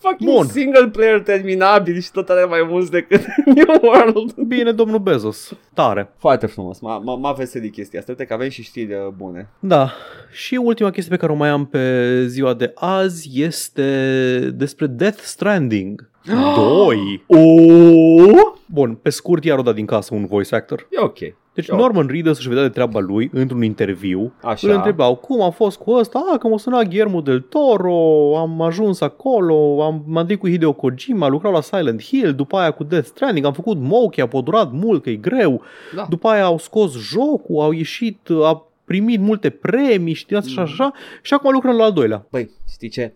[0.05, 0.47] fucking Bun.
[0.47, 3.21] single player terminabil și tot are mai mulți decât
[3.57, 4.33] New World.
[4.33, 5.53] Bine, domnul Bezos.
[5.75, 6.11] Tare.
[6.19, 8.11] Foarte frumos, m-a, m-a, m-a veselit chestia asta.
[8.13, 9.49] Uite că avem și știri uh, bune.
[9.59, 9.93] Da.
[10.33, 15.21] Și ultima chestie pe care o mai am pe ziua de azi este despre Death
[15.21, 16.11] Stranding
[16.57, 17.25] 2.
[17.27, 18.53] Oh!
[18.67, 20.87] Bun, pe scurt, iar o dat din casă un voice actor.
[20.91, 21.19] E ok.
[21.55, 21.77] Deci Eu.
[21.77, 24.33] Norman Reedus își vedea de treaba lui într-un interviu.
[24.43, 24.69] Așa.
[24.69, 28.61] Îl întrebau cum a fost cu ăsta, a, că m-a sunat Guillermo del Toro, am
[28.61, 32.85] ajuns acolo, am m-am dit cu Hideo Kojima, lucrat la Silent Hill, după aia cu
[32.85, 35.63] Death Stranding, am făcut Moki, a durat mult, că e greu,
[35.95, 36.07] Da.
[36.09, 40.57] după aia au scos jocul, au ieșit, a primit multe premii și din asta și
[40.59, 40.63] Mm.
[40.65, 40.93] așa,
[41.23, 42.27] și acum lucrăm la al doilea.
[42.31, 43.13] Băi, știi ce?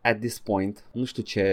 [0.00, 1.44] At this point, nu știu ce,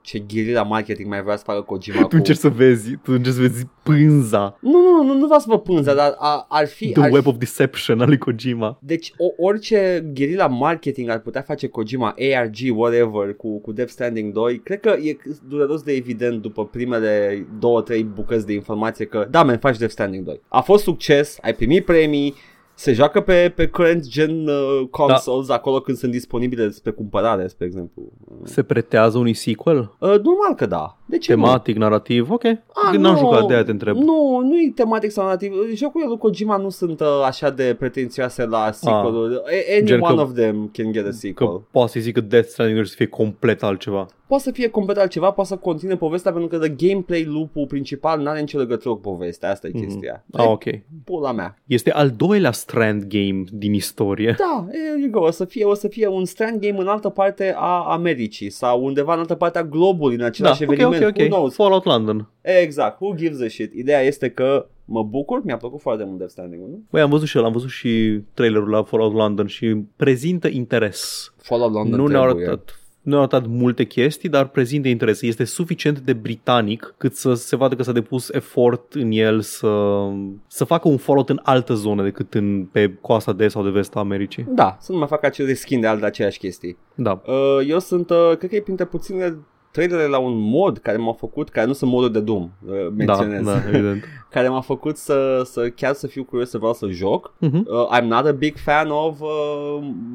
[0.00, 2.16] ce guerrilla marketing mai vrea să facă Kojima Tu cu...
[2.16, 5.58] încerci să vezi, tu încerci să vezi pânza, Nu, nu, nu, nu vreau să vă
[5.58, 6.92] pânză, dar a, ar fi...
[6.92, 7.28] the ar web fi...
[7.28, 8.78] of deception al lui Kojima.
[8.80, 14.32] Deci o, orice guerilla marketing ar putea face Kojima, ARG, whatever, cu, cu Death Stranding
[14.32, 15.16] 2, cred că e
[15.48, 19.92] dureros de evident după primele două, trei bucăți de informație că da, men, faci Death
[19.92, 20.40] Stranding 2.
[20.48, 22.34] A fost succes, ai primit premii,
[22.74, 25.54] se joacă pe, pe current gen uh, consoles da.
[25.54, 28.02] acolo când sunt disponibile spre cumpărare, spre exemplu.
[28.44, 29.78] Se pretează unui sequel?
[29.78, 30.98] Uh, normal că da.
[31.12, 31.42] De ce nu?
[31.42, 32.44] Tematic, narrativ, ok.
[32.44, 33.18] A, Când n-am nu.
[33.18, 33.96] jucat, de aia te întreb.
[33.96, 35.52] Nu, nu e tematic sau narrativ.
[35.74, 39.34] Jocurile lui Kojima nu sunt uh, așa de pretențioase la sequel-uri.
[39.34, 41.48] A- Any Gen one că- of them can get a sequel.
[41.48, 44.06] Că poate să zic că Death Stranding ar să fie complet altceva.
[44.26, 48.20] Poate să fie complet altceva, poate să continue povestea pentru că the gameplay loop-ul principal
[48.20, 49.50] nu are nicio legătură cu povestea.
[49.50, 49.82] Asta e Mhm.
[49.84, 50.24] chestia.
[50.32, 50.62] Ah, ok.
[51.04, 51.58] Pula mea.
[51.66, 54.34] Este al doilea Strand game din istorie.
[54.38, 55.20] Da, there you go.
[55.20, 58.84] O să fie, o să fie un stand game în altă parte a Americii sau
[58.84, 60.94] undeva în altă parte a globului în același da, ok, eveniment.
[60.94, 61.28] ok, Who ok.
[61.28, 61.54] knows?
[61.54, 62.28] Fallout London.
[62.40, 63.00] Exact.
[63.00, 63.72] Who gives a shit?
[63.74, 66.82] Ideea este că mă bucur, mi-a plăcut foarte mult Death Stranding, nu?
[66.90, 71.32] Băi, am văzut și el, am văzut și trailerul la Fallout London și prezintă interes.
[71.36, 72.46] Fallout London nu ne-au trebuie.
[72.46, 75.22] arătat nu au arătat multe chestii, dar prezintă interes.
[75.22, 80.02] Este suficient de britanic cât să se vadă că s-a depus efort în el să,
[80.46, 83.70] să facă un Fallout în altă zonă decât în, pe coasta de est sau de
[83.70, 84.46] vest a Americii.
[84.48, 86.76] Da, să nu mai fac acele skin de alte aceeași chestii.
[86.94, 87.22] Da.
[87.26, 89.38] Uh, eu sunt, uh, cred că e printre puținele
[89.72, 92.88] trailere la un mod care m-a făcut, care nu sunt moduri de Doom, uh, Da,
[92.96, 94.04] menționez, da, evident.
[94.30, 97.34] care m-a făcut să, să chiar să fiu curios să vreau să joc.
[97.38, 97.56] Mhm.
[97.56, 99.28] Uh, I'm not a big fan of uh,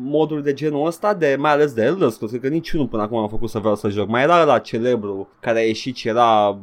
[0.04, 3.20] moduri de genul ăsta, de, mai ales de Elder Scrolls, cred că niciunul până acum
[3.22, 4.08] m-a făcut să vreau să joc.
[4.08, 6.60] Mai era la celebru care a ieșit și era,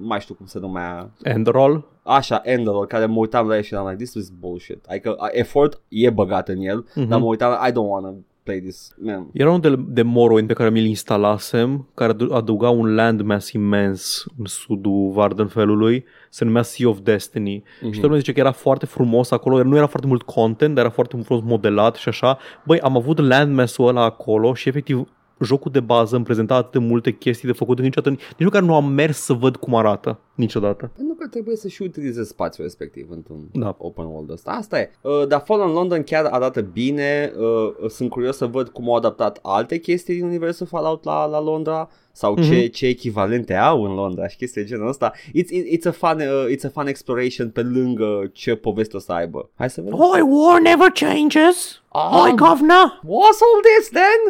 [0.00, 1.84] mai știu cum se numea, End roll.
[2.02, 4.84] așa, Enderall, care mă uitam la el și eram like, this is bullshit.
[4.88, 7.08] Adică uh, effort e băgat în el, Mhm.
[7.08, 8.14] dar mă uitam, I don't wanna
[8.46, 9.28] play this, man.
[9.32, 14.26] Era unul de, de Morrowind pe care mi-l instalasem, care adu- adăuga un landmass imens
[14.38, 17.54] în sudul Vardenfelului, se numea Sea of Destiny.
[17.54, 17.64] Mhm.
[17.64, 17.80] Mm-hmm.
[17.80, 20.84] Și toată lumea zice că era foarte frumos acolo, nu era foarte mult content, dar
[20.84, 22.38] era foarte frumos modelat și așa.
[22.64, 25.08] Băi, am avut landmass-ul ăla acolo și efectiv
[25.40, 28.62] jocul de bază îmi prezenta atât de multe chestii de făcut încât niciodată, nici măcar
[28.62, 30.90] nu am mers să văd cum arată niciodată.
[30.96, 33.74] Pentru că trebuie să și utilizezi spațiul respectiv într-un Da.
[33.78, 34.50] open world ăsta.
[34.50, 34.90] Asta e.
[35.00, 37.32] Uh, dar Fallout London chiar arată bine.
[37.38, 41.40] Uh, sunt curios să văd cum au adaptat alte chestii din universul Fallout la, la
[41.40, 41.88] Londra
[42.18, 42.66] sau ce, Mhm.
[42.70, 45.12] ce echivalente au în Londra și chestii de genul ăsta.
[45.28, 49.00] It's, it, it's, a fun, uh, it's a fun exploration pe lângă ce poveste o
[49.00, 49.50] să aibă.
[49.54, 49.98] Hai să vedem.
[49.98, 51.82] Oi, war never changes!
[51.88, 52.32] Ah.
[52.36, 53.00] governor!
[53.04, 54.20] What's all this then?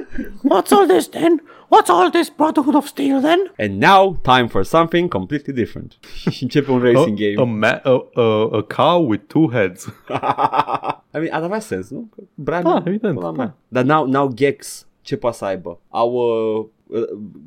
[0.52, 1.42] What's all this then?
[1.68, 3.52] What's all this Brotherhood of Steel then?
[3.58, 5.98] And now, time for something completely different.
[6.30, 7.34] și începe un racing game.
[7.40, 9.84] A, ma- a, a, a cow with two heads.
[11.14, 12.08] I mean, ar avea sens, nu?
[12.16, 13.36] Că Brand, Da, evident, pula da.
[13.36, 13.56] mea.
[13.68, 15.78] Dar now, now Gex, ce poate să aibă?
[15.88, 17.02] Au uh, uh,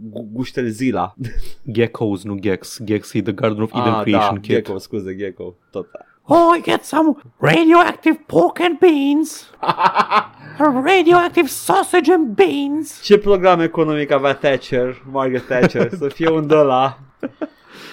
[0.10, 1.16] gu- Guștelzila.
[1.76, 2.80] Geckos, nu Gex.
[2.84, 4.56] Gex e The Garden of Eden ah, Creation da, Kit.
[4.56, 5.56] Gecko, scuze, Gecko.
[5.72, 5.88] Tot.
[6.32, 9.50] Oh, I get some radioactive pork and beans.
[10.62, 13.02] A radioactive sausage and beans.
[13.02, 16.56] Ce program economic avea Thatcher, Margaret Thatcher, să fie un de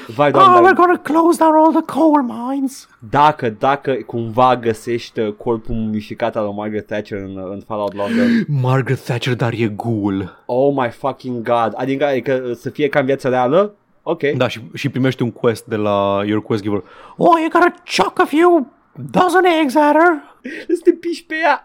[0.06, 0.14] la.
[0.14, 2.88] Vai, Oh, doamne, we're gonna close down all the coal mines.
[3.10, 8.26] dacă, dacă cumva găsești uh, corpul mumificat al lui Margaret Thatcher în, în Fallout London,
[8.48, 10.42] Margaret Thatcher, dar e ghoul.
[10.46, 13.74] oh my fucking god, adică, adică uh, să fie ca în viața reală?
[14.02, 14.22] Ok.
[14.22, 16.82] Da, și, și primești un quest de la your quest giver.
[17.16, 20.22] Oh, you gotta chuck a few dozen eggs at her.
[20.76, 21.64] Să te piși pe ea.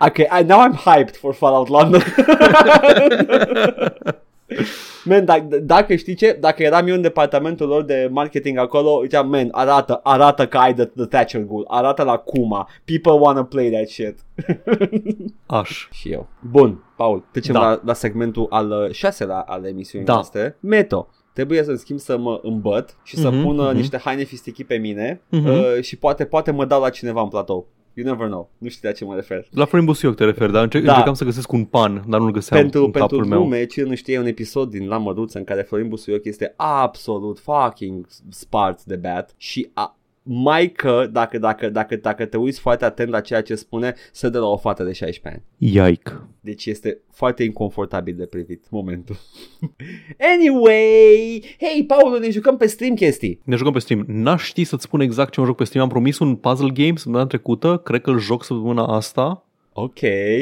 [0.08, 2.02] ok, I, now I'm hyped for Fallout London.
[5.04, 9.28] Man, dacă, dacă știi ce, dacă eram eu în departamentul lor de marketing acolo, ziceam,
[9.28, 13.70] man, arată, arată că ai the, the Thatcher Ghoul, arată la Kuma, people wanna play
[13.70, 14.18] that shit.
[15.46, 15.88] Aș.
[15.90, 16.28] Și eu.
[16.50, 17.60] Bun, Paul, trecem Da.
[17.60, 20.12] la, la segmentul al uh, șaselea al emisiunii Da.
[20.12, 20.56] noastre.
[20.60, 21.08] Meto.
[21.32, 23.76] Trebuie să-mi schimb să mă îmbăt și să Mhm, pun uh, mhm.
[23.76, 25.46] niște haine fistichi pe mine Mhm.
[25.48, 27.66] uh, și poate, poate mă dau la cineva în platou.
[27.94, 28.50] You never know.
[28.58, 29.46] Nu știu de ce mă refer.
[29.50, 30.90] La Florin Busuioc te referi, dar încerc, Da.
[30.90, 33.38] încercam să găsesc un pan, dar nu-l găseam pentru, în pentru capul meu.
[33.38, 36.54] lume, cine nu știe, e un episod din La Măruță în care Florin Busuioc este
[36.56, 39.98] absolut fucking spart de bat și a,
[40.32, 44.28] mai că dacă, dacă, dacă, dacă te uiți foarte atent la ceea ce spune, se
[44.28, 45.72] dă la o fată de 16 ani.
[45.72, 46.12] Yike.
[46.40, 49.16] Deci este foarte inconfortabil de privit momentul.
[50.34, 53.40] anyway, hey, Paul, ne jucăm pe stream chestii.
[53.44, 54.04] Ne jucăm pe stream.
[54.06, 55.84] N-aș ști să-ți spun exact ce mă joc pe stream.
[55.84, 57.80] Am promis un puzzle game săptămâna trecută.
[57.84, 59.44] Cred că îl joc săptămâna asta.
[59.72, 59.98] Ok.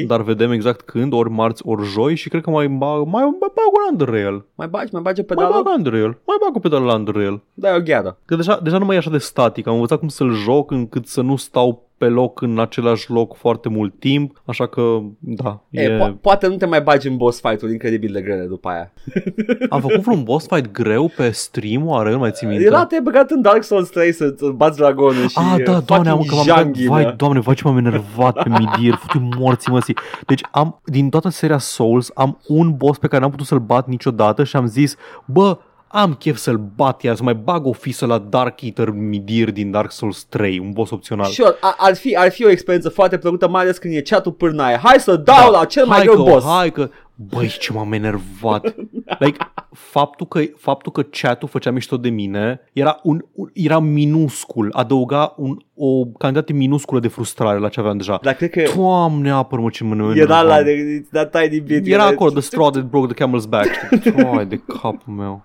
[0.06, 3.38] Dar vedem exact când, ori marți, ori joi și cred că mai bag, mai, mai
[3.40, 4.44] bag un Underrail.
[4.54, 5.62] Mai bagi, mai bagi o Mai pedală?
[5.62, 6.18] bag Underrail.
[6.26, 7.42] Mai bag o pedală la Underrail.
[7.54, 8.18] Dai o gheară.
[8.24, 9.66] Că deja, deja nu mai e așa de static.
[9.66, 13.68] Am învățat cum să-l joc încât să nu stau pe loc în același loc foarte
[13.68, 14.42] mult timp.
[14.44, 15.60] Așa că, da.
[15.70, 15.98] E, E...
[15.98, 18.92] po- poate nu te mai bagi în boss fight-uri incredibil de grele după aia.
[19.70, 22.10] Am făcut vreun boss fight greu pe stream, oare?
[22.10, 22.64] Nu mai țin minte.
[22.64, 25.78] Era te băgat în Dark Souls 3 să să bați dragonul și Ah, uh, da,
[25.80, 26.88] doamne, am, fucking că m-am băgat, janghină.
[26.90, 29.96] vai, doamne, vai ce m-am enervat pe Midir, futu morții măsii.
[30.26, 33.86] Deci am, din toată seria Souls, am un boss pe care n-am putut să-l bat
[33.86, 35.58] niciodată și am zis, bă,
[35.88, 39.70] am chef să-l bat iar, să mai bag o fisă la Dark Eater Midir din
[39.70, 41.26] Dark Souls 3, un boss opțional.
[41.26, 44.32] Sure, a- ar fi, ar fi o experiență foarte plăcută, mai ales când e chat-ul
[44.32, 44.80] pârnaie.
[44.82, 46.46] Hai să dau la cel mai hai greu că, boss.
[46.46, 46.90] Hai că,
[47.20, 48.74] băi, ce m-am enervat.
[49.18, 49.36] Like,
[49.72, 55.34] faptul că, faptul că chat-ul făcea mișto de mine era, un, un, era minuscul, adăuga
[55.36, 58.18] un, o cantitate minusculă de frustrare la ce aveam deja.
[58.22, 60.46] Dar cred că Doamne, apără mă ce mă era enervam.
[60.46, 61.86] la it's that tiny bit.
[61.86, 63.68] Era acolo, the straw that broke the camel's back.
[63.96, 64.12] știi?
[64.22, 65.42] Doai de capul meu.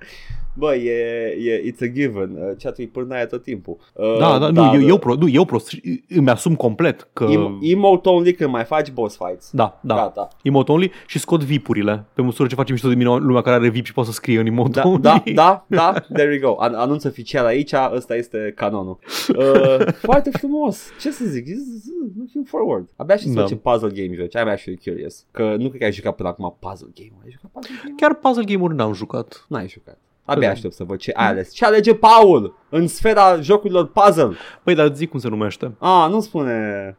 [0.55, 0.91] Bă, e,
[1.39, 2.35] e, it's a given.
[2.35, 3.77] Uh, Chat-ul e pârnaie tot timpul.
[3.93, 5.71] Uh, Da, da, nu, dar, eu, eu, pro, nu, eu prost,
[6.09, 7.27] îmi asum complet că...
[7.31, 9.49] Em- emote only când mai faci boss fights.
[9.51, 9.95] Da, da.
[9.95, 10.27] Gata.
[10.43, 13.69] Emote only și scot vipurile pe măsură ce face mișto de mine lumea care are
[13.69, 15.01] vip și poate să scrie în emote Da, only.
[15.01, 16.55] da, da, da, there we go.
[16.59, 18.99] An- anunț oficial aici, ăsta este canonul.
[19.37, 20.83] Uh, foarte frumos.
[21.01, 21.43] Ce să zic?
[21.43, 22.89] This is- Looking forward.
[22.95, 23.43] Abia și să Da.
[23.45, 24.35] ce puzzle game joci.
[24.37, 25.25] I'm actually curious.
[25.31, 27.11] Că nu cred că ai jucat până acum puzzle game.
[27.23, 27.95] Ai jucat puzzle game?
[27.97, 29.45] Chiar puzzle game-uri n-am jucat.
[29.49, 29.97] N-ai jucat.
[30.25, 30.53] Abia Da.
[30.53, 31.53] aștept să văd ce ai ales.
[31.53, 34.31] Ce alege Paul în sfera jocurilor puzzle?
[34.63, 35.71] Păi, dar zic cum se numește.
[35.79, 36.51] Ah, nu spune.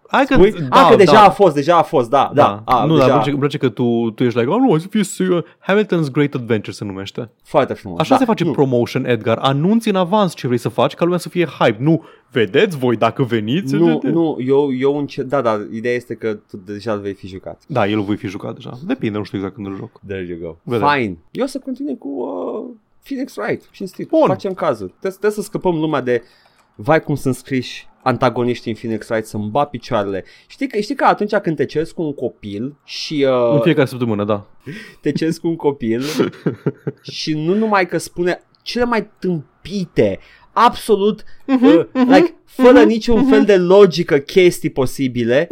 [0.09, 0.51] Hai că, Spui?
[0.53, 2.63] da, ah, că deja da, a fost, deja a fost, da, da.
[2.65, 2.99] Ah, nu, deja.
[2.99, 5.03] dar îmi place, îmi place că tu, tu ești like, oh, nu, o să fie
[5.05, 5.43] serios.
[5.45, 7.31] Hamilton's Great Adventure se numește.
[7.45, 7.99] Foarte frumos.
[8.01, 8.19] Așa da.
[8.19, 8.51] se face nu.
[8.51, 9.39] promotion, Edgar.
[9.39, 11.77] Anunți în avans ce vrei să faci ca lumea să fie hype.
[11.81, 13.75] Nu, vedeți voi dacă veniți?
[13.75, 17.27] Nu, nu, eu, eu înce- da, da, ideea este că tu deja îl vei fi
[17.27, 17.63] jucat.
[17.67, 18.71] Da, el voi fi jucat deja.
[18.87, 20.01] Depinde, nu știu exact când îl joc.
[20.07, 20.57] There you go.
[20.63, 20.89] Vedem.
[20.89, 21.19] Fine.
[21.31, 22.75] Eu o să continui cu uh,
[23.05, 24.07] Phoenix Wright și în stil.
[24.11, 24.27] Bun.
[24.27, 24.87] Facem cazul.
[24.87, 26.23] Trebuie, trebuie să scăpăm lumea de
[26.75, 30.25] vai cum sunt scriși antagoniștii în Phoenix Wright să-mi bat picioarele.
[30.47, 33.87] Știi că, știi că atunci când te cerți cu un copil și În uh, fiecare
[33.87, 34.47] săptămână, da.
[35.01, 36.03] te cerți cu un copil
[37.19, 40.19] și nu numai că spune cele mai tâmpite,
[40.53, 45.49] absolut, uh, like, fără niciun fel de logică chestii posibile,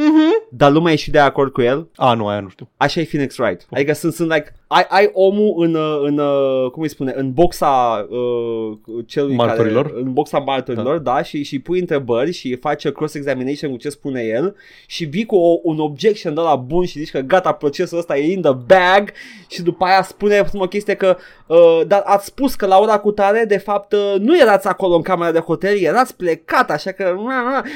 [0.50, 2.68] dar lumea e și de acord cu el, A, nu, aia nu știu.
[2.76, 3.66] Așa e Phoenix Wright.
[3.70, 7.32] Adică sunt, sunt like, ai, ai omul în, uh, în, uh, cum îi spune, în
[7.32, 9.86] boxa uh, celui Martorilor?
[9.86, 13.88] care, în boxa martorilor, da, da și, și pui întrebări și faci cross-examination cu ce
[13.88, 14.56] spune el
[14.86, 18.16] și vii cu o, un objection de la bun și zici că gata, procesul ăsta
[18.16, 19.10] e in the bag
[19.48, 21.16] și după aia spune o chestie că,
[21.46, 24.94] uh, dar ați spus că la ora cu tare, de fapt, uh, nu erați acolo
[24.94, 27.16] în camera de hotel, erați plecat, așa că,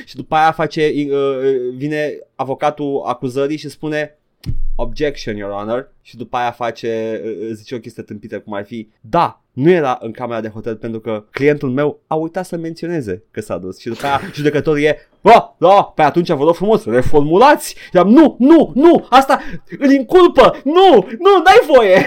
[0.05, 1.39] și după aia face, uh,
[1.77, 4.19] vine avocatul acuzării și spune,
[4.75, 8.89] objection, your honor, și după aia face, uh, zice o chestie tâmpită cum ar fi,
[9.01, 13.23] da, nu era în camera de hotel pentru că clientul meu a uitat să menționeze
[13.31, 13.79] că s-a dus.
[13.79, 18.09] Și după aia judecătorul e, bă, da, pe atunci vă rog frumos, reformulați, și am,
[18.09, 19.41] nu, nu, nu, asta
[19.79, 22.07] îl inculpă, nu, nu, n-ai voie.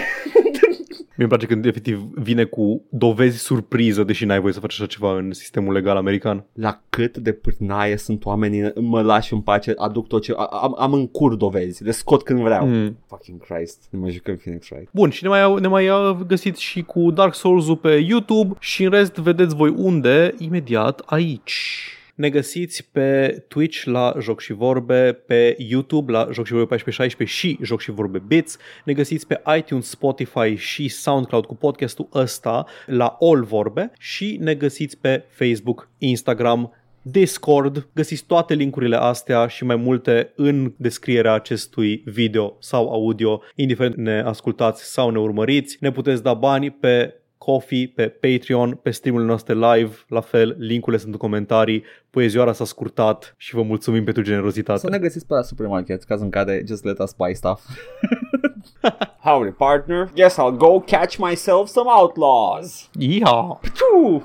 [1.16, 4.86] Mie îmi place când efectiv vine cu dovezi surpriză, deși n-ai voie să faci așa
[4.86, 6.44] ceva în sistemul legal american.
[6.52, 10.92] La cât de pârnaie sunt oamenii, mă lași în pace, aduc tot ce, am, am
[10.92, 12.66] în cur dovezi, le scot când vreau.
[12.66, 12.96] Mm.
[13.06, 14.92] Fucking Christ, ne mai jucăm Phoenix Wright.
[14.92, 18.84] Bun, și ne mai, ne mai uh, găsiți și cu Dark Souls-ul pe YouTube și
[18.84, 21.94] în rest vedeți voi unde, imediat aici.
[22.14, 27.36] Ne găsiți pe Twitch la Joc și Vorbe, pe YouTube la Joc și Vorbe 1416
[27.36, 28.56] și Joc și Vorbe Bits.
[28.84, 34.54] Ne găsiți pe iTunes, Spotify și SoundCloud cu podcastul ăsta la All Vorbe și ne
[34.54, 42.02] găsiți pe Facebook, Instagram, Discord, găsiți toate linkurile astea și mai multe în descrierea acestui
[42.04, 45.76] video sau audio, indiferent ne ascultați sau ne urmăriți.
[45.80, 50.98] Ne puteți da bani pe Coffee, pe Patreon, pe streamurile noastre live, la fel, linkurile
[51.02, 54.78] sunt în comentarii, poezioara s-a scurtat și vă mulțumim pentru generozitate.
[54.78, 57.60] Să ne găsiți pe la supermarket, caz în care just let us buy stuff.
[59.24, 62.88] Howdy partner, guess I'll go catch myself some outlaws.
[62.98, 63.60] Iha!
[63.62, 64.22] Piu!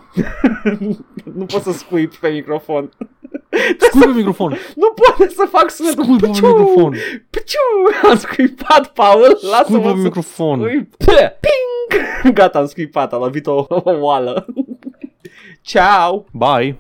[1.38, 2.90] nu pot să scuip pe microfon.
[3.80, 4.58] Scuipă microfon.
[4.82, 6.04] Nu pot să fac sunetul.
[6.04, 6.48] Scuipă Piciu!
[6.48, 6.94] microfon.
[7.30, 8.08] Piciu!
[8.10, 9.40] Am scuipat, Paul.
[9.52, 10.60] Lasă-mă Scuipă să microfon.
[10.60, 10.96] scuip.
[10.98, 11.75] Ping!
[12.34, 14.46] Gata, am scuipat, am lovit o, o oală.
[15.62, 16.26] Ciao!
[16.32, 16.74] Bye.